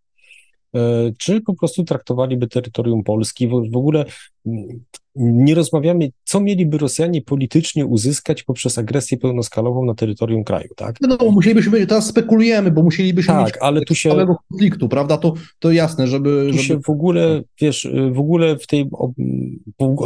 czy 1.18 1.40
po 1.40 1.54
prostu 1.54 1.84
traktowaliby 1.84 2.48
terytorium 2.48 3.04
Polski. 3.04 3.48
W, 3.48 3.70
w 3.72 3.76
ogóle 3.76 4.04
mm, 4.46 4.84
nie 5.16 5.54
rozmawiamy, 5.54 6.10
co 6.24 6.40
mieliby 6.40 6.78
Rosjanie 6.78 7.22
politycznie 7.22 7.86
uzyskać 7.86 8.42
poprzez 8.42 8.78
agresję 8.78 9.18
pełnoskalową 9.18 9.84
na 9.84 9.94
terytorium 9.94 10.44
kraju, 10.44 10.68
tak? 10.76 10.96
No, 11.00 11.30
musielibyśmy, 11.30 11.86
teraz 11.86 12.06
spekulujemy, 12.06 12.70
bo 12.70 12.82
musielibyśmy 12.82 13.34
tak, 13.34 13.46
mieć 13.46 13.54
ale 13.60 13.80
tu 13.80 13.94
się, 13.94 14.10
całego 14.10 14.36
konfliktu, 14.48 14.88
prawda? 14.88 15.16
To, 15.16 15.34
to 15.58 15.72
jasne, 15.72 16.06
żeby... 16.06 16.46
Tu 16.46 16.52
żeby... 16.52 16.64
się 16.64 16.80
w 16.80 16.90
ogóle, 16.90 17.42
wiesz, 17.60 17.88
w 18.12 18.18
ogóle 18.18 18.58
w 18.58 18.66
tej... 18.66 18.90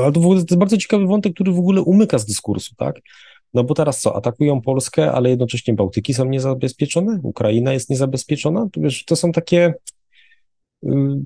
Ale 0.03 0.13
to, 0.13 0.21
w 0.21 0.25
ogóle, 0.25 0.41
to 0.41 0.47
jest 0.51 0.57
bardzo 0.57 0.77
ciekawy 0.77 1.07
wątek, 1.07 1.35
który 1.35 1.53
w 1.53 1.59
ogóle 1.59 1.83
umyka 1.83 2.19
z 2.19 2.27
dyskursu, 2.27 2.75
tak? 2.77 3.01
No 3.55 3.65
bo 3.65 3.75
teraz 3.75 4.01
co, 4.01 4.17
atakują 4.17 4.61
Polskę, 4.61 5.13
ale 5.13 5.31
jednocześnie 5.31 5.75
Bałtyki 5.75 6.15
są 6.15 6.25
niezabezpieczone, 6.25 7.21
Ukraina 7.23 7.73
jest 7.73 7.91
niezabezpieczona, 7.91 8.69
to, 8.73 8.81
wiesz, 8.81 9.05
to 9.05 9.17
są 9.17 9.33
takie 9.33 9.75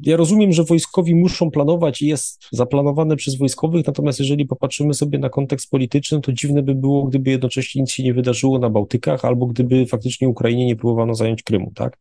ja 0.03 0.17
rozumiem, 0.17 0.53
że 0.53 0.65
wojskowi 0.65 1.15
muszą 1.15 1.51
planować 1.51 2.03
i 2.03 2.07
jest 2.07 2.43
zaplanowane 2.53 3.17
przez 3.17 3.39
wojskowych, 3.39 3.87
natomiast 3.87 4.19
jeżeli 4.19 4.47
popatrzymy 4.47 4.95
sobie 4.95 5.19
na 5.19 5.29
kontekst 5.29 5.71
polityczny, 5.71 6.21
to 6.21 6.33
dziwne 6.33 6.63
by 6.63 6.75
było, 6.75 7.05
gdyby 7.05 7.31
jednocześnie 7.31 7.81
nic 7.81 7.91
się 7.91 8.03
nie 8.03 8.15
wydarzyło 8.15 8.59
na 8.59 8.71
Bałtykach, 8.71 9.25
albo 9.25 9.47
gdyby 9.47 9.87
faktycznie 9.87 10.29
Ukrainie 10.29 10.67
nie 10.67 10.77
próbowano 10.77 11.15
zająć 11.15 11.43
Krymu, 11.43 11.73
tak? 11.75 11.99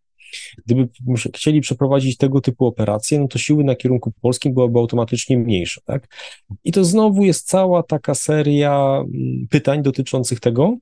Gdyby 0.66 0.90
chcieli 1.36 1.62
przeprowadzić 1.62 2.18
tego 2.18 2.42
typu 2.42 2.66
operacje, 2.66 3.20
no 3.20 3.28
to 3.28 3.40
siły 3.40 3.64
na 3.64 3.76
kierunku 3.76 4.12
polskim 4.22 4.54
byłyby 4.54 4.80
automatycznie 4.80 5.38
mniejsze, 5.38 5.82
tak? 5.86 6.08
I 6.64 6.72
to 6.72 6.86
znowu 6.86 7.24
jest 7.24 7.48
cała 7.48 7.84
taka 7.84 8.16
seria 8.16 8.98
mm, 8.98 9.48
pytań 9.50 9.84
dotyczących 9.84 10.40
tego, 10.40 10.78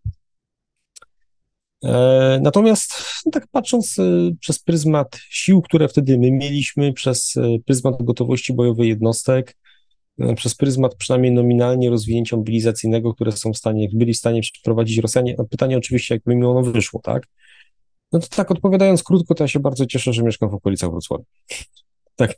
natomiast 2.41 2.93
no 3.25 3.31
tak 3.31 3.47
patrząc 3.51 3.99
e, 3.99 4.03
przez 4.39 4.59
pryzmat 4.59 5.19
sił, 5.29 5.61
które 5.61 5.87
wtedy 5.87 6.17
my 6.17 6.31
mieliśmy, 6.31 6.93
przez 6.93 7.37
e, 7.37 7.59
pryzmat 7.65 8.03
gotowości 8.03 8.53
bojowej 8.53 8.89
jednostek, 8.89 9.57
przez 10.35 10.55
pryzmat 10.55 10.95
przynajmniej 10.95 11.31
nominalnie 11.31 11.89
rozwinięcia 11.89 12.37
mobilizacyjnego, 12.37 13.13
które 13.13 13.31
są 13.31 13.53
w 13.53 13.57
stanie, 13.57 13.89
byli 13.93 14.13
w 14.13 14.17
stanie 14.17 14.41
przeprowadzić 14.41 14.97
Rosjanie. 14.97 15.35
Pytanie 15.49 15.77
oczywiście, 15.77 16.15
jakby 16.15 16.35
mi 16.35 16.45
ono 16.45 16.61
wyszło, 16.61 17.01
tak? 17.03 17.27
No 18.11 18.19
to 18.19 18.27
tak, 18.27 18.51
odpowiadając 18.51 19.03
krótko, 19.03 19.35
to 19.35 19.43
ja 19.43 19.47
się 19.47 19.59
bardzo 19.59 19.85
cieszę, 19.85 20.13
że 20.13 20.23
mieszkam 20.23 20.49
w 20.49 20.53
okolicach 20.53 20.91
Wrocławia. 20.91 21.23
Tak, 22.15 22.35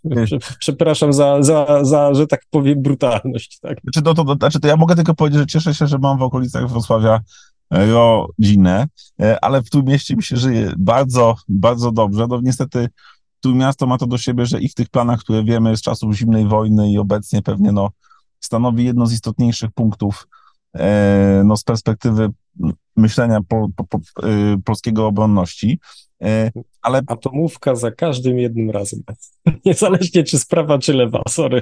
przepraszam 0.59 1.13
za, 1.13 1.43
za, 1.43 1.85
za, 1.85 2.13
że 2.13 2.27
tak 2.27 2.41
powiem, 2.49 2.81
brutalność. 2.81 3.59
Tak? 3.59 3.81
Znaczy, 3.83 4.01
to, 4.01 4.13
to, 4.13 4.35
znaczy, 4.35 4.59
to 4.59 4.67
ja 4.67 4.75
mogę 4.75 4.95
tylko 4.95 5.13
powiedzieć, 5.13 5.39
że 5.39 5.47
cieszę 5.47 5.73
się, 5.73 5.87
że 5.87 5.97
mam 5.97 6.17
w 6.17 6.21
okolicach 6.21 6.69
Wrocławia 6.69 7.19
rodzinę, 7.73 8.87
e, 9.21 9.43
ale 9.43 9.61
w 9.61 9.69
tym 9.69 9.85
mieście 9.85 10.15
mi 10.15 10.23
się 10.23 10.37
żyje 10.37 10.73
bardzo, 10.77 11.35
bardzo 11.47 11.91
dobrze. 11.91 12.27
No 12.29 12.39
niestety 12.43 12.89
tu 13.39 13.55
miasto 13.55 13.87
ma 13.87 13.97
to 13.97 14.07
do 14.07 14.17
siebie, 14.17 14.45
że 14.45 14.59
i 14.61 14.69
w 14.69 14.73
tych 14.73 14.89
planach, 14.89 15.19
które 15.19 15.43
wiemy 15.43 15.77
z 15.77 15.81
czasów 15.81 16.15
zimnej 16.15 16.47
wojny 16.47 16.91
i 16.91 16.97
obecnie 16.97 17.41
pewnie 17.41 17.71
no, 17.71 17.89
stanowi 18.39 18.85
jedno 18.85 19.05
z 19.05 19.13
istotniejszych 19.13 19.71
punktów 19.71 20.27
e, 20.75 21.41
no, 21.45 21.57
z 21.57 21.63
perspektywy 21.63 22.29
myślenia 22.95 23.39
po, 23.47 23.67
po, 23.75 23.83
po, 23.83 23.97
e, 23.97 24.57
polskiego 24.65 25.07
obronności. 25.07 25.79
Ale... 26.81 27.01
Atomówka 27.07 27.75
za 27.75 27.91
każdym 27.91 28.39
jednym 28.39 28.69
razem. 28.69 28.99
Niezależnie 29.65 30.23
czy 30.23 30.39
sprawa, 30.39 30.79
czy 30.79 30.93
lewa, 30.93 31.21
sorry. 31.29 31.61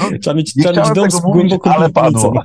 No, 0.00 0.10
trzeba 0.20 0.34
mieć, 0.34 0.54
trzeba 0.54 0.82
mieć 0.82 0.94
dom 0.94 1.10
z 1.10 1.20
głęboką 1.20 1.70
ale 1.70 1.90
padło. 1.90 2.42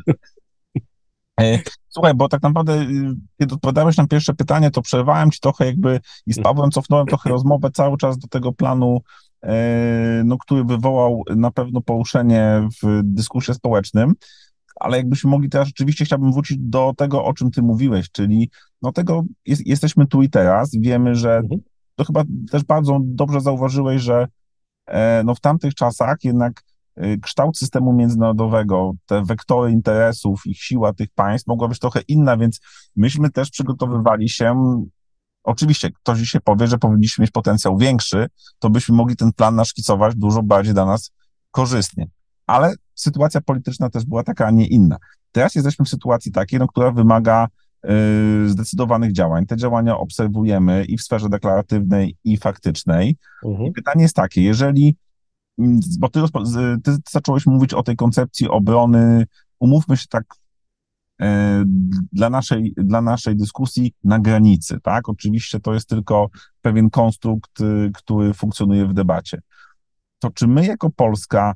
E, 1.42 1.60
słuchaj, 1.90 2.14
bo 2.16 2.28
tak 2.30 2.42
naprawdę, 2.42 2.82
y, 2.82 3.16
kiedy 3.40 3.56
odpowiadałeś 3.56 3.98
na 3.98 4.08
pierwsze 4.08 4.34
pytanie, 4.34 4.72
to 4.72 4.82
przerwałem 4.82 5.32
ci 5.32 5.40
trochę 5.40 5.66
jakby 5.66 6.00
i 6.26 6.34
z 6.34 6.42
Pawłem 6.42 6.72
cofnąłem 6.72 7.08
trochę 7.08 7.30
rozmowę 7.30 7.72
cały 7.72 7.98
czas 7.98 8.18
do 8.18 8.28
tego 8.28 8.54
planu, 8.54 9.02
e, 9.44 10.22
no, 10.26 10.38
który 10.38 10.64
wywołał 10.64 11.24
na 11.36 11.52
pewno 11.52 11.82
poruszenie 11.82 12.68
w 12.84 13.02
dyskursie 13.04 13.54
społecznym, 13.54 14.14
ale 14.76 14.98
jakbyśmy 14.98 15.30
mogli 15.30 15.50
teraz, 15.50 15.68
rzeczywiście 15.68 16.06
chciałbym 16.06 16.34
wrócić 16.34 16.58
do 16.60 16.94
tego, 16.98 17.26
o 17.26 17.34
czym 17.34 17.52
ty 17.52 17.62
mówiłeś, 17.62 18.12
czyli 18.12 18.50
no 18.82 18.92
tego, 18.92 19.24
jest, 19.46 19.68
jesteśmy 19.68 20.08
tu 20.08 20.22
i 20.22 20.30
teraz, 20.30 20.70
wiemy, 20.80 21.16
że 21.16 21.38
mhm. 21.38 21.62
to 21.96 22.06
chyba 22.06 22.24
też 22.52 22.64
bardzo 22.64 23.00
dobrze 23.04 23.42
zauważyłeś, 23.42 24.02
że 24.02 24.28
e, 24.88 25.24
no 25.26 25.36
w 25.36 25.40
tamtych 25.40 25.76
czasach 25.76 26.18
jednak 26.24 26.62
kształt 27.22 27.58
systemu 27.58 27.94
międzynarodowego, 27.94 28.92
te 29.06 29.24
wektory 29.24 29.72
interesów, 29.72 30.42
ich 30.46 30.58
siła 30.58 30.94
tych 30.94 31.10
państw 31.16 31.48
mogła 31.48 31.68
być 31.68 31.80
trochę 31.80 32.02
inna, 32.08 32.38
więc 32.38 32.60
myśmy 32.96 33.30
też 33.30 33.50
przygotowywali 33.50 34.30
się. 34.30 34.82
Oczywiście 35.44 35.92
ktoś 35.92 36.22
się 36.22 36.40
powie, 36.40 36.68
że 36.68 36.78
powinniśmy 36.78 37.22
mieć 37.22 37.32
potencjał 37.32 37.78
większy, 37.78 38.28
to 38.60 38.70
byśmy 38.70 38.96
mogli 38.96 39.16
ten 39.16 39.34
plan 39.34 39.56
naszkicować 39.56 40.16
dużo 40.16 40.44
bardziej 40.44 40.74
dla 40.74 40.86
nas 40.86 41.12
korzystnie. 41.52 42.08
Ale 42.48 42.74
sytuacja 42.96 43.42
polityczna 43.42 43.90
też 43.90 44.06
była 44.06 44.24
taka, 44.24 44.46
a 44.46 44.52
nie 44.52 44.68
inna. 44.68 44.98
Teraz 45.32 45.56
jesteśmy 45.56 45.86
w 45.86 45.90
sytuacji 45.90 46.32
takiej, 46.32 46.60
no, 46.60 46.68
która 46.68 46.92
wymaga 46.92 47.48
y, 48.46 48.50
zdecydowanych 48.50 49.12
działań. 49.12 49.46
Te 49.46 49.58
działania 49.58 49.98
obserwujemy 49.98 50.86
i 50.86 50.98
w 50.98 51.02
sferze 51.02 51.30
deklaratywnej, 51.30 52.18
i 52.24 52.38
faktycznej. 52.38 53.18
Mhm. 53.46 53.68
I 53.68 53.72
pytanie 53.72 54.02
jest 54.02 54.16
takie, 54.16 54.42
jeżeli 54.42 54.98
bo 56.00 56.10
ty, 56.10 56.20
ty 56.84 56.98
zacząłeś 57.10 57.46
mówić 57.46 57.74
o 57.74 57.84
tej 57.84 57.96
koncepcji 57.96 58.50
obrony, 58.50 59.26
umówmy 59.60 59.98
się 59.98 60.06
tak, 60.10 60.24
e, 61.22 61.64
dla 62.12 62.30
naszej, 62.30 62.74
dla 62.78 63.02
naszej 63.02 63.36
dyskusji 63.36 63.94
na 64.04 64.20
granicy, 64.20 64.80
tak? 64.84 65.10
Oczywiście 65.10 65.60
to 65.60 65.74
jest 65.74 65.90
tylko 65.90 66.30
pewien 66.62 66.90
konstrukt, 66.90 67.62
y, 67.62 67.92
który 67.94 68.34
funkcjonuje 68.34 68.88
w 68.88 68.94
debacie. 68.94 69.42
To 70.20 70.32
czy 70.32 70.48
my 70.48 70.66
jako 70.66 70.90
Polska 70.90 71.54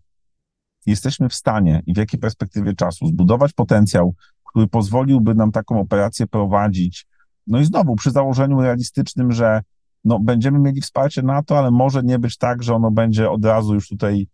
jesteśmy 0.86 1.30
w 1.30 1.34
stanie 1.34 1.82
i 1.86 1.94
w 1.94 1.98
jakiej 1.98 2.20
perspektywie 2.20 2.76
czasu 2.76 3.08
zbudować 3.08 3.54
potencjał, 3.54 4.16
który 4.46 4.68
pozwoliłby 4.68 5.36
nam 5.36 5.52
taką 5.52 5.80
operację 5.80 6.28
prowadzić. 6.28 7.06
No 7.48 7.60
i 7.60 7.66
znowu 7.66 7.96
przy 7.96 8.12
założeniu 8.12 8.62
realistycznym, 8.62 9.32
że 9.32 9.62
no, 10.04 10.20
będziemy 10.20 10.60
mieli 10.60 10.82
wsparcie 10.82 11.22
NATO, 11.22 11.58
ale 11.58 11.72
może 11.72 12.04
nie 12.04 12.20
być 12.20 12.38
tak, 12.38 12.64
że 12.64 12.76
ono 12.76 12.92
będzie 12.92 13.30
od 13.30 13.46
razu 13.46 13.74
już 13.74 13.88
tutaj 13.88 14.28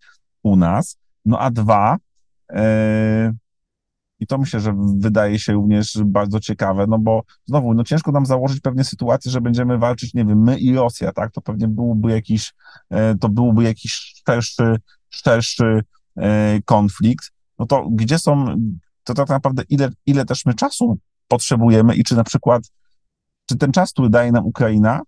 u 0.44 0.56
nas. 0.56 0.98
No 1.26 1.40
a 1.40 1.52
dwa, 1.52 1.98
yy, 2.54 2.60
i 4.20 4.28
to 4.28 4.38
myślę, 4.38 4.60
że 4.60 4.76
wydaje 4.98 5.40
się 5.40 5.54
również 5.54 5.98
bardzo 6.06 6.40
ciekawe, 6.40 6.86
no 6.88 7.00
bo 7.00 7.24
znowu, 7.46 7.74
no 7.74 7.84
ciężko 7.84 8.12
nam 8.12 8.26
założyć 8.26 8.60
pewnie 8.60 8.84
sytuację, 8.84 9.32
że 9.32 9.42
będziemy 9.42 9.78
walczyć, 9.78 10.14
nie 10.14 10.26
wiem, 10.26 10.44
my 10.44 10.60
i 10.60 10.76
Rosja, 10.76 11.12
tak? 11.12 11.32
To 11.32 11.42
pewnie 11.42 11.68
byłby 11.68 12.12
jakiś, 12.12 12.54
e, 12.90 13.16
to 13.16 13.30
byłby 13.30 13.64
jakiś 13.64 14.22
szerszy, 14.28 14.76
szerszy 15.10 15.84
e, 16.18 16.60
konflikt. 16.66 17.32
No 17.60 17.66
to 17.66 17.88
gdzie 17.92 18.20
są, 18.20 18.56
to 19.04 19.14
tak 19.14 19.30
naprawdę 19.30 19.64
ile, 19.70 19.90
ile 20.06 20.26
też 20.26 20.46
my 20.46 20.54
czasu 20.54 20.98
potrzebujemy 21.28 21.96
i 21.96 22.04
czy 22.04 22.16
na 22.16 22.24
przykład, 22.24 22.64
czy 23.46 23.58
ten 23.58 23.72
czas, 23.72 23.92
który 23.92 24.10
daje 24.10 24.32
nam 24.32 24.46
Ukraina, 24.46 25.02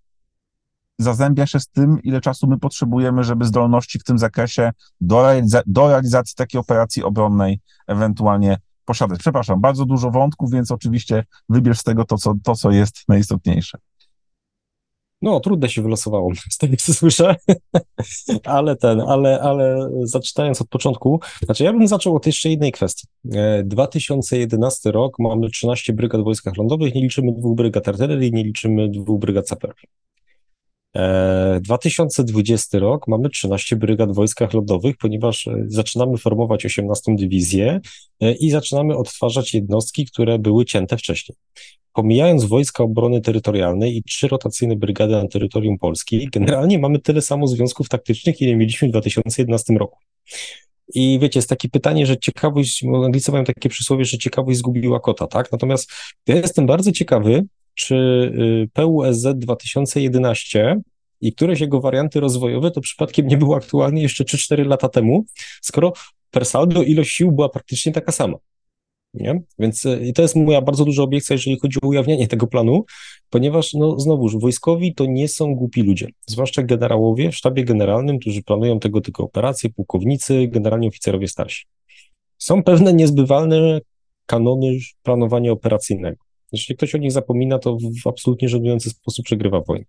zazębia 1.00 1.46
się 1.46 1.60
z 1.60 1.68
tym, 1.68 2.00
ile 2.04 2.22
czasu 2.22 2.48
my 2.48 2.60
potrzebujemy, 2.60 3.24
żeby 3.24 3.46
zdolności 3.46 4.00
w 4.00 4.04
tym 4.04 4.18
zakresie 4.18 4.72
do, 5.02 5.22
realiza 5.22 5.62
do 5.66 5.90
realizacji 5.90 6.36
takiej 6.36 6.60
operacji 6.60 7.04
obronnej 7.04 7.60
ewentualnie 7.88 8.58
posiadać. 8.86 9.20
Przepraszam, 9.20 9.62
bardzo 9.62 9.86
dużo 9.86 10.12
wątków, 10.12 10.52
więc 10.52 10.72
oczywiście 10.72 11.24
wybierz 11.50 11.80
z 11.80 11.84
tego 11.84 12.06
to, 12.06 12.18
co, 12.18 12.34
to, 12.44 12.56
co 12.56 12.72
jest 12.72 13.04
najistotniejsze. 13.08 13.78
No, 15.22 15.40
trudne 15.40 15.70
się 15.70 15.82
wylosowało, 15.82 16.32
z 16.56 16.58
tego 16.58 16.76
co 16.78 16.94
słyszę, 16.94 17.36
ale 18.44 18.76
ten, 18.76 19.02
ale, 19.02 19.42
ale 19.42 19.90
zaczynając 20.04 20.62
od 20.62 20.68
początku, 20.68 21.20
znaczy 21.44 21.64
ja 21.64 21.74
bym 21.74 21.88
zaczął 21.88 22.16
od 22.16 22.26
jeszcze 22.26 22.50
jednej 22.50 22.72
kwestii. 22.72 23.08
2011 23.64 24.90
e, 24.90 24.92
rok, 24.92 25.20
mamy 25.20 25.50
13 25.50 25.94
brygad 25.94 26.22
w 26.22 26.24
wojskach 26.24 26.58
lądowych, 26.58 26.96
nie 26.96 27.02
liczymy 27.02 27.34
dwóch 27.34 27.56
brygad 27.56 27.88
artylerii, 27.88 28.32
nie 28.32 28.44
liczymy 28.44 28.90
dwóch 28.90 29.20
brygad 29.20 29.50
saperów. 29.50 29.80
2020 30.94 32.78
e, 32.78 32.80
rok 32.82 33.08
mamy 33.08 33.30
13 33.30 33.76
brygad 33.76 34.12
w 34.12 34.16
wojskach 34.16 34.54
lądowych, 34.54 34.98
ponieważ 34.98 35.48
e, 35.48 35.64
zaczynamy 35.68 36.18
formować 36.18 36.66
18 36.66 37.16
dywizję 37.16 37.80
e, 38.20 38.34
i 38.34 38.50
zaczynamy 38.50 38.98
odtwarzać 38.98 39.54
jednostki, 39.54 40.06
które 40.06 40.40
były 40.40 40.66
cięte 40.66 40.98
wcześniej. 40.98 41.36
Pomijając 41.94 42.46
wojska 42.46 42.84
obrony 42.84 43.22
terytorialnej 43.22 43.98
i 43.98 44.04
trzy 44.04 44.28
rotacyjne 44.28 44.76
brygady 44.76 45.14
na 45.14 45.28
terytorium 45.28 45.78
Polski, 45.78 46.30
generalnie 46.32 46.80
mamy 46.80 47.00
tyle 47.00 47.22
samo 47.22 47.48
związków 47.48 47.90
taktycznych, 47.90 48.42
ile 48.42 48.56
mieliśmy 48.56 48.88
w 48.88 48.92
2011 48.92 49.74
roku. 49.74 49.98
I 50.94 51.20
wiecie, 51.22 51.40
jest 51.40 51.50
takie 51.50 51.70
pytanie, 51.70 52.06
że 52.06 52.18
ciekawość, 52.18 52.84
Anglicy 53.06 53.32
mają 53.32 53.44
takie 53.44 53.70
przysłowie, 53.70 54.06
że 54.06 54.18
ciekawość 54.18 54.58
zgubiła 54.58 55.00
kota, 55.00 55.28
tak? 55.28 55.52
Natomiast 55.52 55.92
ja 56.28 56.36
jestem 56.36 56.66
bardzo 56.66 56.92
ciekawy, 56.92 57.46
czy 57.80 57.96
y, 57.96 58.70
PUSZ 58.74 59.28
2011 59.36 60.82
i 61.22 61.34
któreś 61.34 61.60
jego 61.60 61.82
warianty 61.82 62.20
rozwojowe 62.20 62.72
to 62.72 62.82
przypadkiem 62.82 63.28
nie 63.28 63.38
było 63.38 63.56
aktualnie 63.56 64.02
jeszcze 64.02 64.24
3-4 64.24 64.66
lata 64.66 64.90
temu, 64.90 65.26
skoro 65.62 65.94
per 66.32 66.46
saldo 66.46 66.84
ilość 66.84 67.12
sił 67.12 67.32
była 67.32 67.50
praktycznie 67.50 67.92
taka 67.92 68.12
sama. 68.12 68.38
Nie? 69.14 69.42
Więc 69.60 69.86
y, 69.86 70.06
i 70.06 70.14
to 70.14 70.22
jest 70.22 70.36
moja 70.36 70.62
bardzo 70.62 70.86
duża 70.86 71.04
obiekcja, 71.04 71.34
jeżeli 71.34 71.60
chodzi 71.60 71.80
o 71.82 71.88
ujawnianie 71.88 72.28
tego 72.28 72.48
planu, 72.48 72.86
ponieważ 73.30 73.74
no 73.74 74.00
znowuż 74.00 74.38
wojskowi 74.38 74.96
to 74.96 75.06
nie 75.06 75.28
są 75.28 75.56
głupi 75.56 75.82
ludzie, 75.82 76.08
zwłaszcza 76.26 76.64
generałowie 76.64 77.32
w 77.32 77.36
sztabie 77.36 77.64
generalnym, 77.64 78.20
którzy 78.20 78.44
planują 78.44 78.80
tego 78.80 79.02
typu 79.02 79.24
operacje, 79.24 79.70
pułkownicy, 79.70 80.48
generalni 80.48 80.88
oficerowie 80.88 81.28
starsi. 81.28 81.66
Są 82.38 82.64
pewne 82.64 82.94
niezbywalne 82.94 83.80
kanony 84.26 84.78
planowania 85.04 85.52
operacyjnego. 85.52 86.29
Jeśli 86.52 86.76
ktoś 86.76 86.96
o 86.96 86.98
nich 86.98 87.12
zapomina, 87.12 87.60
to 87.60 87.78
w 88.04 88.08
absolutnie 88.08 88.50
żenujący 88.50 88.90
sposób 88.90 89.26
przegrywa 89.26 89.62
wojnę. 89.62 89.86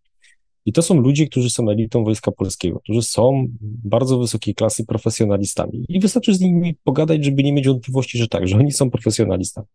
I 0.67 0.73
to 0.73 0.83
są 0.83 1.01
ludzie, 1.01 1.27
którzy 1.27 1.51
są 1.51 1.71
elitą 1.71 2.05
Wojska 2.05 2.33
Polskiego, 2.33 2.81
którzy 2.81 3.03
są 3.03 3.47
bardzo 3.61 4.19
wysokiej 4.19 4.55
klasy 4.55 4.87
profesjonalistami. 4.87 5.85
I 5.89 6.01
wystarczy 6.01 6.35
z 6.35 6.41
nimi 6.41 6.75
pogadać, 6.85 7.25
żeby 7.25 7.43
nie 7.43 7.53
mieć 7.53 7.67
wątpliwości, 7.67 8.19
że 8.19 8.29
tak, 8.29 8.49
że 8.49 8.57
oni 8.57 8.73
są 8.73 8.91
profesjonalistami. 8.91 9.67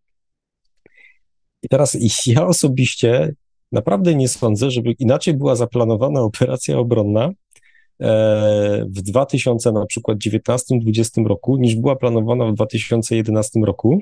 I 1.64 1.68
teraz 1.70 1.98
ja 2.26 2.48
osobiście 2.48 3.34
naprawdę 3.72 4.16
nie 4.16 4.28
sądzę, 4.28 4.72
żeby 4.72 4.92
inaczej 5.00 5.34
była 5.34 5.56
zaplanowana 5.56 6.22
operacja 6.22 6.78
obronna 6.78 7.32
w 8.00 9.02
2000 9.02 9.72
na 9.72 9.86
przykład 9.86 10.18
19-20 10.18 11.26
roku, 11.26 11.58
niż 11.58 11.76
była 11.76 11.96
planowana 11.96 12.46
w 12.52 12.54
2011 12.54 13.60
roku, 13.60 14.02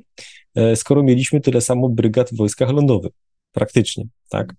e, 0.55 0.75
skoro 0.75 1.03
mieliśmy 1.03 1.41
tyle 1.41 1.61
samo 1.61 1.89
brygad 1.89 2.29
w 2.29 2.37
wojskach 2.37 2.69
lądowych. 2.69 3.11
Praktycznie, 3.51 4.05
tak? 4.29 4.53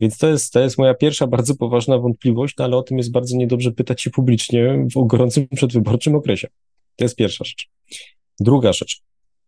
Więc 0.00 0.18
to 0.18 0.28
jest, 0.28 0.52
to 0.52 0.60
jest 0.60 0.78
moja 0.78 0.94
pierwsza 0.94 1.26
bardzo 1.26 1.54
poważna 1.54 1.98
wątpliwość, 1.98 2.54
no 2.58 2.64
ale 2.64 2.76
o 2.76 2.82
tym 2.82 2.98
jest 2.98 3.12
bardzo 3.12 3.36
niedobrze 3.36 3.72
pytać 3.72 4.02
się 4.02 4.10
publicznie 4.10 4.86
w 4.96 5.06
gorącym 5.06 5.48
przedwyborczym 5.48 6.14
okresie. 6.14 6.48
To 6.96 7.04
jest 7.04 7.16
pierwsza 7.16 7.44
rzecz. 7.44 7.68
Druga 8.40 8.72
rzecz. 8.72 9.00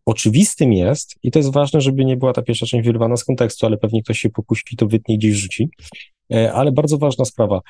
Oczywistym 0.07 0.73
jest, 0.73 1.15
i 1.23 1.31
to 1.31 1.39
jest 1.39 1.53
ważne, 1.53 1.81
żeby 1.81 2.05
nie 2.05 2.17
była 2.17 2.33
ta 2.33 2.43
pierwsza 2.43 2.67
część 2.67 2.87
wyrwana 2.87 3.17
z 3.17 3.25
kontekstu, 3.25 3.67
ale 3.67 3.77
pewnie 3.77 4.03
ktoś 4.03 4.19
się 4.19 4.31
popuści, 4.31 4.77
to 4.77 4.87
wytnie 4.87 5.19
gdzieś 5.19 5.35
rzuci, 5.35 5.71
e, 6.33 6.53
ale 6.53 6.73
bardzo 6.73 6.99
ważna 6.99 7.25
sprawa. 7.25 7.61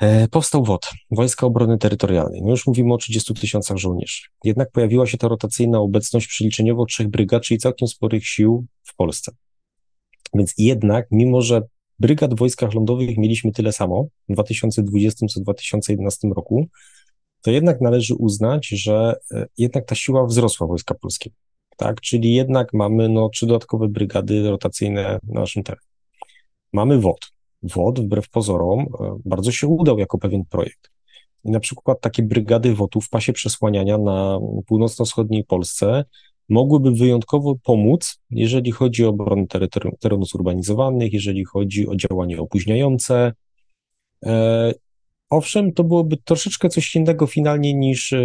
E, 0.00 0.28
powstał 0.28 0.64
WOT, 0.64 0.90
Wojska 1.10 1.46
Obrony 1.46 1.78
Terytorialnej. 1.78 2.42
My 2.42 2.50
już 2.50 2.66
mówimy 2.66 2.94
o 2.94 2.96
30 2.96 3.34
tysiącach 3.34 3.76
żołnierzy. 3.76 4.20
Jednak 4.44 4.70
pojawiła 4.70 5.06
się 5.06 5.18
ta 5.18 5.28
rotacyjna 5.28 5.80
obecność 5.80 6.26
przeliczeniowo 6.26 6.86
trzech 6.86 7.08
brygad, 7.08 7.42
czyli 7.42 7.58
całkiem 7.58 7.88
sporych 7.88 8.26
sił 8.26 8.66
w 8.82 8.96
Polsce. 8.96 9.32
Więc 10.34 10.54
jednak, 10.58 11.06
mimo 11.10 11.42
że 11.42 11.62
brygad 11.98 12.34
w 12.34 12.38
wojskach 12.38 12.74
lądowych 12.74 13.18
mieliśmy 13.18 13.52
tyle 13.52 13.72
samo 13.72 14.06
w 14.28 14.32
2020 14.32 15.26
co 15.26 15.40
w 15.40 15.42
2011 15.42 16.28
roku, 16.36 16.66
to 17.42 17.50
jednak 17.50 17.80
należy 17.80 18.14
uznać, 18.14 18.68
że 18.68 19.14
e, 19.30 19.46
jednak 19.58 19.86
ta 19.86 19.94
siła 19.94 20.26
wzrosła 20.26 20.66
Wojska 20.66 20.94
Polskiego. 20.94 21.36
Tak, 21.76 22.00
czyli 22.00 22.34
jednak 22.34 22.74
mamy 22.74 23.08
no, 23.08 23.28
trzy 23.28 23.46
dodatkowe 23.46 23.88
brygady 23.88 24.50
rotacyjne 24.50 25.18
na 25.22 25.40
naszym 25.40 25.62
terenie. 25.62 25.86
Mamy 26.72 27.00
WOD. 27.00 27.35
WOD, 27.62 28.00
wbrew 28.00 28.28
pozorom, 28.28 28.80
e, 28.80 29.18
bardzo 29.24 29.52
się 29.52 29.66
udał 29.66 29.98
jako 29.98 30.18
pewien 30.18 30.44
projekt. 30.44 30.90
I 31.44 31.50
na 31.50 31.60
przykład 31.60 32.00
takie 32.00 32.22
brygady 32.22 32.74
WOD-u 32.74 33.00
w 33.00 33.08
pasie 33.08 33.32
przesłaniania 33.32 33.98
na 33.98 34.38
północno-wschodniej 34.66 35.44
Polsce 35.44 36.04
mogłyby 36.48 36.90
wyjątkowo 36.92 37.54
pomóc, 37.64 38.20
jeżeli 38.30 38.72
chodzi 38.72 39.04
o 39.04 39.08
obronę 39.08 39.46
terenów 40.00 40.28
zurbanizowanych, 40.28 41.12
jeżeli 41.12 41.44
chodzi 41.44 41.88
o 41.88 41.96
działanie 41.96 42.40
opóźniające. 42.40 43.32
E, 44.26 44.72
owszem, 45.30 45.72
to 45.72 45.84
byłoby 45.84 46.16
troszeczkę 46.16 46.68
coś 46.68 46.96
innego 46.96 47.26
finalnie 47.26 47.74
niż 47.74 48.12
e, 48.12 48.20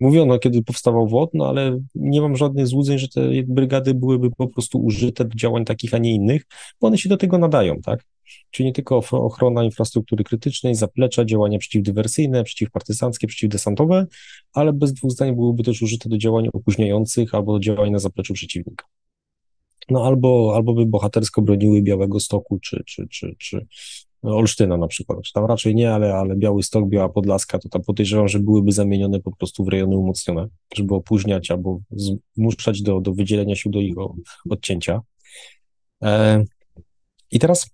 mówiono, 0.00 0.38
kiedy 0.38 0.62
powstawał 0.62 1.08
WOD, 1.08 1.30
no 1.34 1.48
ale 1.48 1.78
nie 1.94 2.20
mam 2.20 2.36
żadnych 2.36 2.66
złudzeń, 2.66 2.98
że 2.98 3.08
te 3.08 3.20
brygady 3.46 3.94
byłyby 3.94 4.30
po 4.30 4.48
prostu 4.48 4.78
użyte 4.78 5.24
do 5.24 5.34
działań 5.34 5.64
takich, 5.64 5.94
a 5.94 5.98
nie 5.98 6.14
innych, 6.14 6.42
bo 6.80 6.86
one 6.86 6.98
się 6.98 7.08
do 7.08 7.16
tego 7.16 7.38
nadają, 7.38 7.80
tak? 7.80 8.04
Czyli 8.50 8.66
nie 8.66 8.72
tylko 8.72 9.02
ochrona 9.10 9.64
infrastruktury 9.64 10.24
krytycznej, 10.24 10.74
zaplecza, 10.74 11.24
działania 11.24 11.58
przeciwdywersyjne, 11.58 12.44
przeciwpartyzanckie, 12.44 13.26
przeciwdesantowe, 13.26 14.06
ale 14.52 14.72
bez 14.72 14.92
dwóch 14.92 15.10
zdań 15.10 15.34
byłyby 15.34 15.62
też 15.62 15.82
użyte 15.82 16.08
do 16.08 16.18
działań 16.18 16.48
opóźniających 16.52 17.34
albo 17.34 17.52
do 17.52 17.60
działań 17.60 17.90
na 17.90 17.98
zapleczu 17.98 18.34
przeciwnika. 18.34 18.84
No 19.90 20.04
albo, 20.04 20.52
albo 20.56 20.74
by 20.74 20.86
bohatersko 20.86 21.42
broniły 21.42 21.82
Białego 21.82 22.20
Stoku 22.20 22.58
czy, 22.62 22.82
czy, 22.86 23.08
czy, 23.08 23.34
czy 23.38 23.66
Olsztyna 24.34 24.76
na 24.76 24.86
przykład. 24.86 25.18
Tam 25.34 25.44
raczej 25.44 25.74
nie, 25.74 25.94
ale, 25.94 26.14
ale 26.14 26.36
Biały 26.36 26.62
Stok, 26.62 26.88
Biała 26.88 27.08
Podlaska, 27.08 27.58
to 27.58 27.68
tam 27.68 27.82
podejrzewam, 27.82 28.28
że 28.28 28.38
byłyby 28.38 28.72
zamienione 28.72 29.20
po 29.20 29.36
prostu 29.36 29.64
w 29.64 29.68
rejony 29.68 29.96
umocnione, 29.96 30.48
żeby 30.74 30.94
opóźniać 30.94 31.50
albo 31.50 31.80
zmuszać 32.36 32.82
do, 32.82 33.00
do 33.00 33.12
wydzielenia 33.12 33.54
sił 33.54 33.72
do 33.72 33.80
ich 33.80 33.94
odcięcia. 34.50 35.00
E, 36.02 36.44
I 37.30 37.38
teraz 37.38 37.70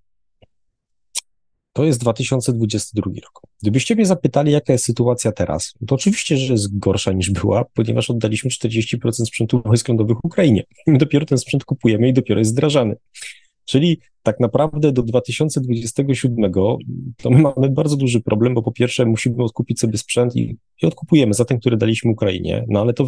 to 1.73 1.85
jest 1.85 2.01
2022 2.01 3.11
rok. 3.23 3.43
Gdybyście 3.63 3.95
mnie 3.95 4.07
zapytali, 4.07 4.53
jaka 4.53 4.73
jest 4.73 4.85
sytuacja 4.85 5.33
teraz, 5.33 5.75
to 5.87 5.95
oczywiście, 5.95 6.37
że 6.37 6.53
jest 6.53 6.79
gorsza 6.79 7.13
niż 7.13 7.31
była, 7.31 7.65
ponieważ 7.75 8.11
oddaliśmy 8.11 8.51
40% 8.51 9.13
sprzętu 9.13 9.63
wojsk 9.65 9.89
lądowych 9.89 10.25
Ukrainie. 10.25 10.63
Dopiero 10.87 11.27
ten 11.27 11.39
sprzęt 11.39 11.65
kupujemy 11.65 12.09
i 12.09 12.13
dopiero 12.13 12.39
jest 12.39 12.53
wdrażany. 12.53 12.97
Czyli 13.73 13.99
tak 14.23 14.41
naprawdę 14.41 14.93
do 14.93 15.03
2027 15.03 16.53
to 17.17 17.31
my 17.31 17.39
mamy 17.39 17.71
bardzo 17.71 17.97
duży 17.97 18.21
problem, 18.21 18.55
bo 18.55 18.63
po 18.63 18.73
pierwsze 18.73 19.07
musimy 19.07 19.45
odkupić 19.45 19.81
sobie 19.81 19.99
sprzęt 19.99 20.37
i, 20.37 20.57
i 20.83 20.87
odkupujemy 20.87 21.35
za 21.35 21.45
ten, 21.45 21.59
który 21.59 21.77
daliśmy 21.77 22.11
Ukrainie, 22.11 22.65
no 22.69 22.81
ale 22.81 22.93
to, 22.93 23.07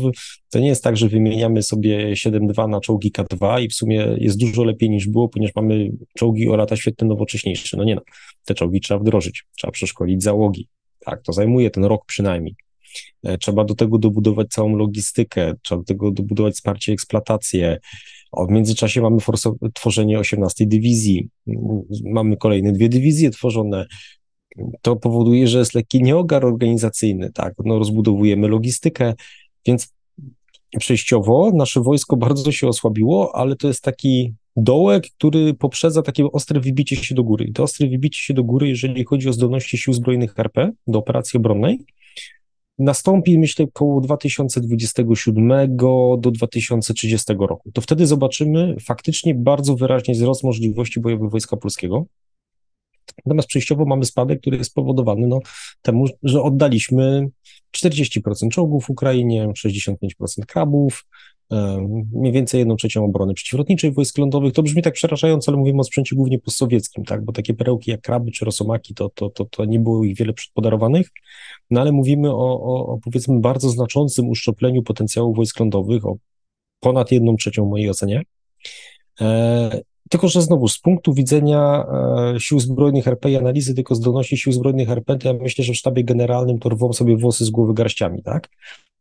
to 0.50 0.58
nie 0.58 0.68
jest 0.68 0.84
tak, 0.84 0.96
że 0.96 1.08
wymieniamy 1.08 1.62
sobie 1.62 2.12
7.2 2.12 2.68
na 2.68 2.80
czołgi 2.80 3.12
K2 3.12 3.62
i 3.62 3.68
w 3.68 3.74
sumie 3.74 4.16
jest 4.18 4.38
dużo 4.38 4.64
lepiej 4.64 4.90
niż 4.90 5.08
było, 5.08 5.28
ponieważ 5.28 5.54
mamy 5.54 5.90
czołgi 6.18 6.48
o 6.48 6.56
lata 6.56 6.76
świetne, 6.76 7.08
nowocześniejsze. 7.08 7.76
No 7.76 7.84
nie 7.84 7.94
no, 7.94 8.02
te 8.44 8.54
czołgi 8.54 8.80
trzeba 8.80 9.00
wdrożyć, 9.00 9.44
trzeba 9.56 9.70
przeszkolić 9.70 10.22
załogi. 10.22 10.68
Tak, 11.00 11.22
to 11.22 11.32
zajmuje 11.32 11.70
ten 11.70 11.84
rok 11.84 12.04
przynajmniej. 12.06 12.56
E, 13.24 13.38
trzeba 13.38 13.64
do 13.64 13.74
tego 13.74 13.98
dobudować 13.98 14.48
całą 14.48 14.76
logistykę, 14.76 15.54
trzeba 15.62 15.80
do 15.80 15.84
tego 15.84 16.10
dobudować 16.10 16.54
wsparcie, 16.54 16.92
eksploatację. 16.92 17.78
W 18.48 18.52
międzyczasie 18.52 19.00
mamy 19.00 19.18
tworzenie 19.74 20.18
18 20.18 20.66
dywizji, 20.66 21.28
mamy 22.04 22.36
kolejne 22.36 22.72
dwie 22.72 22.88
dywizje 22.88 23.30
tworzone. 23.30 23.86
To 24.82 24.96
powoduje, 24.96 25.48
że 25.48 25.58
jest 25.58 25.74
lekki 25.74 26.02
nieogar 26.02 26.44
organizacyjny, 26.44 27.32
tak? 27.32 27.54
No, 27.64 27.78
rozbudowujemy 27.78 28.48
logistykę, 28.48 29.14
więc 29.66 29.92
przejściowo 30.78 31.50
nasze 31.54 31.80
wojsko 31.80 32.16
bardzo 32.16 32.52
się 32.52 32.68
osłabiło, 32.68 33.36
ale 33.36 33.56
to 33.56 33.68
jest 33.68 33.82
taki 33.82 34.34
dołek, 34.56 35.06
który 35.18 35.54
poprzedza 35.54 36.02
takie 36.02 36.24
ostre 36.32 36.60
wybicie 36.60 36.96
się 36.96 37.14
do 37.14 37.24
góry. 37.24 37.44
I 37.44 37.52
to 37.52 37.62
ostre 37.62 37.88
wybicie 37.88 38.18
się 38.18 38.34
do 38.34 38.44
góry, 38.44 38.68
jeżeli 38.68 39.04
chodzi 39.04 39.28
o 39.28 39.32
zdolności 39.32 39.78
sił 39.78 39.92
zbrojnych 39.92 40.38
RP 40.38 40.70
do 40.86 40.98
operacji 40.98 41.36
obronnej, 41.36 41.78
nastąpi, 42.78 43.38
myślę, 43.38 43.64
około 43.64 44.00
2027 44.00 45.76
do 46.18 46.30
2030 46.30 47.32
roku. 47.38 47.70
To 47.72 47.80
wtedy 47.80 48.06
zobaczymy 48.06 48.76
faktycznie 48.80 49.34
bardzo 49.34 49.76
wyraźnie 49.76 50.14
wzrost 50.14 50.44
możliwości 50.44 51.00
bojowych 51.00 51.30
Wojska 51.30 51.56
Polskiego. 51.56 52.06
Natomiast 53.26 53.48
przejściowo 53.48 53.84
mamy 53.84 54.04
spadek, 54.04 54.40
który 54.40 54.56
jest 54.56 54.70
spowodowany 54.70 55.26
no, 55.26 55.38
temu, 55.82 56.04
że 56.22 56.42
oddaliśmy 56.42 57.28
40% 57.76 58.48
czołgów 58.50 58.90
Ukrainie, 58.90 59.48
65% 59.66 59.94
krabów, 60.48 61.04
mniej 62.12 62.32
więcej 62.32 62.58
jedną 62.58 62.76
trzecią 62.76 63.04
obrony 63.04 63.34
przeciwlotniczej 63.34 63.92
wojsk 63.92 64.18
lądowych. 64.18 64.52
To 64.52 64.62
brzmi 64.62 64.82
tak 64.82 64.94
przerażająco, 64.94 65.50
ale 65.52 65.58
mówimy 65.58 65.80
o 65.80 65.84
sprzęcie 65.84 66.16
głównie 66.16 66.38
postsowieckim, 66.38 67.04
tak, 67.04 67.24
bo 67.24 67.32
takie 67.32 67.54
perełki 67.54 67.90
jak 67.90 68.00
kraby 68.00 68.30
czy 68.30 68.44
rosomaki, 68.44 68.94
to, 68.94 69.08
to, 69.14 69.30
to, 69.30 69.44
to 69.44 69.64
nie 69.64 69.80
było 69.80 70.04
ich 70.04 70.16
wiele 70.16 70.32
podarowanych, 70.54 71.08
no 71.70 71.80
ale 71.80 71.92
mówimy 71.92 72.30
o, 72.30 72.60
o, 72.62 72.86
o 72.86 72.98
powiedzmy 73.04 73.40
bardzo 73.40 73.68
znaczącym 73.68 74.28
uszczupleniu 74.28 74.82
potencjału 74.82 75.34
wojsk 75.34 75.60
lądowych, 75.60 76.06
o 76.06 76.16
ponad 76.80 77.12
jedną 77.12 77.36
trzecią 77.36 77.66
w 77.66 77.70
mojej 77.70 77.90
ocenie. 77.90 78.22
Tylko, 80.10 80.28
że 80.28 80.42
znowu 80.42 80.68
z 80.68 80.78
punktu 80.78 81.14
widzenia 81.14 81.86
e, 82.34 82.40
sił 82.40 82.60
zbrojnych 82.60 83.08
RP 83.08 83.30
i 83.30 83.36
analizy 83.36 83.74
tylko 83.74 83.94
zdolności 83.94 84.36
sił 84.36 84.52
zbrojnych 84.52 84.90
RP, 84.90 85.18
to 85.18 85.28
ja 85.28 85.34
myślę, 85.34 85.64
że 85.64 85.72
w 85.72 85.76
sztabie 85.76 86.04
generalnym 86.04 86.58
to 86.58 86.68
rwą 86.68 86.92
sobie 86.92 87.16
włosy 87.16 87.44
z 87.44 87.50
głowy 87.50 87.74
garściami, 87.74 88.22
tak? 88.22 88.48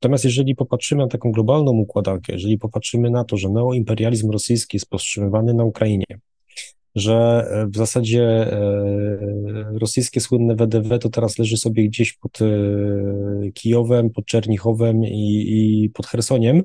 Natomiast 0.01 0.25
jeżeli 0.25 0.55
popatrzymy 0.55 1.03
na 1.03 1.09
taką 1.09 1.31
globalną 1.31 1.71
układankę, 1.71 2.33
jeżeli 2.33 2.57
popatrzymy 2.57 3.09
na 3.09 3.23
to, 3.23 3.37
że 3.37 3.49
neoimperializm 3.49 4.31
rosyjski 4.31 4.77
jest 4.77 4.89
powstrzymywany 4.89 5.53
na 5.53 5.63
Ukrainie, 5.63 6.05
że 6.95 7.47
e, 7.51 7.67
w 7.67 7.77
zasadzie 7.77 8.23
e, 8.23 8.59
rosyjskie 9.79 10.21
słynne 10.21 10.55
WDW 10.55 10.99
to 10.99 11.09
teraz 11.09 11.37
leży 11.37 11.57
sobie 11.57 11.87
gdzieś 11.87 12.13
pod 12.13 12.39
Kijowem, 13.53 14.09
pod 14.09 14.25
Czernichowem 14.25 15.03
i, 15.03 15.45
i 15.47 15.89
pod 15.89 16.07
Chersoniem, 16.07 16.63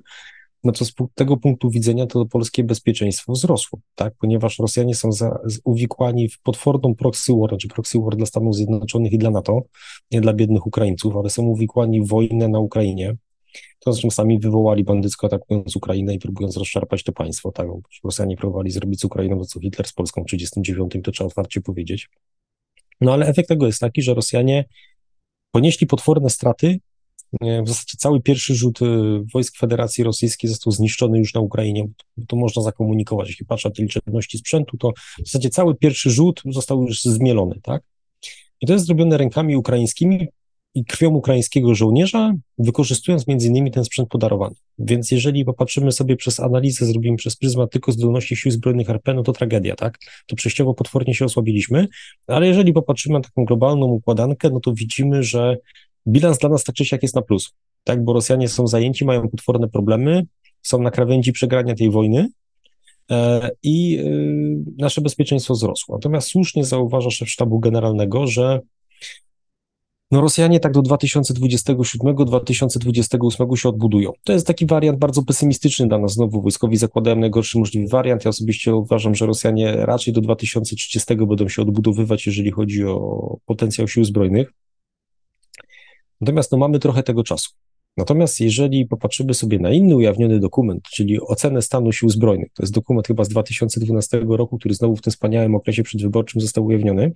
to 0.64 0.84
z 0.84 0.92
tego 1.14 1.36
punktu 1.36 1.70
widzenia 1.70 2.06
to 2.06 2.26
polskie 2.26 2.64
bezpieczeństwo 2.64 3.32
wzrosło, 3.32 3.78
tak, 3.94 4.14
ponieważ 4.20 4.58
Rosjanie 4.58 4.94
są 4.94 5.12
za, 5.12 5.38
uwikłani 5.64 6.28
w 6.28 6.40
potworną 6.40 6.94
proxy 6.94 7.32
war, 7.40 7.56
czy 7.58 7.68
proxy 7.68 7.98
war 7.98 8.16
dla 8.16 8.26
Stanów 8.26 8.56
Zjednoczonych 8.56 9.12
i 9.12 9.18
dla 9.18 9.30
NATO, 9.30 9.62
nie 10.10 10.20
dla 10.20 10.32
biednych 10.32 10.66
Ukraińców, 10.66 11.16
ale 11.16 11.30
są 11.30 11.42
uwikłani 11.42 12.02
w 12.02 12.08
wojnę 12.08 12.48
na 12.48 12.58
Ukrainie, 12.58 13.16
to 13.78 13.92
zresztą 13.92 14.10
sami 14.10 14.40
wywołali 14.40 14.84
bandycko 14.84 15.26
atakując 15.26 15.76
Ukrainę 15.76 16.14
i 16.14 16.18
próbując 16.18 16.56
rozszarpać 16.56 17.02
to 17.02 17.12
państwo, 17.12 17.52
tak, 17.52 17.66
Rosjanie 18.04 18.36
próbowali 18.36 18.70
zrobić 18.70 19.00
z 19.00 19.04
Ukrainą 19.04 19.38
to, 19.38 19.44
co 19.44 19.60
Hitler 19.60 19.86
z 19.88 19.92
Polską 19.92 20.22
w 20.22 20.24
1939, 20.24 21.04
to 21.04 21.12
trzeba 21.12 21.28
otwarcie 21.28 21.60
powiedzieć. 21.60 22.08
No 23.00 23.12
ale 23.12 23.26
efekt 23.26 23.48
tego 23.48 23.66
jest 23.66 23.80
taki, 23.80 24.02
że 24.02 24.14
Rosjanie 24.14 24.64
ponieśli 25.50 25.86
potworne 25.86 26.30
straty, 26.30 26.80
w 27.40 27.68
zasadzie 27.68 27.98
cały 27.98 28.20
pierwszy 28.20 28.54
rzut 28.54 28.82
y, 28.82 28.84
wojsk 29.34 29.56
Federacji 29.56 30.04
Rosyjskiej 30.04 30.50
został 30.50 30.72
zniszczony 30.72 31.18
już 31.18 31.34
na 31.34 31.40
Ukrainie. 31.40 31.88
To 32.28 32.36
można 32.36 32.62
zakomunikować. 32.62 33.28
Jeśli 33.28 33.46
patrzę 33.46 33.68
na 33.68 33.74
te 33.74 33.82
liczebności 33.82 34.38
sprzętu, 34.38 34.76
to 34.76 34.92
w 35.24 35.26
zasadzie 35.26 35.50
cały 35.50 35.74
pierwszy 35.74 36.10
rzut 36.10 36.42
został 36.46 36.82
już 36.82 37.02
zmielony, 37.02 37.60
tak? 37.62 37.82
I 38.60 38.66
to 38.66 38.72
jest 38.72 38.86
zrobione 38.86 39.18
rękami 39.18 39.56
ukraińskimi 39.56 40.28
i 40.74 40.84
krwią 40.84 41.10
ukraińskiego 41.10 41.74
żołnierza, 41.74 42.34
wykorzystując 42.58 43.26
między 43.26 43.48
innymi 43.48 43.70
ten 43.70 43.84
sprzęt 43.84 44.08
podarowany. 44.08 44.54
Więc 44.78 45.10
jeżeli 45.10 45.44
popatrzymy 45.44 45.92
sobie 45.92 46.16
przez 46.16 46.40
analizę, 46.40 46.86
zrobimy 46.86 47.16
przez 47.16 47.36
pryzmat 47.36 47.70
tylko 47.70 47.92
zdolności 47.92 48.36
sił 48.36 48.52
zbrojnych 48.52 48.90
RP, 48.90 49.14
no 49.14 49.22
to 49.22 49.32
tragedia, 49.32 49.76
tak? 49.76 49.98
To 50.26 50.36
przejściowo 50.36 50.74
potwornie 50.74 51.14
się 51.14 51.24
osłabiliśmy, 51.24 51.88
ale 52.26 52.46
jeżeli 52.46 52.72
popatrzymy 52.72 53.12
na 53.12 53.20
taką 53.20 53.44
globalną 53.44 53.86
układankę, 53.86 54.50
no 54.50 54.60
to 54.60 54.72
widzimy, 54.74 55.22
że 55.22 55.56
bilans 56.08 56.38
dla 56.38 56.48
nas 56.48 56.64
tak 56.64 56.74
czy 56.74 56.84
siak 56.84 57.02
jest 57.02 57.14
na 57.14 57.22
plus, 57.22 57.52
tak, 57.84 58.04
bo 58.04 58.12
Rosjanie 58.12 58.48
są 58.48 58.66
zajęci, 58.66 59.04
mają 59.04 59.28
potworne 59.28 59.68
problemy, 59.68 60.26
są 60.62 60.82
na 60.82 60.90
krawędzi 60.90 61.32
przegrania 61.32 61.74
tej 61.74 61.90
wojny 61.90 62.28
e, 63.10 63.50
i 63.62 63.98
e, 63.98 64.02
nasze 64.78 65.00
bezpieczeństwo 65.00 65.54
wzrosło. 65.54 65.96
Natomiast 65.96 66.28
słusznie 66.28 66.64
zauważa 66.64 67.10
szef 67.10 67.30
sztabu 67.30 67.60
generalnego, 67.60 68.26
że 68.26 68.60
no 70.10 70.20
Rosjanie 70.20 70.60
tak 70.60 70.72
do 70.72 70.80
2027-2028 70.80 73.56
się 73.56 73.68
odbudują. 73.68 74.12
To 74.24 74.32
jest 74.32 74.46
taki 74.46 74.66
wariant 74.66 74.98
bardzo 74.98 75.22
pesymistyczny 75.22 75.88
dla 75.88 75.98
nas. 75.98 76.12
Znowu 76.12 76.42
wojskowi 76.42 76.76
zakładają 76.76 77.16
najgorszy 77.16 77.58
możliwy 77.58 77.88
wariant. 77.88 78.24
Ja 78.24 78.28
osobiście 78.28 78.74
uważam, 78.74 79.14
że 79.14 79.26
Rosjanie 79.26 79.76
raczej 79.76 80.14
do 80.14 80.20
2030 80.20 81.16
będą 81.16 81.48
się 81.48 81.62
odbudowywać, 81.62 82.26
jeżeli 82.26 82.50
chodzi 82.50 82.84
o 82.84 83.36
potencjał 83.46 83.88
sił 83.88 84.04
zbrojnych. 84.04 84.52
Natomiast 86.20 86.52
no, 86.52 86.58
mamy 86.58 86.78
trochę 86.78 87.02
tego 87.02 87.24
czasu. 87.24 87.50
Natomiast 87.98 88.40
jeżeli 88.40 88.86
popatrzymy 88.86 89.34
sobie 89.34 89.58
na 89.58 89.70
inny 89.70 89.96
ujawniony 89.96 90.40
dokument, 90.40 90.82
czyli 90.92 91.20
ocenę 91.20 91.62
stanu 91.62 91.92
sił 91.92 92.08
zbrojnych, 92.08 92.52
to 92.54 92.62
jest 92.62 92.74
dokument 92.74 93.06
chyba 93.06 93.24
z 93.24 93.28
2012 93.28 94.20
roku, 94.28 94.58
który 94.58 94.74
znowu 94.74 94.96
w 94.96 95.02
tym 95.02 95.10
wspaniałym 95.10 95.54
okresie 95.54 95.82
przedwyborczym 95.82 96.40
został 96.40 96.64
ujawniony, 96.64 97.12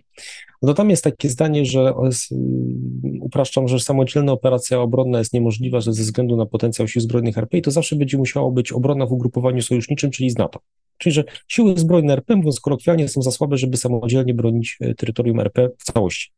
no 0.63 0.75
tam 0.75 0.91
jest 0.91 1.05
takie 1.05 1.29
zdanie, 1.29 1.65
że 1.65 1.81
mm, 1.81 3.19
upraszczam, 3.21 3.69
że 3.69 3.81
samodzielna 3.81 4.33
operacja 4.33 4.81
obronna 4.81 5.19
jest 5.19 5.33
niemożliwa 5.33 5.81
że 5.81 5.93
ze 5.93 6.03
względu 6.03 6.37
na 6.37 6.47
potencjał 6.47 6.89
sił 6.89 7.03
zbrojnych 7.03 7.39
RP 7.39 7.61
to 7.61 7.71
zawsze 7.71 7.97
będzie 7.97 8.19
musiało 8.19 8.51
być 8.51 8.73
obrona 8.73 9.07
w 9.07 9.13
ugrupowaniu 9.13 9.63
sojuszniczym, 9.63 10.11
czyli 10.11 10.31
z 10.31 10.39
NATO. 10.39 10.61
Czyli, 10.99 11.13
że 11.13 11.25
siły 11.49 11.75
zbrojne 11.77 12.13
RP, 12.13 12.37
mówiąc 12.37 12.61
kolokwialnie, 12.61 13.09
są 13.09 13.23
za 13.23 13.31
słabe, 13.31 13.57
żeby 13.57 13.77
samodzielnie 13.77 14.35
bronić 14.35 14.77
e, 14.81 14.95
terytorium 14.95 15.41
RP 15.41 15.69
w 15.79 15.85
całości. 15.85 16.31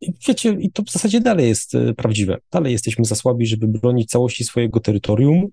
I 0.00 0.12
wiecie, 0.28 0.56
i 0.60 0.70
to 0.70 0.82
w 0.82 0.90
zasadzie 0.90 1.20
dalej 1.20 1.48
jest 1.48 1.74
e, 1.74 1.94
prawdziwe. 1.94 2.38
Dalej 2.52 2.72
jesteśmy 2.72 3.04
za 3.04 3.14
słabi, 3.14 3.46
żeby 3.46 3.68
bronić 3.68 4.10
całości 4.10 4.44
swojego 4.44 4.80
terytorium 4.80 5.48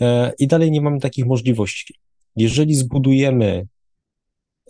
e, 0.00 0.32
i 0.38 0.46
dalej 0.46 0.70
nie 0.70 0.80
mamy 0.80 1.00
takich 1.00 1.26
możliwości. 1.26 1.94
Jeżeli 2.36 2.74
zbudujemy 2.74 3.66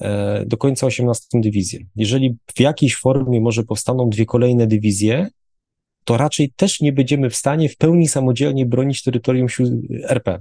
e, 0.01 0.45
do 0.47 0.57
końca 0.57 0.87
18 0.87 1.27
dywizję, 1.35 1.81
jeżeli 1.97 2.37
w 2.55 2.61
jakiejś 2.61 2.97
formie 2.97 3.41
może 3.41 3.63
powstaną 3.63 4.11
dwie 4.11 4.27
kolejne 4.27 4.67
dywizje, 4.67 5.29
to 6.05 6.17
raczej 6.17 6.53
też 6.57 6.81
nie 6.81 6.93
będziemy 6.93 7.31
w 7.31 7.37
stanie 7.37 7.69
w 7.69 7.77
pełni 7.77 8.09
samodzielnie 8.09 8.67
bronić 8.67 9.03
terytorium 9.03 9.47
RP 10.09 10.39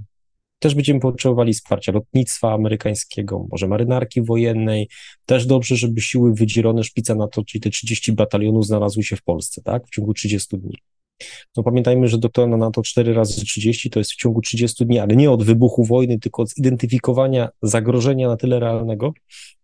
też 0.64 0.74
będziemy 0.74 1.00
potrzebowali 1.00 1.52
wsparcia 1.52 1.92
lotnictwa 1.92 2.52
amerykańskiego, 2.52 3.46
może 3.50 3.68
marynarki 3.68 4.22
wojennej. 4.22 4.88
Też 5.26 5.46
dobrze, 5.46 5.76
żeby 5.76 6.00
siły 6.00 6.34
wydzielone 6.34 6.84
szpica 6.84 7.14
NATO, 7.14 7.44
czyli 7.44 7.62
te 7.62 7.70
30 7.70 8.12
batalionów 8.12 8.66
znalazły 8.66 9.02
się 9.02 9.16
w 9.16 9.22
Polsce, 9.22 9.62
tak, 9.62 9.86
w 9.86 9.90
ciągu 9.90 10.14
30 10.14 10.58
dni. 10.58 10.76
No 11.56 11.62
pamiętajmy, 11.62 12.08
że 12.08 12.18
doktrina 12.18 12.56
NATO 12.56 12.82
4 12.82 13.14
razy 13.14 13.44
30 13.44 13.90
to 13.90 14.00
jest 14.00 14.12
w 14.12 14.16
ciągu 14.16 14.40
30 14.40 14.86
dni, 14.86 14.98
ale 14.98 15.16
nie 15.16 15.30
od 15.30 15.42
wybuchu 15.42 15.84
wojny, 15.84 16.18
tylko 16.18 16.42
od 16.42 16.50
zidentyfikowania 16.50 17.48
zagrożenia 17.62 18.28
na 18.28 18.36
tyle 18.36 18.60
realnego. 18.60 19.12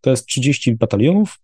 To 0.01 0.11
jest 0.11 0.27
30 0.27 0.75
batalionów, 0.75 1.39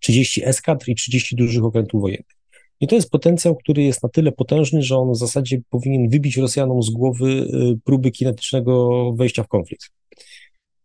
30 0.00 0.44
eskadr 0.44 0.88
i 0.88 0.94
30 0.94 1.36
dużych 1.36 1.64
okrętów 1.64 2.00
wojennych. 2.00 2.37
I 2.80 2.86
to 2.86 2.94
jest 2.94 3.10
potencjał, 3.10 3.56
który 3.56 3.82
jest 3.82 4.02
na 4.02 4.08
tyle 4.08 4.32
potężny, 4.32 4.82
że 4.82 4.96
on 4.96 5.12
w 5.12 5.16
zasadzie 5.16 5.60
powinien 5.70 6.08
wybić 6.08 6.36
Rosjanom 6.36 6.82
z 6.82 6.90
głowy 6.90 7.26
y, 7.26 7.78
próby 7.84 8.10
kinetycznego 8.10 9.12
wejścia 9.12 9.42
w 9.42 9.48
konflikt. 9.48 9.90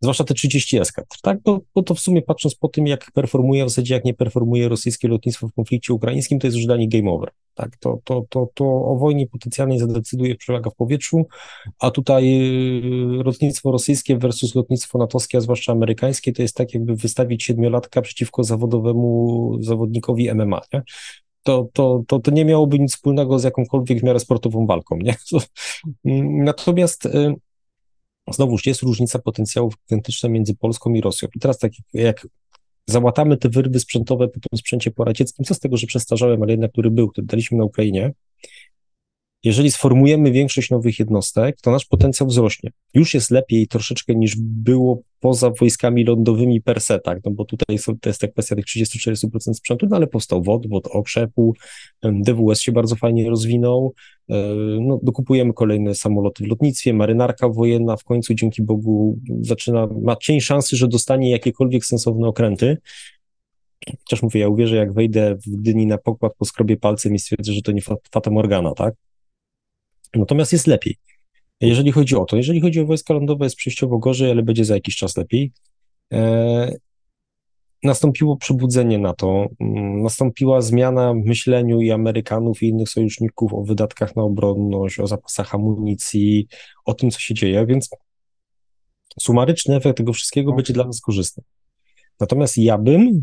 Zwłaszcza 0.00 0.24
te 0.24 0.34
30 0.34 0.78
eskadr, 0.78 1.20
tak? 1.22 1.42
Bo, 1.42 1.60
bo 1.74 1.82
to 1.82 1.94
w 1.94 2.00
sumie 2.00 2.22
patrząc 2.22 2.54
po 2.54 2.68
tym, 2.68 2.86
jak 2.86 3.10
performuje, 3.12 3.64
w 3.64 3.68
zasadzie 3.68 3.94
jak 3.94 4.04
nie 4.04 4.14
performuje 4.14 4.68
rosyjskie 4.68 5.08
lotnictwo 5.08 5.48
w 5.48 5.52
konflikcie 5.52 5.94
ukraińskim, 5.94 6.38
to 6.38 6.46
jest 6.46 6.56
już 6.56 6.66
dla 6.66 6.76
nich 6.76 6.88
game 6.88 7.10
over. 7.10 7.30
Tak? 7.54 7.76
To, 7.76 8.00
to, 8.04 8.24
to, 8.28 8.48
to 8.54 8.64
o 8.64 8.96
wojnie 8.96 9.26
potencjalnej 9.26 9.78
zadecyduje 9.78 10.34
przewaga 10.34 10.70
w 10.70 10.74
powietrzu, 10.74 11.26
a 11.78 11.90
tutaj 11.90 12.24
y, 13.20 13.24
lotnictwo 13.24 13.72
rosyjskie 13.72 14.18
versus 14.18 14.54
lotnictwo 14.54 14.98
natowskie, 14.98 15.38
a 15.38 15.40
zwłaszcza 15.40 15.72
amerykańskie, 15.72 16.32
to 16.32 16.42
jest 16.42 16.56
tak 16.56 16.74
jakby 16.74 16.96
wystawić 16.96 17.44
siedmiolatka 17.44 18.02
przeciwko 18.02 18.44
zawodowemu 18.44 19.58
zawodnikowi 19.60 20.34
MMA. 20.34 20.60
Nie? 20.72 20.82
To, 21.44 21.68
to, 21.72 22.04
to, 22.06 22.18
to 22.18 22.30
nie 22.30 22.44
miałoby 22.44 22.78
nic 22.78 22.92
wspólnego 22.92 23.38
z 23.38 23.44
jakąkolwiek 23.44 24.00
w 24.00 24.02
miarę 24.02 24.20
sportową 24.20 24.66
walką, 24.66 24.96
nie? 24.96 25.16
Natomiast 26.44 27.06
y, 27.06 27.34
znowuż 28.30 28.66
jest 28.66 28.82
różnica 28.82 29.18
potencjałów 29.18 29.74
gigantyczna 29.88 30.28
między 30.28 30.54
Polską 30.56 30.94
i 30.94 31.00
Rosją. 31.00 31.28
I 31.36 31.40
teraz 31.40 31.58
tak 31.58 31.72
jak 31.94 32.26
załatamy 32.86 33.36
te 33.36 33.48
wyrwy 33.48 33.80
sprzętowe 33.80 34.28
po 34.28 34.40
tym 34.40 34.58
sprzęcie 34.58 34.90
poradzieckim, 34.90 35.44
co 35.44 35.54
z 35.54 35.60
tego, 35.60 35.76
że 35.76 35.86
przestarzałem, 35.86 36.42
ale 36.42 36.52
jednak 36.52 36.72
który 36.72 36.90
był, 36.90 37.08
który 37.08 37.26
daliśmy 37.26 37.58
na 37.58 37.64
Ukrainie, 37.64 38.12
jeżeli 39.44 39.70
sformujemy 39.70 40.32
większość 40.32 40.70
nowych 40.70 40.98
jednostek, 40.98 41.56
to 41.60 41.70
nasz 41.70 41.84
potencjał 41.84 42.28
wzrośnie. 42.28 42.70
Już 42.94 43.14
jest 43.14 43.30
lepiej 43.30 43.66
troszeczkę 43.66 44.14
niż 44.14 44.36
było 44.38 45.02
poza 45.20 45.50
wojskami 45.50 46.04
lądowymi 46.04 46.60
per 46.60 46.80
se, 46.80 46.98
tak? 46.98 47.18
no 47.24 47.30
bo 47.30 47.44
tutaj 47.44 47.78
są, 47.78 47.98
to 47.98 48.08
jest 48.08 48.20
ta 48.20 48.28
kwestia 48.28 48.56
tych 48.56 48.64
30-40% 48.64 49.54
sprzętu, 49.54 49.86
no 49.90 49.96
ale 49.96 50.06
powstał 50.06 50.42
WOD, 50.42 50.66
WOD 50.66 50.86
okrzepu, 50.86 51.54
DWS 52.02 52.60
się 52.60 52.72
bardzo 52.72 52.96
fajnie 52.96 53.30
rozwinął, 53.30 53.94
e, 54.30 54.34
no, 54.80 55.00
dokupujemy 55.02 55.52
kolejne 55.52 55.94
samoloty 55.94 56.44
w 56.44 56.46
lotnictwie, 56.46 56.94
marynarka 56.94 57.48
wojenna 57.48 57.96
w 57.96 58.04
końcu 58.04 58.34
dzięki 58.34 58.62
Bogu 58.62 59.18
zaczyna, 59.40 59.88
ma 60.02 60.16
cień 60.16 60.40
szansy, 60.40 60.76
że 60.76 60.88
dostanie 60.88 61.30
jakiekolwiek 61.30 61.84
sensowne 61.84 62.28
okręty, 62.28 62.76
Chociaż 63.98 64.22
mówię, 64.22 64.40
ja 64.40 64.48
uwierzę, 64.48 64.76
jak 64.76 64.92
wejdę 64.92 65.36
w 65.46 65.56
Gdyni 65.56 65.86
na 65.86 65.98
pokład, 65.98 66.32
poskrobie 66.38 66.76
palcem 66.76 67.14
i 67.14 67.18
stwierdzę, 67.18 67.52
że 67.52 67.62
to 67.62 67.72
nie 67.72 67.82
Fata 68.10 68.30
Morgana, 68.30 68.74
tak? 68.74 68.94
Natomiast 70.14 70.52
jest 70.52 70.66
lepiej. 70.66 70.96
Jeżeli 71.60 71.92
chodzi 71.92 72.16
o 72.16 72.24
to, 72.24 72.36
jeżeli 72.36 72.60
chodzi 72.60 72.80
o 72.80 72.86
wojska 72.86 73.14
lądowe, 73.14 73.46
jest 73.46 73.56
przejściowo 73.56 73.98
gorzej, 73.98 74.30
ale 74.30 74.42
będzie 74.42 74.64
za 74.64 74.74
jakiś 74.74 74.96
czas 74.96 75.16
lepiej. 75.16 75.52
E, 76.12 76.72
nastąpiło 77.82 78.36
przebudzenie 78.36 78.98
na 78.98 79.14
to, 79.14 79.46
mm, 79.60 80.02
nastąpiła 80.02 80.60
zmiana 80.60 81.14
w 81.14 81.16
myśleniu 81.16 81.80
i 81.80 81.90
Amerykanów 81.90 82.62
i 82.62 82.68
innych 82.68 82.88
sojuszników 82.88 83.54
o 83.54 83.62
wydatkach 83.62 84.16
na 84.16 84.22
obronność, 84.22 85.00
o 85.00 85.06
zapasach 85.06 85.54
amunicji, 85.54 86.46
o 86.84 86.94
tym, 86.94 87.10
co 87.10 87.20
się 87.20 87.34
dzieje, 87.34 87.66
więc 87.66 87.90
sumaryczny 89.20 89.76
efekt 89.76 89.96
tego 89.96 90.12
wszystkiego 90.12 90.52
będzie 90.52 90.72
dla 90.72 90.84
nas 90.84 91.00
korzystny. 91.00 91.42
Natomiast 92.20 92.58
ja 92.58 92.78
bym 92.78 93.22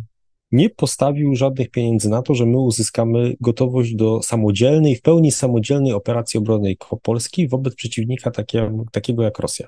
nie 0.52 0.70
postawił 0.70 1.36
żadnych 1.36 1.70
pieniędzy 1.70 2.10
na 2.10 2.22
to, 2.22 2.34
że 2.34 2.46
my 2.46 2.60
uzyskamy 2.60 3.36
gotowość 3.42 3.96
do 3.96 4.22
samodzielnej, 4.24 4.96
w 4.96 5.02
pełni 5.02 5.32
samodzielnej 5.32 5.94
operacji 5.94 6.38
obronnej 6.38 6.78
Polski 7.02 7.48
wobec 7.48 7.76
przeciwnika 7.76 8.32
takiego, 8.32 8.86
takiego 8.92 9.24
jak 9.24 9.40
Rosja. 9.40 9.68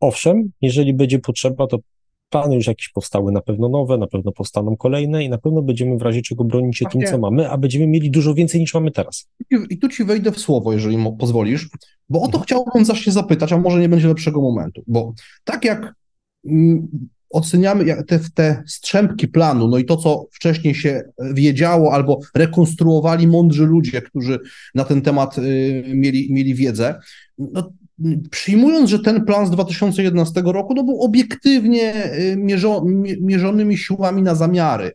Owszem, 0.00 0.50
jeżeli 0.62 0.94
będzie 0.94 1.18
potrzeba, 1.18 1.66
to 1.66 1.78
plany 2.30 2.54
już 2.54 2.66
jakieś 2.66 2.88
powstały, 2.88 3.32
na 3.32 3.40
pewno 3.40 3.68
nowe, 3.68 3.98
na 3.98 4.06
pewno 4.06 4.32
powstaną 4.32 4.76
kolejne 4.76 5.24
i 5.24 5.28
na 5.28 5.38
pewno 5.38 5.62
będziemy 5.62 5.98
w 5.98 6.02
razie 6.02 6.22
czego 6.22 6.44
bronić 6.44 6.78
się 6.78 6.86
tym, 6.92 7.02
co 7.02 7.18
mamy, 7.18 7.50
a 7.50 7.58
będziemy 7.58 7.86
mieli 7.86 8.10
dużo 8.10 8.34
więcej 8.34 8.60
niż 8.60 8.74
mamy 8.74 8.90
teraz. 8.90 9.28
I 9.70 9.78
tu 9.78 9.88
ci 9.88 10.04
wejdę 10.04 10.32
w 10.32 10.38
słowo, 10.38 10.72
jeżeli 10.72 10.98
pozwolisz, 11.18 11.68
bo 12.08 12.18
o 12.18 12.22
to 12.22 12.26
mhm. 12.26 12.44
chciałbym 12.44 12.84
zaś 12.84 13.06
zapytać, 13.06 13.52
a 13.52 13.58
może 13.58 13.80
nie 13.80 13.88
będzie 13.88 14.08
lepszego 14.08 14.40
momentu, 14.40 14.82
bo 14.86 15.12
tak 15.44 15.64
jak 15.64 15.94
mm, 16.46 16.88
oceniamy 17.36 18.02
te, 18.04 18.20
te 18.34 18.62
strzępki 18.66 19.28
planu, 19.28 19.68
no 19.68 19.78
i 19.78 19.84
to, 19.84 19.96
co 19.96 20.26
wcześniej 20.32 20.74
się 20.74 21.02
wiedziało, 21.34 21.92
albo 21.92 22.20
rekonstruowali 22.34 23.26
mądrzy 23.26 23.66
ludzie, 23.66 24.02
którzy 24.02 24.38
na 24.74 24.84
ten 24.84 25.02
temat 25.02 25.38
y, 25.38 25.84
mieli, 25.94 26.32
mieli 26.32 26.54
wiedzę, 26.54 26.94
no, 27.38 27.72
przyjmując, 28.30 28.90
że 28.90 28.98
ten 28.98 29.24
plan 29.24 29.46
z 29.46 29.50
2011 29.50 30.42
roku 30.44 30.74
no, 30.74 30.84
był 30.84 31.02
obiektywnie 31.02 32.14
y, 32.18 32.36
mierzo, 32.36 32.84
mierzonymi 33.20 33.78
siłami 33.78 34.22
na 34.22 34.34
zamiary, 34.34 34.92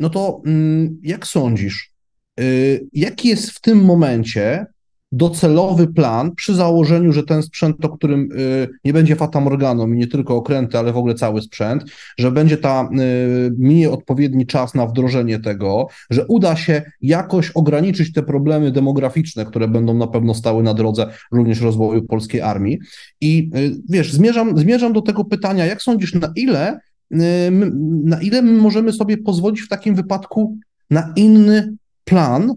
no 0.00 0.10
to 0.10 0.42
mm, 0.46 1.00
jak 1.02 1.26
sądzisz, 1.26 1.92
y, 2.40 2.86
jaki 2.92 3.28
jest 3.28 3.50
w 3.50 3.60
tym 3.60 3.84
momencie 3.84 4.66
docelowy 5.12 5.86
plan 5.86 6.34
przy 6.34 6.54
założeniu, 6.54 7.12
że 7.12 7.22
ten 7.22 7.42
sprzęt, 7.42 7.84
o 7.84 7.88
którym 7.88 8.28
y, 8.32 8.68
nie 8.84 8.92
będzie 8.92 9.16
Fata 9.16 9.40
Morganą 9.40 9.92
i 9.92 9.96
nie 9.96 10.06
tylko 10.06 10.36
okręty, 10.36 10.78
ale 10.78 10.92
w 10.92 10.96
ogóle 10.96 11.14
cały 11.14 11.42
sprzęt, 11.42 11.84
że 12.18 12.30
będzie 12.30 12.56
ta, 12.56 12.88
y, 12.98 13.54
minie 13.58 13.90
odpowiedni 13.90 14.46
czas 14.46 14.74
na 14.74 14.86
wdrożenie 14.86 15.40
tego, 15.40 15.86
że 16.10 16.26
uda 16.26 16.56
się 16.56 16.82
jakoś 17.00 17.50
ograniczyć 17.50 18.12
te 18.12 18.22
problemy 18.22 18.70
demograficzne, 18.70 19.44
które 19.44 19.68
będą 19.68 19.94
na 19.94 20.06
pewno 20.06 20.34
stały 20.34 20.62
na 20.62 20.74
drodze 20.74 21.06
również 21.32 21.60
rozwoju 21.60 22.02
polskiej 22.02 22.40
armii. 22.40 22.78
I 23.20 23.50
y, 23.56 23.76
wiesz, 23.88 24.12
zmierzam, 24.12 24.58
zmierzam 24.58 24.92
do 24.92 25.02
tego 25.02 25.24
pytania, 25.24 25.66
jak 25.66 25.82
sądzisz, 25.82 26.14
na 26.14 26.32
ile, 26.36 26.78
na 28.04 28.20
ile 28.22 28.42
my 28.42 28.52
możemy 28.52 28.92
sobie 28.92 29.18
pozwolić 29.18 29.60
w 29.60 29.68
takim 29.68 29.94
wypadku 29.94 30.56
na 30.90 31.12
inny 31.16 31.76
plan, 32.04 32.54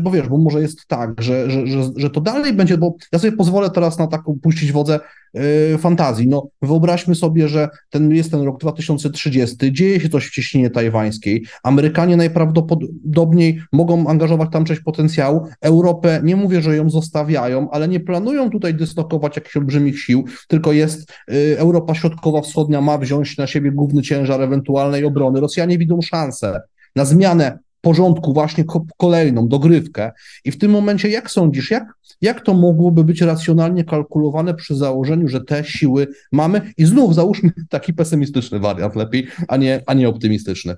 bo 0.00 0.10
wiesz, 0.10 0.28
bo 0.28 0.38
może 0.38 0.60
jest 0.60 0.86
tak, 0.86 1.22
że, 1.22 1.50
że, 1.50 1.66
że, 1.66 1.82
że 1.96 2.10
to 2.10 2.20
dalej 2.20 2.52
będzie, 2.52 2.78
bo 2.78 2.96
ja 3.12 3.18
sobie 3.18 3.36
pozwolę 3.36 3.70
teraz 3.70 3.98
na 3.98 4.06
taką 4.06 4.38
puścić 4.42 4.72
wodze 4.72 5.00
yy, 5.34 5.78
fantazji. 5.78 6.28
No, 6.28 6.48
wyobraźmy 6.62 7.14
sobie, 7.14 7.48
że 7.48 7.68
ten 7.90 8.10
jest 8.10 8.30
ten 8.30 8.42
rok 8.42 8.60
2030, 8.60 9.56
dzieje 9.72 10.00
się 10.00 10.08
coś 10.08 10.26
w 10.26 10.30
cieśninie 10.30 10.70
tajwańskiej, 10.70 11.46
Amerykanie 11.62 12.16
najprawdopodobniej 12.16 13.60
mogą 13.72 14.06
angażować 14.06 14.48
tam 14.52 14.64
część 14.64 14.80
potencjału, 14.80 15.46
Europę, 15.60 16.20
nie 16.24 16.36
mówię, 16.36 16.62
że 16.62 16.76
ją 16.76 16.90
zostawiają, 16.90 17.70
ale 17.70 17.88
nie 17.88 18.00
planują 18.00 18.50
tutaj 18.50 18.74
dyslokować 18.74 19.36
jakichś 19.36 19.56
olbrzymich 19.56 20.00
sił, 20.00 20.24
tylko 20.48 20.72
jest 20.72 21.12
yy, 21.28 21.58
Europa 21.58 21.94
Środkowa-Wschodnia 21.94 22.80
ma 22.80 22.98
wziąć 22.98 23.38
na 23.38 23.46
siebie 23.46 23.72
główny 23.72 24.02
ciężar 24.02 24.42
ewentualnej 24.42 25.04
obrony. 25.04 25.40
Rosjanie 25.40 25.78
widzą 25.78 26.02
szansę 26.02 26.60
na 26.96 27.04
zmianę 27.04 27.58
porządku 27.84 28.32
właśnie 28.32 28.64
kolejną 28.96 29.48
dogrywkę. 29.48 30.12
I 30.44 30.50
w 30.50 30.58
tym 30.58 30.70
momencie, 30.70 31.08
jak 31.08 31.30
sądzisz, 31.30 31.70
jak, 31.70 31.84
jak 32.20 32.40
to 32.40 32.54
mogłoby 32.54 33.04
być 33.04 33.20
racjonalnie 33.20 33.84
kalkulowane 33.84 34.54
przy 34.54 34.74
założeniu, 34.74 35.28
że 35.28 35.40
te 35.40 35.64
siły 35.64 36.06
mamy? 36.32 36.72
I 36.76 36.84
znów 36.84 37.14
załóżmy 37.14 37.50
taki 37.70 37.94
pesymistyczny 37.94 38.58
wariant 38.58 38.96
lepiej, 38.96 39.26
a 39.48 39.56
nie, 39.56 39.82
a 39.86 39.94
nie 39.94 40.08
optymistyczny. 40.08 40.76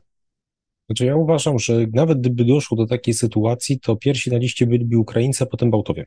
Znaczy 0.89 1.05
ja 1.07 1.17
uważam, 1.17 1.59
że 1.59 1.87
nawet 1.93 2.21
gdyby 2.21 2.45
doszło 2.45 2.77
do 2.77 2.87
takiej 2.87 3.15
sytuacji, 3.15 3.81
to 3.81 3.97
pierwsi 3.97 4.31
na 4.31 4.37
liście 4.39 4.67
byliby 4.67 4.99
Ukraińcy, 4.99 5.45
a 5.45 5.47
potem 5.47 5.71
Bałtowie. 5.71 6.07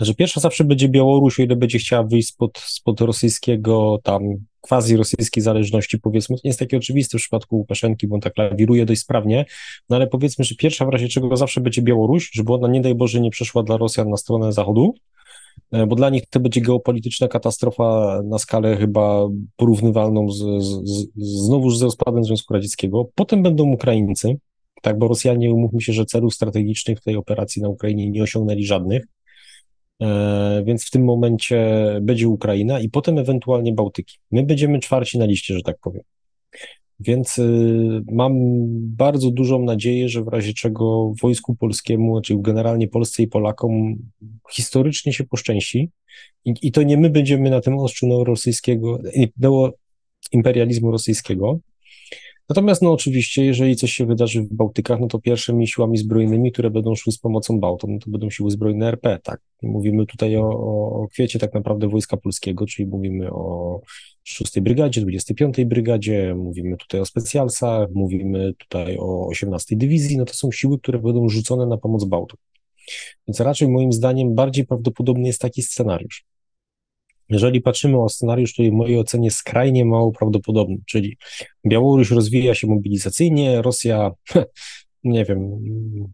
Znaczy 0.00 0.14
pierwsza 0.14 0.40
zawsze 0.40 0.64
będzie 0.64 0.88
Białoruś, 0.88 1.40
o 1.40 1.42
ile 1.42 1.56
będzie 1.56 1.78
chciała 1.78 2.02
wyjść 2.02 2.28
spod, 2.28 2.58
spod 2.58 3.00
rosyjskiego 3.00 3.98
tam 4.02 4.22
quasi 4.60 4.96
rosyjskiej 4.96 5.42
zależności, 5.42 5.98
powiedzmy, 5.98 6.36
to 6.36 6.40
nie 6.44 6.48
jest 6.48 6.58
takie 6.58 6.76
oczywiste 6.76 7.18
w 7.18 7.20
przypadku 7.20 7.56
Łukaszenki, 7.56 8.06
bo 8.06 8.14
on 8.14 8.20
tak 8.20 8.38
lawiruje 8.38 8.86
dość 8.86 9.00
sprawnie, 9.00 9.44
no 9.88 9.96
ale 9.96 10.06
powiedzmy, 10.06 10.44
że 10.44 10.54
pierwsza 10.54 10.86
w 10.86 10.88
razie 10.88 11.08
czego 11.08 11.36
zawsze 11.36 11.60
będzie 11.60 11.82
Białoruś, 11.82 12.30
żeby 12.32 12.52
ona 12.52 12.68
nie 12.68 12.80
daj 12.80 12.94
Boże 12.94 13.20
nie 13.20 13.30
przeszła 13.30 13.62
dla 13.62 13.76
Rosjan 13.76 14.10
na 14.10 14.16
stronę 14.16 14.52
Zachodu, 14.52 14.94
e, 15.72 15.86
bo 15.86 15.96
dla 15.96 16.10
nich 16.10 16.22
to 16.30 16.40
będzie 16.40 16.60
geopolityczna 16.60 17.28
katastrofa 17.28 18.20
na 18.24 18.38
skalę 18.38 18.76
chyba 18.76 19.28
porównywalną 19.56 20.30
z, 20.30 20.38
z, 20.38 20.90
z, 20.90 21.06
znowuż 21.16 21.76
z 21.76 21.82
rozpadem 21.82 22.24
Związku 22.24 22.54
Radzieckiego. 22.54 23.08
Potem 23.14 23.42
będą 23.42 23.72
Ukraińcy, 23.72 24.36
tak, 24.82 24.98
bo 24.98 25.08
Rosjanie, 25.08 25.54
umówmy 25.54 25.80
się, 25.80 25.92
że 25.92 26.06
celów 26.06 26.34
strategicznych 26.34 26.98
w 26.98 27.02
tej 27.02 27.16
operacji 27.16 27.62
na 27.62 27.68
Ukrainie 27.68 28.10
nie 28.10 28.22
osiągnęli 28.22 28.64
żadnych, 28.64 29.06
więc 30.64 30.86
w 30.86 30.90
tym 30.90 31.04
momencie 31.04 31.86
będzie 32.02 32.28
Ukraina 32.28 32.80
i 32.80 32.88
potem 32.88 33.18
ewentualnie 33.18 33.72
Bałtyki. 33.72 34.18
My 34.30 34.42
będziemy 34.42 34.78
czwarci 34.78 35.18
na 35.18 35.24
liście, 35.24 35.54
że 35.54 35.62
tak 35.62 35.78
powiem. 35.78 36.02
Więc 37.00 37.38
y, 37.38 38.02
mam 38.12 38.34
bardzo 38.96 39.30
dużą 39.30 39.62
nadzieję, 39.62 40.08
że 40.08 40.24
w 40.24 40.28
razie 40.28 40.54
czego 40.54 41.12
wojsku 41.22 41.54
polskiemu, 41.54 42.14
znaczy 42.16 42.34
generalnie 42.38 42.88
Polsce 42.88 43.22
i 43.22 43.28
Polakom 43.28 43.96
historycznie 44.50 45.12
się 45.12 45.24
poszczęści 45.24 45.90
i, 46.44 46.54
i 46.62 46.72
to 46.72 46.82
nie 46.82 46.96
my 46.96 47.10
będziemy 47.10 47.50
na 47.50 47.60
tym 47.60 47.78
ostrzu 47.78 48.06
neorosyjskiego, 48.06 48.98
imperializmu 50.32 50.90
rosyjskiego, 50.90 51.58
Natomiast, 52.50 52.82
no 52.82 52.92
oczywiście, 52.92 53.44
jeżeli 53.44 53.76
coś 53.76 53.92
się 53.92 54.06
wydarzy 54.06 54.42
w 54.42 54.54
Bałtykach, 54.54 55.00
no 55.00 55.06
to 55.06 55.18
pierwszymi 55.18 55.68
siłami 55.68 55.98
zbrojnymi, 55.98 56.52
które 56.52 56.70
będą 56.70 56.94
szły 56.94 57.12
z 57.12 57.18
pomocą 57.18 57.60
Bałtom, 57.60 57.92
no 57.92 57.98
to 57.98 58.10
będą 58.10 58.30
siły 58.30 58.50
zbrojne 58.50 58.88
RP, 58.88 59.18
tak. 59.22 59.40
Mówimy 59.62 60.06
tutaj 60.06 60.36
o, 60.36 60.48
o 60.48 61.08
kwiecie 61.12 61.38
tak 61.38 61.54
naprawdę 61.54 61.88
Wojska 61.88 62.16
Polskiego, 62.16 62.66
czyli 62.66 62.88
mówimy 62.88 63.30
o 63.30 63.80
6 64.24 64.60
Brygadzie, 64.60 65.00
25 65.00 65.64
Brygadzie, 65.64 66.34
mówimy 66.34 66.76
tutaj 66.76 67.00
o 67.00 67.04
specjalsach, 67.04 67.88
mówimy 67.94 68.52
tutaj 68.58 68.98
o 68.98 69.26
18 69.26 69.76
Dywizji, 69.76 70.16
no 70.16 70.24
to 70.24 70.34
są 70.34 70.52
siły, 70.52 70.78
które 70.78 70.98
będą 70.98 71.28
rzucone 71.28 71.66
na 71.66 71.76
pomoc 71.76 72.04
Bałtom. 72.04 72.38
Więc 73.28 73.40
raczej 73.40 73.68
moim 73.68 73.92
zdaniem 73.92 74.34
bardziej 74.34 74.66
prawdopodobny 74.66 75.26
jest 75.26 75.40
taki 75.40 75.62
scenariusz. 75.62 76.24
Jeżeli 77.30 77.60
patrzymy 77.60 78.02
o 78.02 78.08
scenariusz, 78.08 78.52
który 78.52 78.70
w 78.70 78.74
mojej 78.74 78.98
ocenie 78.98 79.30
skrajnie 79.30 79.84
mało 79.84 80.12
prawdopodobny, 80.12 80.76
czyli 80.86 81.16
Białoruś 81.66 82.10
rozwija 82.10 82.54
się 82.54 82.66
mobilizacyjnie, 82.66 83.62
Rosja, 83.62 84.10
nie 85.04 85.24
wiem, 85.24 85.50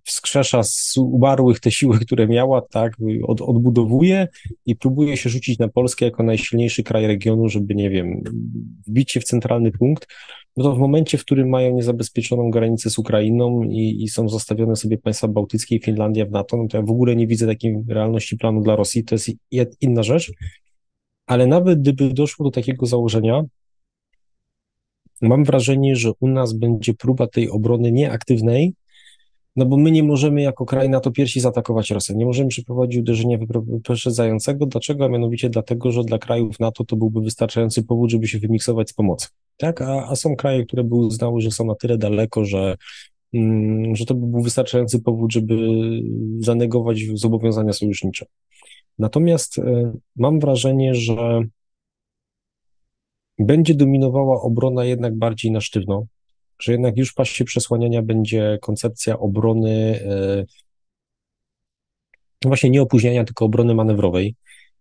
wskrzesza 0.04 0.62
z 0.62 0.94
ubarłych 0.96 1.60
te 1.60 1.70
siły, 1.70 1.98
które 1.98 2.28
miała, 2.28 2.60
tak, 2.60 2.92
od, 3.22 3.40
odbudowuje 3.40 4.28
i 4.66 4.76
próbuje 4.76 5.16
się 5.16 5.30
rzucić 5.30 5.58
na 5.58 5.68
Polskę 5.68 6.04
jako 6.04 6.22
najsilniejszy 6.22 6.82
kraj 6.82 7.06
regionu, 7.06 7.48
żeby, 7.48 7.74
nie 7.74 7.90
wiem, 7.90 8.22
wbić 8.86 9.12
się 9.12 9.20
w 9.20 9.24
centralny 9.24 9.72
punkt, 9.72 10.06
no 10.56 10.64
to 10.64 10.74
w 10.74 10.78
momencie, 10.78 11.18
w 11.18 11.24
którym 11.24 11.48
mają 11.48 11.74
niezabezpieczoną 11.74 12.50
granicę 12.50 12.90
z 12.90 12.98
Ukrainą 12.98 13.62
i, 13.62 14.02
i 14.02 14.08
są 14.08 14.28
zostawione 14.28 14.76
sobie 14.76 14.98
państwa 14.98 15.28
bałtyckie 15.28 15.76
i 15.76 15.80
Finlandia 15.80 16.26
w 16.26 16.30
NATO, 16.30 16.56
no 16.56 16.68
to 16.68 16.76
ja 16.76 16.82
w 16.82 16.90
ogóle 16.90 17.16
nie 17.16 17.26
widzę 17.26 17.46
takiej 17.46 17.76
realności 17.88 18.36
planu 18.36 18.60
dla 18.60 18.76
Rosji, 18.76 19.04
to 19.04 19.14
jest 19.14 19.30
inna 19.80 20.02
rzecz, 20.02 20.32
ale 21.26 21.46
nawet 21.46 21.80
gdyby 21.80 22.14
doszło 22.14 22.44
do 22.44 22.50
takiego 22.50 22.86
założenia, 22.86 23.42
mam 25.20 25.44
wrażenie, 25.44 25.96
że 25.96 26.12
u 26.20 26.28
nas 26.28 26.52
będzie 26.52 26.94
próba 26.94 27.26
tej 27.26 27.50
obrony 27.50 27.92
nieaktywnej, 27.92 28.74
no 29.56 29.66
bo 29.66 29.76
my 29.76 29.90
nie 29.90 30.02
możemy 30.02 30.42
jako 30.42 30.66
kraj 30.66 30.88
NATO 30.88 31.10
pierwsi 31.10 31.40
zaatakować 31.40 31.90
Rosję, 31.90 32.16
nie 32.16 32.26
możemy 32.26 32.48
przeprowadzić 32.48 33.00
uderzenia 33.00 33.38
wyprzedzającego. 33.66 34.66
Dlaczego? 34.66 35.04
A 35.04 35.08
mianowicie 35.08 35.50
dlatego, 35.50 35.92
że 35.92 36.04
dla 36.04 36.18
krajów 36.18 36.60
NATO 36.60 36.84
to 36.84 36.96
byłby 36.96 37.20
wystarczający 37.20 37.82
powód, 37.82 38.10
żeby 38.10 38.28
się 38.28 38.38
wymiksować 38.38 38.90
z 38.90 38.92
pomocą. 38.92 39.28
Tak? 39.56 39.82
A, 39.82 40.08
a 40.08 40.16
są 40.16 40.36
kraje, 40.36 40.66
które 40.66 40.84
by 40.84 40.94
uznały, 40.94 41.40
że 41.40 41.50
są 41.50 41.64
na 41.64 41.74
tyle 41.74 41.98
daleko, 41.98 42.44
że, 42.44 42.76
mm, 43.34 43.96
że 43.96 44.04
to 44.04 44.14
by 44.14 44.26
był 44.26 44.42
wystarczający 44.42 45.02
powód, 45.02 45.32
żeby 45.32 45.56
zanegować 46.40 46.98
zobowiązania 47.14 47.72
sojusznicze. 47.72 48.26
Natomiast 48.98 49.58
y, 49.58 49.92
mam 50.16 50.40
wrażenie, 50.40 50.94
że 50.94 51.42
będzie 53.38 53.74
dominowała 53.74 54.42
obrona 54.42 54.84
jednak 54.84 55.18
bardziej 55.18 55.50
na 55.50 55.60
sztywno, 55.60 56.06
że 56.58 56.72
jednak 56.72 56.96
już 56.96 57.10
w 57.10 57.14
pasie 57.14 57.44
przesłaniania 57.44 58.02
będzie 58.02 58.58
koncepcja 58.62 59.18
obrony, 59.18 60.00
e, 60.04 60.44
właśnie 62.44 62.70
nie 62.70 62.82
opóźniania, 62.82 63.24
tylko 63.24 63.44
obrony 63.44 63.74
manewrowej. 63.74 64.34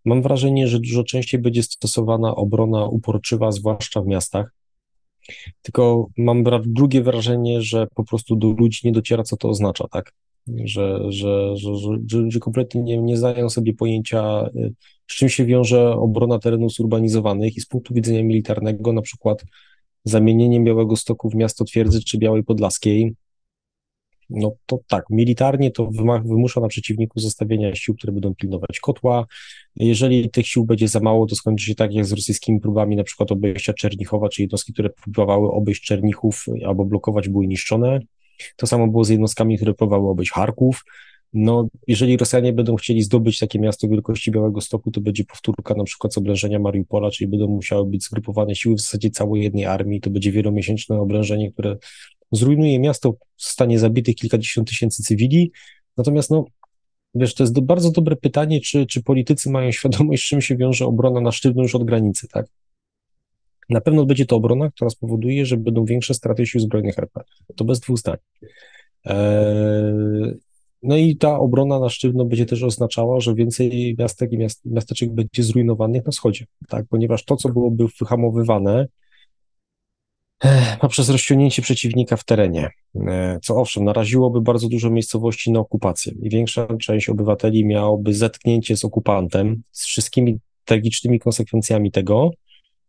Mam 0.06 0.22
wrażenie, 0.22 0.68
że 0.68 0.80
dużo 0.80 1.04
częściej 1.04 1.42
będzie 1.42 1.64
stosowana 1.64 2.36
obrona 2.36 2.86
uporczywa, 2.86 3.52
zwłaszcza 3.52 4.02
w 4.02 4.08
miastach. 4.08 4.52
Tylko 5.62 6.08
mam 6.18 6.44
drugie 6.66 7.02
wrażenie, 7.04 7.62
że 7.62 7.88
po 7.96 8.04
prostu 8.04 8.36
do 8.36 8.48
ludzi 8.48 8.80
nie 8.84 8.92
dociera, 8.92 9.24
co 9.24 9.38
to 9.38 9.50
oznacza, 9.50 9.88
tak? 9.88 10.14
Że, 10.48 11.00
że, 11.12 11.56
że, 11.58 12.32
że, 12.32 12.40
kompletnie 12.40 12.82
nie, 12.82 12.98
nie 12.98 13.18
zdają 13.18 13.50
sobie 13.50 13.74
pojęcia, 13.74 14.50
e, 14.56 14.70
z 15.08 15.16
czym 15.16 15.30
się 15.30 15.46
wiąże 15.46 15.92
obrona 15.92 16.40
terenów 16.40 16.74
zurbanizowanych 16.74 17.58
i 17.58 17.62
z 17.62 17.66
punktu 17.66 17.94
widzenia 17.94 18.24
militarnego, 18.24 18.94
na 18.94 19.02
przykład 19.02 19.46
zamienieniem 20.04 20.64
Białego 20.64 20.96
Stoku 20.96 21.30
w 21.30 21.36
miasto 21.36 21.66
twierdzy 21.66 22.04
czy 22.04 22.18
Białej 22.18 22.44
Podlaskiej, 22.44 23.16
no 24.30 24.56
to 24.66 24.80
tak, 24.88 25.06
militarnie 25.10 25.72
to 25.72 25.90
wymusza 26.26 26.62
na 26.62 26.68
przeciwniku 26.68 27.20
zostawienia 27.20 27.76
sił, 27.76 27.96
które 27.96 28.14
będą 28.14 28.36
pilnować 28.36 28.80
kotła. 28.80 29.26
Jeżeli 29.76 30.30
tych 30.30 30.48
sił 30.48 30.66
będzie 30.66 30.88
za 30.88 31.00
mało, 31.00 31.26
to 31.26 31.36
skończy 31.36 31.66
się 31.66 31.76
tak 31.76 31.94
jak 31.94 32.06
z 32.06 32.12
rosyjskimi 32.12 32.60
próbami 32.60 32.96
na 32.96 33.04
przykład 33.04 33.32
obejścia 33.32 33.74
Czernichowa, 33.74 34.30
czy 34.30 34.42
jednostki, 34.42 34.74
które 34.74 34.90
próbowały 34.90 35.52
obejść 35.52 35.84
Czernichów 35.84 36.46
albo 36.66 36.86
blokować, 36.86 37.30
były 37.30 37.48
niszczone. 37.48 38.00
To 38.56 38.68
samo 38.68 38.88
było 38.88 39.04
z 39.04 39.10
jednostkami, 39.10 39.58
które 39.58 39.74
próbowały 39.74 40.10
obejść 40.10 40.32
Charków. 40.32 40.84
No, 41.34 41.68
jeżeli 41.88 42.18
Rosjanie 42.18 42.54
będą 42.54 42.76
chcieli 42.76 43.02
zdobyć 43.02 43.40
takie 43.40 43.60
miasto 43.60 43.88
wielkości 43.88 44.32
Białego 44.32 44.62
Stoku, 44.62 44.92
to 44.92 45.02
będzie 45.02 45.24
powtórka 45.24 45.74
na 45.74 45.84
przykład 45.84 46.14
z 46.14 46.18
oblężenia 46.18 46.60
Mariupola, 46.60 47.12
czyli 47.12 47.28
będą 47.28 47.48
musiały 47.48 47.86
być 47.86 48.04
zgrupowane 48.04 48.56
siły 48.56 48.76
w 48.76 48.82
zasadzie 48.82 49.10
całej 49.10 49.44
jednej 49.44 49.66
armii, 49.66 50.02
to 50.02 50.10
będzie 50.10 50.32
wielomiesięczne 50.32 51.00
oblężenie, 51.00 51.52
które 51.52 51.78
zrujnuje 52.32 52.80
miasto, 52.80 53.16
stanie 53.38 53.80
zabitych 53.80 54.16
kilkadziesiąt 54.16 54.68
tysięcy 54.68 55.04
cywili, 55.04 55.52
natomiast 55.98 56.32
no, 56.32 56.46
wiesz, 57.16 57.34
to 57.34 57.44
jest 57.44 57.60
bardzo 57.60 57.92
dobre 57.92 58.16
pytanie, 58.16 58.62
czy, 58.62 58.86
czy 58.86 59.04
politycy 59.04 59.50
mają 59.50 59.72
świadomość, 59.72 60.28
czym 60.28 60.42
się 60.42 60.58
wiąże 60.58 60.86
obrona 60.86 61.22
na 61.22 61.32
sztywno 61.32 61.64
już 61.64 61.76
od 61.76 61.84
granicy, 61.84 62.28
tak? 62.28 62.46
Na 63.70 63.82
pewno 63.82 64.06
będzie 64.06 64.26
to 64.26 64.36
obrona, 64.36 64.72
która 64.72 64.90
spowoduje, 64.90 65.46
że 65.46 65.58
będą 65.58 65.86
większe 65.86 66.14
straty 66.14 66.46
sił 66.46 66.62
zbrojnych 66.62 67.00
RP. 67.00 67.22
To 67.56 67.66
bez 67.66 67.80
dwóch 67.80 68.00
zdań. 68.00 68.18
Eee, 69.06 70.34
no 70.84 70.98
i 70.98 71.18
ta 71.18 71.40
obrona 71.40 71.80
na 71.80 71.90
sztywno 71.90 72.26
będzie 72.26 72.46
też 72.46 72.64
oznaczała, 72.64 73.20
że 73.20 73.36
więcej 73.36 73.96
miastek 74.00 74.32
i 74.32 74.38
miast, 74.38 74.66
miasteczek 74.66 75.14
będzie 75.14 75.44
zrujnowanych 75.44 76.06
na 76.06 76.12
wschodzie, 76.12 76.46
tak, 76.68 76.86
ponieważ 76.90 77.26
to, 77.26 77.36
co 77.36 77.50
byłoby 77.50 77.86
wyhamowywane 78.00 78.88
eh, 80.44 80.78
poprzez 80.82 81.10
rozciągnięcie 81.10 81.62
przeciwnika 81.62 82.18
w 82.18 82.24
terenie, 82.24 82.70
eh, 82.96 83.40
co 83.44 83.56
owszem, 83.56 83.84
naraziłoby 83.84 84.42
bardzo 84.42 84.70
dużo 84.70 84.90
miejscowości 84.90 85.52
na 85.52 85.60
okupację 85.60 86.14
i 86.22 86.30
większa 86.30 86.68
część 86.82 87.10
obywateli 87.10 87.66
miałoby 87.66 88.14
zetknięcie 88.14 88.78
z 88.78 88.86
okupantem, 88.86 89.62
z 89.72 89.86
wszystkimi 89.86 90.40
tragicznymi 90.66 91.20
konsekwencjami 91.20 91.92
tego, 91.92 92.32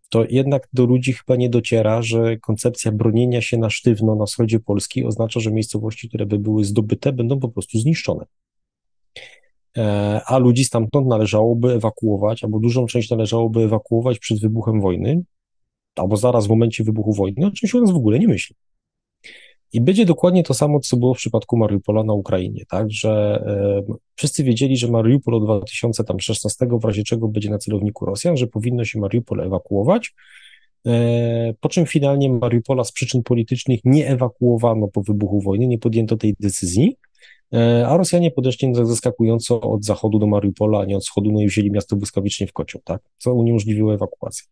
to 0.09 0.24
jednak 0.28 0.68
do 0.72 0.84
ludzi 0.84 1.12
chyba 1.12 1.36
nie 1.36 1.50
dociera, 1.50 2.02
że 2.02 2.36
koncepcja 2.36 2.92
bronienia 2.92 3.42
się 3.42 3.59
na 3.59 3.70
sztywno 3.70 4.14
na 4.14 4.26
wschodzie 4.26 4.61
Polski 4.61 5.04
oznacza, 5.04 5.40
że 5.40 5.52
miejscowości, 5.52 6.09
które 6.09 6.26
by 6.26 6.38
były 6.38 6.64
zdobyte, 6.64 7.12
będą 7.12 7.40
po 7.40 7.48
prostu 7.48 7.78
zniszczone. 7.78 8.24
E, 9.76 10.20
a 10.26 10.38
ludzi 10.38 10.64
stamtąd 10.64 11.07
należałoby 11.07 11.72
ewakuować, 11.72 12.44
albo 12.44 12.59
dużą 12.61 12.86
część 12.86 13.11
należałoby 13.11 13.61
ewakuować 13.61 14.18
przed 14.18 14.40
wybuchem 14.40 14.80
wojny, 14.80 15.22
albo 15.96 16.16
zaraz 16.16 16.46
w 16.46 16.48
momencie 16.48 16.84
wybuchu 16.84 17.12
wojny, 17.12 17.46
o 17.46 17.50
czym 17.50 17.68
się 17.68 17.78
u 17.78 17.80
nas 17.80 17.90
w 17.90 17.96
ogóle 17.96 18.18
nie 18.18 18.28
myśli. 18.28 18.57
I 19.72 19.80
będzie 19.80 20.04
dokładnie 20.04 20.42
to 20.42 20.54
samo, 20.54 20.80
co 20.80 20.96
było 20.96 21.14
w 21.14 21.16
przypadku 21.16 21.56
Mariupola 21.56 22.04
na 22.04 22.12
Ukrainie, 22.12 22.64
tak, 22.68 22.90
że 22.90 23.42
e, 23.88 23.94
wszyscy 24.14 24.44
wiedzieli, 24.44 24.76
że 24.76 24.88
Mariupol 24.88 25.34
od 25.34 25.44
2016 25.44 26.66
w 26.80 26.84
razie 26.84 27.02
czego 27.02 27.28
będzie 27.28 27.50
na 27.50 27.58
celowniku 27.58 28.06
Rosjan, 28.06 28.36
że 28.36 28.46
powinno 28.46 28.84
się 28.84 29.00
Mariupol 29.00 29.40
ewakuować, 29.40 30.14
e, 30.86 31.54
po 31.60 31.68
czym 31.68 31.86
finalnie 31.86 32.32
Mariupola 32.32 32.84
z 32.84 32.92
przyczyn 32.92 33.22
politycznych 33.22 33.80
nie 33.84 34.08
ewakuowano 34.08 34.88
po 34.88 35.02
wybuchu 35.02 35.40
wojny, 35.40 35.66
nie 35.66 35.78
podjęto 35.78 36.16
tej 36.16 36.34
decyzji, 36.40 36.96
e, 37.54 37.86
a 37.88 37.96
Rosjanie 37.96 38.30
podeszli 38.30 38.74
zaskakująco 38.74 39.60
od 39.60 39.84
zachodu 39.84 40.18
do 40.18 40.26
Mariupola, 40.26 40.80
a 40.80 40.84
nie 40.84 40.96
od 40.96 41.02
wschodu, 41.02 41.32
no 41.32 41.40
i 41.40 41.46
wzięli 41.46 41.70
miasto 41.70 41.96
błyskawicznie 41.96 42.46
w 42.46 42.52
kocioł, 42.52 42.80
tak, 42.84 43.02
co 43.18 43.34
uniemożliwiło 43.34 43.94
ewakuację. 43.94 44.46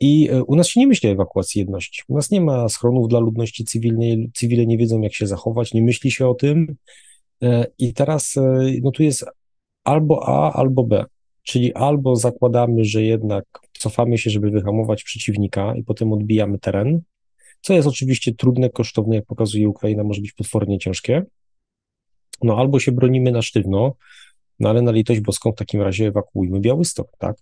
I 0.00 0.28
e, 0.30 0.44
u 0.44 0.56
nas 0.56 0.68
się 0.68 0.80
nie 0.80 0.86
myśli 0.86 1.08
o 1.08 1.12
ewakuacji 1.12 1.58
jedności. 1.58 2.02
U 2.08 2.16
nas 2.16 2.30
nie 2.30 2.40
ma 2.40 2.68
schronów 2.68 3.08
dla 3.08 3.18
ludności 3.18 3.64
cywilnej, 3.64 4.30
cywile 4.34 4.66
nie 4.66 4.78
wiedzą, 4.78 5.00
jak 5.00 5.14
się 5.14 5.26
zachować, 5.26 5.74
nie 5.74 5.82
myśli 5.82 6.10
się 6.10 6.28
o 6.28 6.34
tym. 6.34 6.76
E, 7.42 7.66
I 7.78 7.94
teraz 7.94 8.36
e, 8.36 8.72
no 8.82 8.90
tu 8.90 9.02
jest 9.02 9.24
albo 9.84 10.28
A, 10.28 10.52
albo 10.52 10.84
B. 10.84 11.04
Czyli 11.42 11.74
albo 11.74 12.16
zakładamy, 12.16 12.84
że 12.84 13.02
jednak 13.02 13.44
cofamy 13.78 14.18
się, 14.18 14.30
żeby 14.30 14.50
wyhamować 14.50 15.04
przeciwnika 15.04 15.74
i 15.76 15.82
potem 15.82 16.12
odbijamy 16.12 16.58
teren, 16.58 17.00
co 17.60 17.74
jest 17.74 17.88
oczywiście 17.88 18.34
trudne, 18.34 18.70
kosztowne, 18.70 19.16
jak 19.16 19.26
pokazuje 19.26 19.68
Ukraina, 19.68 20.04
może 20.04 20.20
być 20.20 20.32
potwornie 20.32 20.78
ciężkie. 20.78 21.22
No 22.42 22.58
albo 22.58 22.80
się 22.80 22.92
bronimy 22.92 23.32
na 23.32 23.42
sztywno, 23.42 23.94
no 24.60 24.68
ale 24.68 24.82
na 24.82 24.92
litość 24.92 25.20
boską 25.20 25.52
w 25.52 25.54
takim 25.56 25.82
razie 25.82 26.06
ewakuujmy 26.06 26.60
Białystok, 26.60 27.08
tak? 27.18 27.36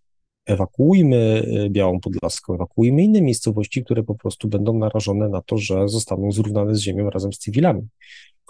Ewakuujmy 0.47 1.43
y, 1.67 1.71
Białą 1.71 2.01
Podlaską, 2.01 2.55
ewakuujmy 2.55 3.03
inne 3.03 3.21
miejscowości, 3.21 3.85
które 3.85 4.03
po 4.03 4.15
prostu 4.15 4.49
będą 4.49 4.79
narażone 4.79 5.29
na 5.29 5.43
to, 5.43 5.59
że 5.59 5.89
zostaną 5.89 6.33
zrównane 6.33 6.75
z 6.75 6.81
ziemią 6.81 7.11
razem 7.11 7.33
z 7.33 7.39
cywilami. 7.39 7.89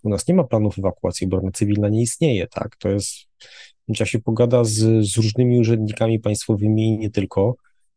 U 0.05 0.09
nas 0.09 0.29
nie 0.29 0.35
ma 0.35 0.45
planów 0.45 0.79
ewakuacji, 0.79 1.27
obrona 1.27 1.51
cywilna 1.51 1.89
nie 1.89 2.03
istnieje, 2.03 2.47
tak? 2.47 2.77
To 2.77 2.89
jest, 2.89 3.13
trzeba 3.95 4.09
się 4.09 4.19
pogada 4.19 4.65
z, 4.65 5.07
z 5.13 5.17
różnymi 5.17 5.61
urzędnikami 5.61 6.21
państwowymi 6.21 6.89
i 6.89 6.99
nie 6.99 7.11
tylko, 7.11 7.55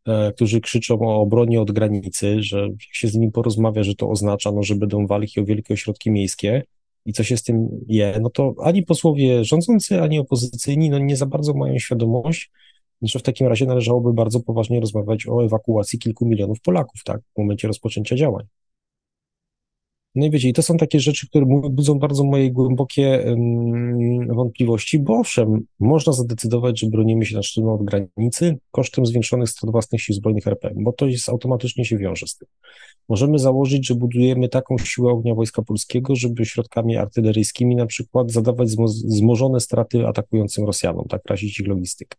e, 0.07 0.33
którzy 0.33 0.61
krzyczą 0.61 0.99
o 1.01 1.21
obronie 1.21 1.61
od 1.61 1.71
granicy, 1.71 2.43
że 2.43 2.61
jak 2.61 2.79
się 2.79 3.07
z 3.07 3.13
nimi 3.13 3.31
porozmawia, 3.31 3.83
że 3.83 3.95
to 3.95 4.09
oznacza, 4.09 4.51
no, 4.51 4.63
że 4.63 4.75
będą 4.75 5.07
walki 5.07 5.39
o 5.39 5.45
wielkie 5.45 5.73
ośrodki 5.73 6.11
miejskie, 6.11 6.63
i 7.05 7.13
co 7.13 7.23
się 7.23 7.37
z 7.37 7.43
tym 7.43 7.69
je, 7.87 8.19
no 8.21 8.29
to 8.29 8.55
ani 8.63 8.83
posłowie 8.83 9.43
rządzący, 9.43 10.01
ani 10.01 10.19
opozycyjni 10.19 10.89
no 10.89 10.99
nie 10.99 11.15
za 11.15 11.25
bardzo 11.25 11.53
mają 11.53 11.79
świadomość, 11.79 12.51
że 13.01 13.19
w 13.19 13.23
takim 13.23 13.47
razie 13.47 13.65
należałoby 13.65 14.13
bardzo 14.13 14.39
poważnie 14.39 14.79
rozmawiać 14.79 15.27
o 15.27 15.45
ewakuacji 15.45 15.99
kilku 15.99 16.25
milionów 16.25 16.61
Polaków, 16.61 17.03
tak, 17.03 17.21
w 17.35 17.37
momencie 17.37 17.67
rozpoczęcia 17.67 18.15
działań. 18.15 18.45
No 20.15 20.25
i 20.25 20.31
wiecie, 20.31 20.49
i 20.49 20.53
to 20.53 20.61
są 20.61 20.77
takie 20.77 20.99
rzeczy, 20.99 21.27
które 21.27 21.45
budzą 21.69 21.99
bardzo 21.99 22.23
moje 22.23 22.51
głębokie 22.51 23.23
um, 23.27 24.27
wątpliwości, 24.27 24.99
bo 24.99 25.19
owszem, 25.19 25.65
można 25.79 26.13
zadecydować, 26.13 26.79
że 26.79 26.87
bronimy 26.87 27.25
się 27.25 27.35
na 27.35 27.43
sztywno 27.43 27.73
od 27.73 27.83
granicy 27.83 28.57
kosztem 28.71 29.05
zwiększonych 29.05 29.49
strat 29.49 29.71
własnych 29.71 30.01
sił 30.01 30.15
zbrojnych 30.15 30.47
RP, 30.47 30.71
bo 30.75 30.93
to 30.93 31.07
jest 31.07 31.29
automatycznie 31.29 31.85
się 31.85 31.97
wiąże 31.97 32.27
z 32.27 32.37
tym. 32.37 32.47
Możemy 33.09 33.39
założyć, 33.39 33.87
że 33.87 33.95
budujemy 33.95 34.49
taką 34.49 34.77
siłę 34.77 35.11
ognia 35.11 35.35
Wojska 35.35 35.61
Polskiego, 35.61 36.15
żeby 36.15 36.45
środkami 36.45 36.97
artyleryjskimi 36.97 37.75
na 37.75 37.85
przykład 37.85 38.31
zadawać 38.31 38.69
zmożone 38.89 39.59
straty 39.59 40.07
atakującym 40.07 40.65
Rosjanom, 40.65 41.05
tak, 41.09 41.21
razić 41.25 41.59
ich 41.59 41.67
logistykę. 41.67 42.17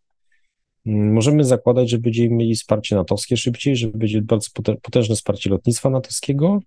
Możemy 0.87 1.45
zakładać, 1.45 1.91
że 1.91 1.99
będziemy 1.99 2.37
mieli 2.37 2.55
wsparcie 2.55 2.97
natowskie 2.97 3.37
szybciej, 3.37 3.77
że 3.77 3.89
będzie 3.89 4.23
bardzo 4.23 4.49
potężne 4.83 5.15
wsparcie 5.15 5.51
lotnictwa 5.51 5.91
natowskiego, 5.91 6.61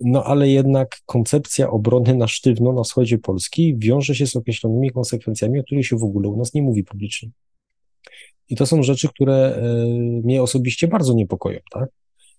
no 0.00 0.24
ale 0.24 0.48
jednak 0.48 0.96
koncepcja 1.06 1.70
obrony 1.70 2.14
na 2.14 2.28
sztywno 2.28 2.72
na 2.72 2.82
wschodzie 2.82 3.18
Polski 3.18 3.76
wiąże 3.78 4.14
się 4.14 4.26
z 4.26 4.36
określonymi 4.36 4.90
konsekwencjami, 4.90 5.60
o 5.60 5.62
których 5.62 5.86
się 5.86 5.96
w 5.96 6.04
ogóle 6.04 6.28
u 6.28 6.36
nas 6.36 6.54
nie 6.54 6.62
mówi 6.62 6.84
publicznie. 6.84 7.30
I 8.48 8.56
to 8.56 8.66
są 8.66 8.82
rzeczy, 8.82 9.08
które 9.08 9.34
e, 9.34 9.62
mnie 10.24 10.42
osobiście 10.42 10.88
bardzo 10.88 11.14
niepokoją, 11.14 11.58
tak? 11.70 11.88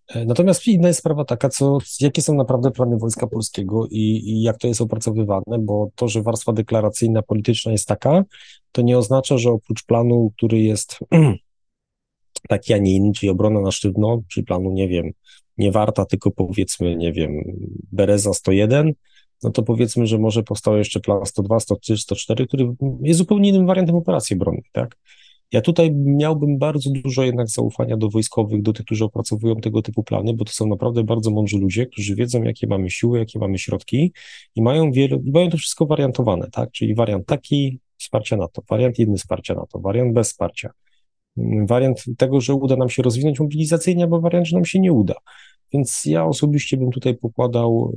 E, 0.07 0.25
natomiast 0.25 0.67
inna 0.67 0.87
jest 0.87 0.99
sprawa 0.99 1.25
taka, 1.25 1.49
co, 1.49 1.77
jakie 2.01 2.21
są 2.21 2.35
naprawdę 2.35 2.71
plany 2.71 2.97
Wojska 2.97 3.27
Polskiego 3.27 3.87
i, 3.91 4.01
i, 4.01 4.41
jak 4.41 4.57
to 4.57 4.67
jest 4.67 4.81
opracowywane, 4.81 5.59
bo 5.59 5.89
to, 5.95 6.07
że 6.07 6.23
warstwa 6.23 6.53
deklaracyjna, 6.53 7.21
polityczna 7.21 7.71
jest 7.71 7.87
taka, 7.87 8.23
to 8.71 8.81
nie 8.81 8.97
oznacza, 8.97 9.37
że 9.37 9.51
oprócz 9.51 9.83
planu, 9.83 10.31
który 10.37 10.61
jest 10.61 10.99
taki, 12.49 12.73
a 12.73 12.77
nie 12.77 12.95
inny, 12.95 13.11
czyli 13.13 13.29
obrona 13.29 13.61
na 13.61 13.71
sztywno, 13.71 14.21
czyli 14.27 14.45
planu, 14.45 14.71
nie 14.71 14.87
wiem, 14.87 15.11
nie 15.57 15.71
warta, 15.71 16.05
tylko 16.05 16.31
powiedzmy, 16.31 16.95
nie 16.95 17.13
wiem, 17.13 17.31
Bereza 17.91 18.33
101, 18.33 18.93
no 19.43 19.49
to 19.49 19.63
powiedzmy, 19.63 20.07
że 20.07 20.17
może 20.17 20.43
powstał 20.43 20.77
jeszcze 20.77 20.99
plan 20.99 21.25
102, 21.25 21.59
103, 21.59 21.97
104, 21.97 22.47
który 22.47 22.73
jest 23.01 23.17
zupełnie 23.17 23.49
innym 23.49 23.65
wariantem 23.65 23.95
operacji 23.95 24.35
obronnej, 24.35 24.63
tak? 24.71 24.97
Ja 25.51 25.61
tutaj 25.61 25.91
miałbym 25.95 26.57
bardzo 26.57 26.89
dużo 27.03 27.23
jednak 27.23 27.49
zaufania 27.49 27.97
do 27.97 28.09
wojskowych, 28.09 28.61
do 28.61 28.73
tych, 28.73 28.85
którzy 28.85 29.05
opracowują 29.05 29.55
tego 29.55 29.81
typu 29.81 30.03
plany, 30.03 30.33
bo 30.33 30.45
to 30.45 30.51
są 30.51 30.67
naprawdę 30.67 31.03
bardzo 31.03 31.31
mądrzy 31.31 31.57
ludzie, 31.57 31.85
którzy 31.85 32.15
wiedzą, 32.15 32.43
jakie 32.43 32.67
mamy 32.67 32.89
siły, 32.89 33.19
jakie 33.19 33.39
mamy 33.39 33.57
środki 33.57 34.13
i 34.55 34.61
mają 34.61 34.91
wiele, 34.91 35.17
i 35.25 35.31
mają 35.31 35.49
to 35.49 35.57
wszystko 35.57 35.85
wariantowane, 35.85 36.47
tak? 36.51 36.71
Czyli 36.71 36.95
wariant 36.95 37.25
taki, 37.25 37.79
wsparcia 37.97 38.37
NATO, 38.37 38.61
wariant 38.69 38.99
inny 38.99 39.17
wsparcia 39.17 39.53
NATO, 39.53 39.79
wariant 39.79 40.13
bez 40.13 40.29
wsparcia, 40.29 40.71
wariant 41.67 42.05
tego, 42.17 42.41
że 42.41 42.53
uda 42.53 42.75
nam 42.75 42.89
się 42.89 43.03
rozwinąć 43.03 43.39
mobilizacyjnie, 43.39 44.03
albo 44.03 44.21
wariant, 44.21 44.47
że 44.47 44.55
nam 44.55 44.65
się 44.65 44.79
nie 44.79 44.93
uda. 44.93 45.15
Więc 45.73 46.05
ja 46.05 46.25
osobiście 46.25 46.77
bym 46.77 46.91
tutaj 46.91 47.15
pokładał 47.15 47.93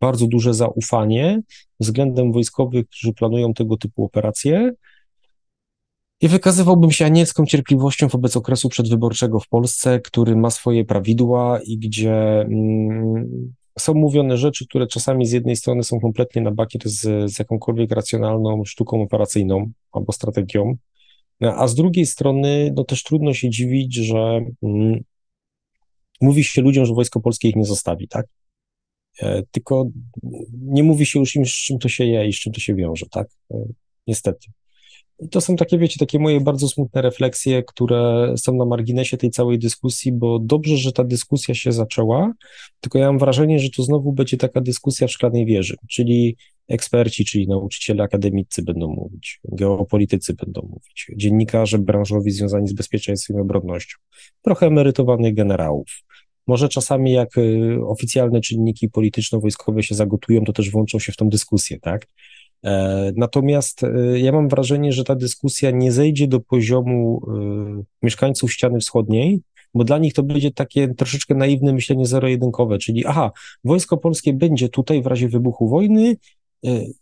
bardzo 0.00 0.26
duże 0.26 0.54
zaufanie 0.54 1.40
względem 1.80 2.32
wojskowych, 2.32 2.86
którzy 2.88 3.12
planują 3.12 3.54
tego 3.54 3.76
typu 3.76 4.04
operacje. 4.04 4.72
I 6.20 6.28
wykazywałbym 6.28 6.90
się 6.90 7.04
anielską 7.04 7.46
cierpliwością 7.46 8.08
wobec 8.08 8.36
okresu 8.36 8.68
przedwyborczego 8.68 9.40
w 9.40 9.48
Polsce, 9.48 10.00
który 10.00 10.36
ma 10.36 10.50
swoje 10.50 10.84
prawidła 10.84 11.60
i 11.64 11.78
gdzie 11.78 12.40
mm, 12.40 13.52
są 13.78 13.94
mówione 13.94 14.36
rzeczy, 14.36 14.66
które 14.66 14.86
czasami 14.86 15.26
z 15.26 15.32
jednej 15.32 15.56
strony 15.56 15.82
są 15.82 16.00
kompletnie 16.00 16.42
na 16.42 16.50
bakier 16.50 16.82
z, 16.84 17.32
z 17.32 17.38
jakąkolwiek 17.38 17.90
racjonalną 17.90 18.64
sztuką 18.64 19.02
operacyjną 19.02 19.70
albo 19.92 20.12
strategią, 20.12 20.76
a 21.40 21.68
z 21.68 21.74
drugiej 21.74 22.06
strony 22.06 22.72
no 22.76 22.84
też 22.84 23.02
trudno 23.02 23.34
się 23.34 23.50
dziwić, 23.50 23.94
że 23.94 24.40
mm, 24.62 25.04
mówi 26.20 26.44
się 26.44 26.62
ludziom, 26.62 26.86
że 26.86 26.94
Wojsko 26.94 27.20
Polskie 27.20 27.48
ich 27.48 27.56
nie 27.56 27.64
zostawi, 27.64 28.08
tak? 28.08 28.26
E, 29.20 29.42
tylko 29.50 29.86
nie 30.52 30.82
mówi 30.82 31.06
się 31.06 31.20
już 31.20 31.36
im, 31.36 31.46
z 31.46 31.48
czym 31.48 31.78
to 31.78 31.88
się 31.88 32.04
je 32.04 32.28
i 32.28 32.32
z 32.32 32.36
czym 32.36 32.52
to 32.52 32.60
się 32.60 32.74
wiąże, 32.74 33.06
tak? 33.10 33.28
E, 33.50 33.56
niestety. 34.06 34.48
To 35.30 35.40
są 35.40 35.56
takie, 35.56 35.78
wiecie, 35.78 35.98
takie 35.98 36.18
moje 36.18 36.40
bardzo 36.40 36.68
smutne 36.68 37.02
refleksje, 37.02 37.62
które 37.62 38.34
są 38.36 38.56
na 38.56 38.64
marginesie 38.64 39.16
tej 39.16 39.30
całej 39.30 39.58
dyskusji, 39.58 40.12
bo 40.12 40.38
dobrze, 40.38 40.76
że 40.76 40.92
ta 40.92 41.04
dyskusja 41.04 41.54
się 41.54 41.72
zaczęła, 41.72 42.32
tylko 42.80 42.98
ja 42.98 43.06
mam 43.06 43.18
wrażenie, 43.18 43.58
że 43.58 43.70
to 43.70 43.82
znowu 43.82 44.12
będzie 44.12 44.36
taka 44.36 44.60
dyskusja 44.60 45.06
w 45.06 45.10
szklanej 45.10 45.46
wieży, 45.46 45.76
czyli 45.88 46.36
eksperci, 46.68 47.24
czyli 47.24 47.48
nauczyciele 47.48 48.02
akademicy 48.02 48.62
będą 48.62 48.88
mówić, 48.88 49.40
geopolitycy 49.44 50.34
będą 50.34 50.62
mówić, 50.62 51.10
dziennikarze 51.16 51.78
branżowi 51.78 52.30
związani 52.30 52.68
z 52.68 52.72
bezpieczeństwem 52.72 53.36
i 53.36 53.40
obronnością, 53.40 53.98
trochę 54.42 54.66
emerytowanych 54.66 55.34
generałów. 55.34 56.02
Może 56.46 56.68
czasami 56.68 57.12
jak 57.12 57.38
y, 57.38 57.78
oficjalne 57.86 58.40
czynniki 58.40 58.88
polityczno-wojskowe 58.88 59.82
się 59.82 59.94
zagotują, 59.94 60.44
to 60.44 60.52
też 60.52 60.70
włączą 60.70 60.98
się 60.98 61.12
w 61.12 61.16
tą 61.16 61.28
dyskusję, 61.28 61.80
tak? 61.80 62.06
E, 62.64 63.12
natomiast 63.16 63.84
e, 63.84 64.20
ja 64.20 64.32
mam 64.32 64.48
wrażenie, 64.48 64.92
że 64.92 65.04
ta 65.04 65.14
dyskusja 65.14 65.70
nie 65.70 65.92
zejdzie 65.92 66.28
do 66.28 66.40
poziomu 66.40 67.22
e, 67.28 67.82
mieszkańców 68.02 68.52
ściany 68.52 68.78
wschodniej, 68.78 69.40
bo 69.74 69.84
dla 69.84 69.98
nich 69.98 70.14
to 70.14 70.22
będzie 70.22 70.50
takie 70.50 70.94
troszeczkę 70.94 71.34
naiwne 71.34 71.72
myślenie 71.72 72.06
zero-jedynkowe, 72.06 72.78
czyli 72.78 73.06
aha, 73.06 73.30
wojsko 73.64 73.96
polskie 73.96 74.32
będzie 74.32 74.68
tutaj 74.68 75.02
w 75.02 75.06
razie 75.06 75.28
wybuchu 75.28 75.68
wojny, 75.68 76.16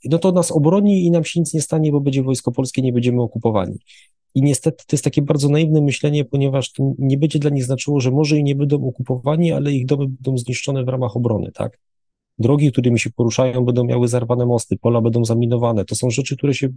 no 0.05 0.19
to 0.19 0.33
nas 0.33 0.53
obroni 0.53 1.07
i 1.07 1.11
nam 1.11 1.25
się 1.25 1.41
nic 1.41 1.55
nie 1.55 1.61
stanie, 1.61 1.93
bo 1.93 2.01
będzie 2.01 2.23
wojsko 2.23 2.53
polskie, 2.53 2.83
nie 2.83 2.93
będziemy 2.93 3.23
okupowani. 3.23 3.79
I 4.35 4.43
niestety 4.43 4.85
to 4.87 4.95
jest 4.97 5.05
takie 5.05 5.23
bardzo 5.23 5.49
naiwne 5.49 5.81
myślenie, 5.81 6.25
ponieważ 6.25 6.73
to 6.73 6.93
nie 6.99 7.19
będzie 7.19 7.39
dla 7.39 7.51
nich 7.51 7.65
znaczyło, 7.65 8.01
że 8.01 8.11
może 8.11 8.39
i 8.39 8.45
nie 8.45 8.55
będą 8.55 8.89
okupowani, 8.89 9.53
ale 9.53 9.73
ich 9.73 9.87
domy 9.87 10.07
będą 10.09 10.39
zniszczone 10.39 10.85
w 10.85 10.89
ramach 10.89 11.17
obrony, 11.17 11.53
tak? 11.53 11.79
Drogi, 12.39 12.73
którymi 12.73 12.99
się 12.99 13.11
poruszają, 13.11 13.65
będą 13.65 13.85
miały 13.85 14.09
zarwane 14.09 14.47
mosty, 14.47 14.77
pola 14.81 15.01
będą 15.01 15.25
zaminowane. 15.25 15.85
To 15.85 15.95
są 15.95 16.11
rzeczy, 16.11 16.37
które 16.37 16.55
się 16.55 16.69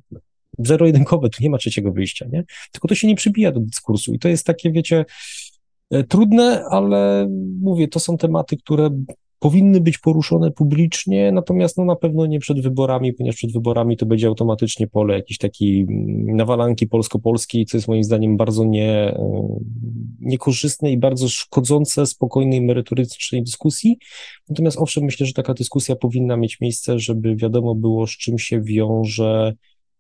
zero-jedynkowe, 0.59 1.29
tu 1.29 1.43
nie 1.43 1.49
ma 1.49 1.57
trzeciego 1.57 1.91
wyjścia, 1.91 2.25
nie? 2.31 2.43
Tylko 2.71 2.87
to 2.87 2.95
się 2.95 3.07
nie 3.07 3.15
przybija 3.15 3.51
do 3.51 3.59
dyskursu 3.59 4.13
i 4.13 4.19
to 4.19 4.27
jest 4.27 4.45
takie, 4.45 4.71
wiecie, 4.71 5.05
e, 5.91 6.03
trudne, 6.03 6.65
ale 6.69 7.27
mówię, 7.61 7.87
to 7.87 7.99
są 7.99 8.17
tematy, 8.17 8.57
które 8.57 8.89
powinny 9.41 9.81
być 9.81 9.97
poruszone 9.97 10.51
publicznie, 10.51 11.31
natomiast 11.31 11.77
no 11.77 11.85
na 11.85 11.95
pewno 11.95 12.25
nie 12.25 12.39
przed 12.39 12.61
wyborami, 12.61 13.13
ponieważ 13.13 13.35
przed 13.35 13.53
wyborami 13.53 13.97
to 13.97 14.05
będzie 14.05 14.27
automatycznie 14.27 14.87
pole 14.87 15.13
jakiejś 15.13 15.37
takiej 15.37 15.81
mm, 15.81 16.35
nawalanki 16.35 16.87
polsko-polskiej, 16.87 17.65
co 17.65 17.77
jest 17.77 17.87
moim 17.87 18.03
zdaniem 18.03 18.37
bardzo 18.37 18.65
nie, 18.65 18.91
e, 18.91 19.47
niekorzystne 20.19 20.91
i 20.91 20.97
bardzo 20.97 21.29
szkodzące 21.29 22.05
spokojnej, 22.05 22.61
merytorycznej 22.61 23.43
dyskusji. 23.43 23.97
Natomiast 24.49 24.77
owszem, 24.77 25.03
myślę, 25.03 25.25
że 25.25 25.33
taka 25.33 25.53
dyskusja 25.53 25.95
powinna 25.95 26.37
mieć 26.37 26.61
miejsce, 26.61 26.99
żeby 26.99 27.35
wiadomo 27.35 27.75
było, 27.75 28.07
z 28.07 28.11
czym 28.11 28.39
się 28.39 28.61
wiąże 28.61 29.53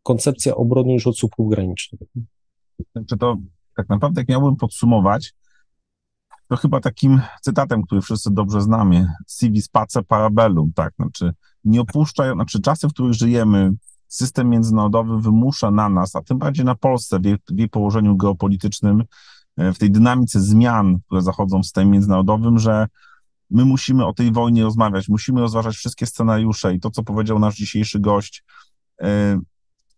koncepcja 0.03 0.55
obrony 0.55 0.93
już 0.93 1.07
od 1.07 1.17
słupków 1.17 1.49
granicznych. 1.49 2.01
Czy 3.09 3.17
to 3.17 3.37
tak 3.77 3.89
naprawdę, 3.89 4.21
jak 4.21 4.29
miałbym 4.29 4.55
podsumować, 4.55 5.33
to 6.51 6.57
chyba 6.57 6.79
takim 6.79 7.21
cytatem, 7.41 7.83
który 7.83 8.01
wszyscy 8.01 8.29
dobrze 8.31 8.61
znamy, 8.61 9.07
civis 9.37 9.67
pace 9.67 10.03
parabellum, 10.03 10.71
tak, 10.75 10.93
znaczy 10.95 11.33
nie 11.63 11.81
opuszczają, 11.81 12.33
znaczy 12.33 12.61
czasy, 12.61 12.87
w 12.87 12.93
których 12.93 13.13
żyjemy, 13.13 13.71
system 14.07 14.49
międzynarodowy 14.49 15.21
wymusza 15.21 15.71
na 15.71 15.89
nas, 15.89 16.15
a 16.15 16.21
tym 16.21 16.37
bardziej 16.37 16.65
na 16.65 16.75
Polsce 16.75 17.19
w 17.19 17.25
jej, 17.25 17.35
w 17.49 17.59
jej 17.59 17.69
położeniu 17.69 18.17
geopolitycznym, 18.17 19.03
e, 19.57 19.73
w 19.73 19.77
tej 19.77 19.91
dynamice 19.91 20.41
zmian, 20.41 20.99
które 21.05 21.21
zachodzą 21.21 21.59
w 21.59 21.65
systemie 21.65 21.91
międzynarodowym, 21.91 22.59
że 22.59 22.87
my 23.49 23.65
musimy 23.65 24.05
o 24.05 24.13
tej 24.13 24.31
wojnie 24.31 24.63
rozmawiać, 24.63 25.09
musimy 25.09 25.41
rozważać 25.41 25.75
wszystkie 25.75 26.05
scenariusze 26.05 26.73
i 26.73 26.79
to, 26.79 26.89
co 26.91 27.03
powiedział 27.03 27.39
nasz 27.39 27.55
dzisiejszy 27.55 27.99
gość, 27.99 28.43
e, 29.01 29.39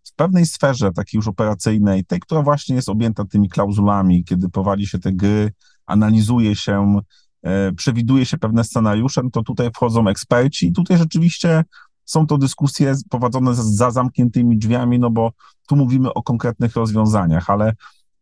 w 0.03 0.15
pewnej 0.15 0.45
sferze 0.45 0.91
takiej 0.91 1.17
już 1.17 1.27
operacyjnej, 1.27 2.05
tej, 2.05 2.19
która 2.19 2.41
właśnie 2.41 2.75
jest 2.75 2.89
objęta 2.89 3.25
tymi 3.25 3.49
klauzulami, 3.49 4.23
kiedy 4.23 4.49
prowadzi 4.49 4.87
się 4.87 4.99
te 4.99 5.13
gry, 5.13 5.51
analizuje 5.85 6.55
się, 6.55 6.99
e, 7.43 7.71
przewiduje 7.71 8.25
się 8.25 8.37
pewne 8.37 8.63
scenariusze, 8.63 9.23
no 9.23 9.29
to 9.29 9.43
tutaj 9.43 9.71
wchodzą 9.75 10.07
eksperci 10.07 10.67
i 10.67 10.73
tutaj 10.73 10.97
rzeczywiście 10.97 11.63
są 12.05 12.27
to 12.27 12.37
dyskusje 12.37 12.93
prowadzone 13.09 13.55
za 13.55 13.91
zamkniętymi 13.91 14.57
drzwiami, 14.57 14.99
no 14.99 15.09
bo 15.09 15.31
tu 15.67 15.75
mówimy 15.75 16.13
o 16.13 16.23
konkretnych 16.23 16.75
rozwiązaniach, 16.75 17.49
ale 17.49 17.73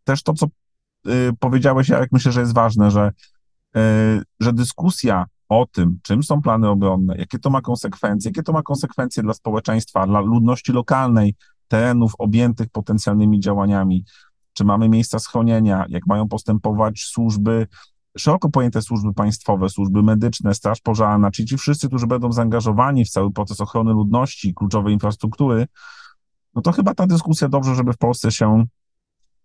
też 0.03 0.24
to, 0.24 0.34
co 0.34 0.45
e, 0.45 1.09
powiedziałeś, 1.39 1.89
jak 1.89 2.12
myślę, 2.12 2.32
że 2.32 2.39
jest 2.39 2.53
ważne, 2.53 2.91
że, 2.91 3.12
e, 3.76 3.82
że 4.39 4.53
dyskusja 4.53 5.26
o 5.49 5.66
tym, 5.72 5.99
czym 6.03 6.24
są 6.24 6.41
plany 6.41 6.70
obronne, 6.70 7.16
jakie 7.18 7.39
to 7.39 7.49
ma 7.49 7.62
konsekwencje, 7.62 8.30
jakie 8.30 8.43
to 8.43 8.53
ma 8.53 8.62
konsekwencje 8.62 9.24
dla 9.24 9.34
społeczeństwa, 9.34 10.07
dla 10.07 10.20
ludności 10.20 10.72
lokalnej, 10.72 11.36
terenów 11.68 12.14
objętych 12.18 12.70
potencjalnymi 12.70 13.39
działaniami, 13.39 14.05
czy 14.54 14.66
mamy 14.66 14.89
miejsca 14.89 15.20
schronienia, 15.20 15.86
jak 15.89 16.08
mają 16.08 16.28
postępować 16.28 17.02
służby, 17.02 17.68
szeroko 18.18 18.49
pojęte 18.49 18.82
służby 18.82 19.14
państwowe, 19.14 19.70
służby 19.70 20.04
medyczne, 20.04 20.54
straż 20.54 20.82
pożarna, 20.82 21.32
czyli 21.32 21.47
ci 21.47 21.58
wszyscy, 21.58 21.88
którzy 21.88 22.08
będą 22.08 22.32
zaangażowani 22.32 23.06
w 23.06 23.10
cały 23.10 23.32
proces 23.32 23.62
ochrony 23.62 23.91
ludności, 23.91 24.54
kluczowej 24.54 24.93
infrastruktury, 24.93 25.68
no 26.56 26.62
to 26.62 26.72
chyba 26.72 26.93
ta 26.93 27.08
dyskusja 27.08 27.49
dobrze, 27.49 27.76
żeby 27.76 27.93
w 27.93 27.97
Polsce 27.97 28.32
się 28.32 28.66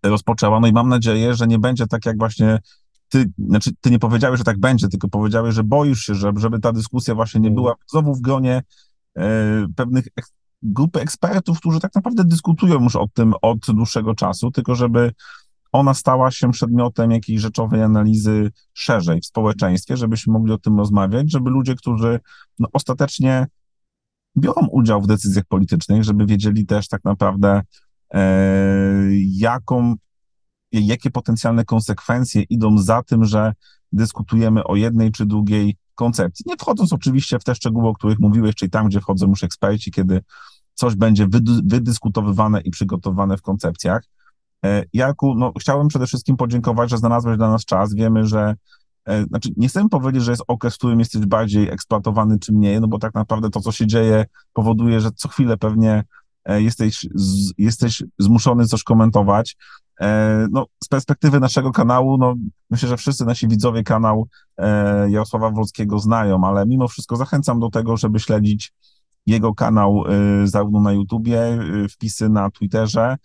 rozpoczęła. 0.03 0.61
No 0.61 0.67
i 0.67 0.73
mam 0.73 0.89
nadzieję, 0.89 1.35
że 1.35 1.47
nie 1.47 1.59
będzie 1.59 1.87
tak 1.87 2.07
jak 2.07 2.19
właśnie 2.19 2.59
ty, 3.09 3.25
znaczy 3.39 3.71
ty 3.81 3.91
nie 3.91 3.99
powiedziałeś, 3.99 4.39
że 4.39 4.45
tak 4.45 4.59
będzie, 4.61 4.89
tylko 4.89 5.09
powiedziałeś, 5.09 5.55
że 5.55 5.65
boisz 5.65 5.99
się, 5.99 6.15
że, 6.15 6.33
żeby 6.37 6.61
ta 6.61 6.73
dyskusja 6.73 7.15
właśnie 7.15 7.41
nie 7.41 7.51
była 7.51 7.75
znowu 7.91 8.15
w 8.15 8.21
gronie 8.21 8.63
e, 9.17 9.67
pewnych 9.77 10.09
grupy 10.63 11.01
ekspertów, 11.01 11.61
którzy 11.61 11.81
tak 11.81 11.95
naprawdę 11.95 12.25
dyskutują 12.25 12.83
już 12.83 12.97
o 12.97 13.09
tym 13.15 13.35
od 13.43 13.59
dłuższego 13.69 14.15
czasu, 14.15 14.51
tylko 14.51 14.75
żeby 14.75 15.13
ona 15.73 15.95
stała 15.95 16.31
się 16.31 16.51
przedmiotem 16.51 17.11
jakiejś 17.11 17.41
rzeczowej 17.41 17.83
analizy 17.83 18.51
szerzej 18.75 19.21
w 19.21 19.27
społeczeństwie, 19.27 19.97
żebyśmy 19.97 20.33
mogli 20.33 20.53
o 20.53 20.59
tym 20.59 20.79
rozmawiać, 20.79 21.33
żeby 21.33 21.51
ludzie, 21.51 21.75
którzy 21.75 22.21
no, 22.59 22.69
ostatecznie 22.73 23.47
biorą 24.37 24.67
udział 24.67 25.03
w 25.03 25.07
decyzjach 25.07 25.45
politycznych, 25.45 26.05
żeby 26.05 26.27
wiedzieli 26.27 26.67
też 26.67 26.89
tak 26.89 27.05
naprawdę, 27.05 27.63
e, 28.15 28.23
jaką, 29.23 29.95
jakie 30.73 31.11
potencjalne 31.11 31.65
konsekwencje 31.65 32.43
idą 32.43 32.79
za 32.79 33.03
tym, 33.03 33.25
że 33.25 33.53
dyskutujemy 33.93 34.65
o 34.65 34.77
jednej 34.77 35.13
czy 35.13 35.27
drugiej 35.27 35.77
koncepcji. 35.97 36.44
Nie 36.49 36.57
wchodząc 36.57 36.92
oczywiście 36.92 37.38
w 37.38 37.44
te 37.44 37.55
szczegóły, 37.55 37.88
o 37.88 37.94
których 37.94 38.18
mówiłeś, 38.18 38.55
czyli 38.55 38.70
tam, 38.70 38.88
gdzie 38.88 39.01
wchodzą 39.01 39.28
już 39.28 39.44
eksperci, 39.44 39.92
kiedy 39.92 40.20
coś 40.74 40.94
będzie 40.94 41.26
wydyskutowywane 41.64 42.61
i 42.61 42.70
przygotowane 42.70 43.36
w 43.36 43.42
koncepcjach. 43.42 44.03
E, 44.64 44.84
Jarku, 44.92 45.34
no, 45.34 45.53
chciałem 45.61 45.88
przede 45.88 46.07
wszystkim 46.07 46.36
podziękować, 46.36 46.90
że 46.90 46.99
znalazłeś 46.99 47.36
dla 47.36 47.51
nas 47.51 47.64
czas. 47.64 47.94
Wiemy, 47.94 48.26
że 48.26 48.55
e, 49.09 49.24
znaczy, 49.24 49.49
nie 49.57 49.68
chcę 49.68 49.88
powiedzieć, 49.88 50.22
że 50.22 50.30
jest 50.30 50.44
okres, 50.49 50.74
w 50.74 50.78
którym 50.78 50.99
jesteś 50.99 51.26
bardziej 51.26 51.68
eksploatowany 51.68 52.38
czy 52.38 52.53
mniej, 52.53 52.80
no 52.80 52.88
bo 52.88 52.99
tak 52.99 53.14
naprawdę 53.14 53.51
to, 53.51 53.61
co 53.61 53.72
się 53.72 53.86
dzieje, 53.86 54.24
powoduje, 54.53 55.01
że 55.01 55.11
co 55.16 55.28
chwilę 55.28 55.57
pewnie 55.57 56.05
e, 56.44 56.62
jesteś, 56.62 57.07
jesteś 57.59 58.03
zmuszony 58.18 58.66
coś 58.66 58.82
komentować. 58.82 59.57
E, 60.01 60.47
no, 60.51 60.66
z 60.84 60.88
perspektywy 60.88 61.40
naszego 61.40 61.72
kanału, 61.72 62.18
no, 62.18 62.34
myślę, 62.70 62.88
że 62.88 62.97
wszyscy 62.97 63.24
nasi 63.24 63.49
widzowie 63.49 63.82
kanał 63.82 64.28
e, 64.59 65.11
Jarosława 65.11 65.51
Wolskiego 65.51 65.99
znają, 65.99 66.44
ale 66.44 66.66
mimo 66.66 66.88
wszystko 66.88 67.16
zachęcam 67.16 67.61
do 67.61 67.70
tego, 67.70 67.97
żeby 67.97 68.20
śledzić 68.20 68.72
jego 69.26 69.55
kanał 69.55 70.05
zarówno 70.44 70.80
na 70.80 70.92
YouTubie, 70.92 71.59
wpisy 71.90 72.28
na 72.28 72.51
Twitterze, 72.51 73.16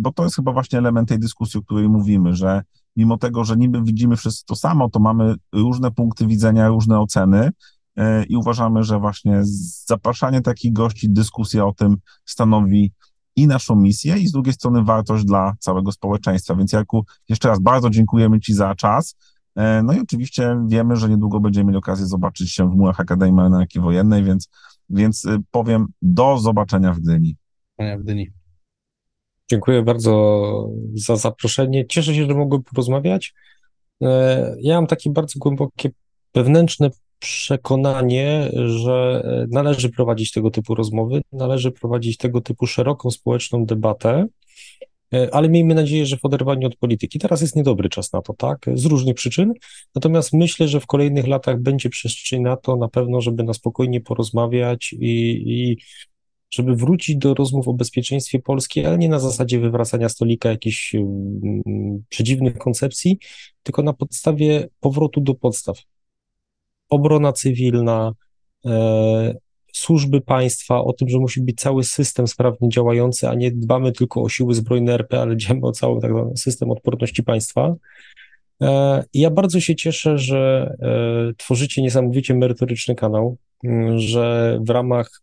bo 0.00 0.12
to 0.12 0.24
jest 0.24 0.36
chyba 0.36 0.52
właśnie 0.52 0.78
element 0.78 1.08
tej 1.08 1.18
dyskusji, 1.18 1.60
o 1.60 1.62
której 1.62 1.88
mówimy, 1.88 2.34
że 2.34 2.62
mimo 2.96 3.18
tego, 3.18 3.44
że 3.44 3.56
niby 3.56 3.82
widzimy 3.82 4.16
wszyscy 4.16 4.44
to 4.44 4.56
samo, 4.56 4.90
to 4.90 5.00
mamy 5.00 5.34
różne 5.52 5.90
punkty 5.90 6.26
widzenia, 6.26 6.68
różne 6.68 7.00
oceny 7.00 7.50
e, 7.96 8.24
i 8.24 8.36
uważamy, 8.36 8.84
że 8.84 8.98
właśnie 8.98 9.40
zapraszanie 9.86 10.40
takich 10.40 10.72
gości, 10.72 11.10
dyskusja 11.10 11.66
o 11.66 11.72
tym 11.72 11.96
stanowi 12.24 12.92
i 13.36 13.46
naszą 13.46 13.76
misję, 13.76 14.18
i 14.18 14.26
z 14.26 14.32
drugiej 14.32 14.54
strony 14.54 14.84
wartość 14.84 15.24
dla 15.24 15.54
całego 15.58 15.92
społeczeństwa. 15.92 16.54
Więc 16.54 16.72
Jarku, 16.72 17.04
jeszcze 17.28 17.48
raz 17.48 17.60
bardzo 17.60 17.90
dziękujemy 17.90 18.40
Ci 18.40 18.54
za 18.54 18.74
czas. 18.74 19.16
E, 19.56 19.82
no 19.82 19.92
i 19.92 20.00
oczywiście 20.00 20.56
wiemy, 20.66 20.96
że 20.96 21.08
niedługo 21.08 21.40
będziemy 21.40 21.64
mieli 21.64 21.78
okazję 21.78 22.06
zobaczyć 22.06 22.52
się 22.52 22.70
w 22.70 22.76
murach 22.76 23.00
Akademii 23.00 23.34
Marynarki 23.34 23.80
Wojennej, 23.80 24.24
więc, 24.24 24.48
więc 24.90 25.24
e, 25.24 25.38
powiem 25.50 25.86
do 26.02 26.38
zobaczenia 26.38 26.92
w 26.92 27.00
Gdyni. 27.00 27.36
W 27.78 28.02
Gdyni. 28.02 28.30
Dziękuję 29.50 29.82
bardzo 29.82 30.68
za 30.94 31.16
zaproszenie. 31.16 31.86
Cieszę 31.86 32.14
się, 32.14 32.26
że 32.26 32.34
mogłem 32.34 32.62
porozmawiać. 32.62 33.34
E, 34.02 34.56
ja 34.60 34.74
mam 34.74 34.86
takie 34.86 35.10
bardzo 35.10 35.38
głębokie 35.38 35.90
wewnętrzne 36.34 36.90
przekonanie, 37.22 38.50
że 38.66 39.22
e, 39.24 39.46
należy 39.50 39.88
prowadzić 39.88 40.32
tego 40.32 40.50
typu 40.50 40.74
rozmowy, 40.74 41.22
należy 41.32 41.72
prowadzić 41.72 42.16
tego 42.16 42.40
typu 42.40 42.66
szeroką 42.66 43.10
społeczną 43.10 43.66
debatę, 43.66 44.26
e, 45.14 45.34
ale 45.34 45.48
miejmy 45.48 45.74
nadzieję, 45.74 46.06
że 46.06 46.16
w 46.16 46.24
oderwaniu 46.24 46.66
od 46.66 46.76
polityki. 46.76 47.18
Teraz 47.18 47.40
jest 47.40 47.56
niedobry 47.56 47.88
czas 47.88 48.12
na 48.12 48.22
to, 48.22 48.34
tak? 48.34 48.66
Z 48.74 48.84
różnych 48.84 49.14
przyczyn. 49.14 49.52
Natomiast 49.94 50.32
myślę, 50.32 50.68
że 50.68 50.80
w 50.80 50.86
kolejnych 50.86 51.26
latach 51.26 51.60
będzie 51.60 51.88
przestrzeń 51.88 52.42
na 52.42 52.56
to 52.56 52.76
na 52.76 52.88
pewno, 52.88 53.20
żeby 53.20 53.44
na 53.44 53.54
spokojnie 53.54 54.00
porozmawiać 54.00 54.92
i, 54.92 55.42
i 55.46 55.76
żeby 56.50 56.76
wrócić 56.76 57.16
do 57.16 57.34
rozmów 57.34 57.68
o 57.68 57.74
bezpieczeństwie 57.74 58.38
Polski, 58.38 58.84
ale 58.84 58.98
nie 58.98 59.08
na 59.08 59.18
zasadzie 59.18 59.60
wywracania 59.60 60.08
stolika 60.08 60.48
jakichś 60.48 60.94
um, 60.94 62.04
przedziwnych 62.08 62.58
koncepcji, 62.58 63.18
tylko 63.62 63.82
na 63.82 63.92
podstawie 63.92 64.68
powrotu 64.80 65.20
do 65.20 65.34
podstaw. 65.34 65.78
Obrona 66.92 67.32
cywilna, 67.32 68.12
e, 68.66 69.34
służby 69.72 70.20
państwa, 70.20 70.84
o 70.84 70.92
tym, 70.92 71.08
że 71.08 71.18
musi 71.18 71.42
być 71.42 71.60
cały 71.60 71.84
system 71.84 72.26
sprawnie 72.26 72.68
działający, 72.68 73.28
a 73.28 73.34
nie 73.34 73.50
dbamy 73.50 73.92
tylko 73.92 74.22
o 74.22 74.28
siły 74.28 74.54
zbrojne 74.54 74.94
RP, 74.94 75.20
ale 75.20 75.36
dbamy 75.36 75.66
o 75.66 75.72
cały 75.72 76.00
tak 76.00 76.10
zwany 76.10 76.36
system 76.36 76.70
odporności 76.70 77.22
państwa. 77.22 77.74
E, 78.62 79.04
ja 79.14 79.30
bardzo 79.30 79.60
się 79.60 79.74
cieszę, 79.74 80.18
że 80.18 80.72
e, 80.82 81.34
tworzycie 81.36 81.82
niesamowicie 81.82 82.34
merytoryczny 82.34 82.94
kanał, 82.94 83.36
że 83.96 84.58
w 84.62 84.70
ramach 84.70 85.22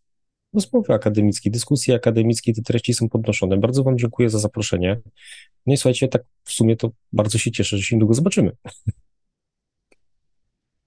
rozmowy 0.53 0.93
akademickiej, 0.93 1.51
dyskusji 1.51 1.93
akademickiej, 1.93 2.53
te 2.53 2.61
treści 2.61 2.93
są 2.93 3.09
podnoszone. 3.09 3.57
Bardzo 3.57 3.83
Wam 3.83 3.97
dziękuję 3.97 4.29
za 4.29 4.39
zaproszenie. 4.39 5.01
No 5.65 5.73
i 5.73 5.77
słuchajcie, 5.77 6.07
tak 6.07 6.23
w 6.43 6.51
sumie 6.51 6.75
to 6.75 6.89
bardzo 7.13 7.37
się 7.37 7.51
cieszę, 7.51 7.77
że 7.77 7.83
się 7.83 7.95
niedługo 7.95 8.13
zobaczymy. 8.13 8.51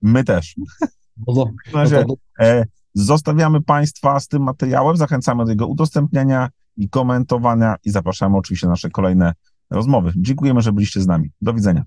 My 0.03 0.25
też. 0.25 0.55
No 1.73 1.79
razie, 1.79 2.05
e, 2.41 2.65
zostawiamy 2.95 3.63
Państwa 3.63 4.21
z 4.21 4.29
tym 4.29 4.43
materiałem, 4.43 4.97
zachęcamy 4.97 5.45
do 5.45 5.51
jego 5.51 5.67
udostępniania 5.67 6.49
i 6.77 6.89
komentowania 6.89 7.77
i 7.85 7.91
zapraszamy 7.91 8.37
oczywiście 8.37 8.67
na 8.67 8.73
nasze 8.73 8.91
kolejne 8.91 9.33
rozmowy. 9.71 10.13
Dziękujemy, 10.17 10.61
że 10.61 10.73
byliście 10.73 11.01
z 11.01 11.07
nami. 11.07 11.31
Do 11.43 11.55
widzenia. 11.55 11.85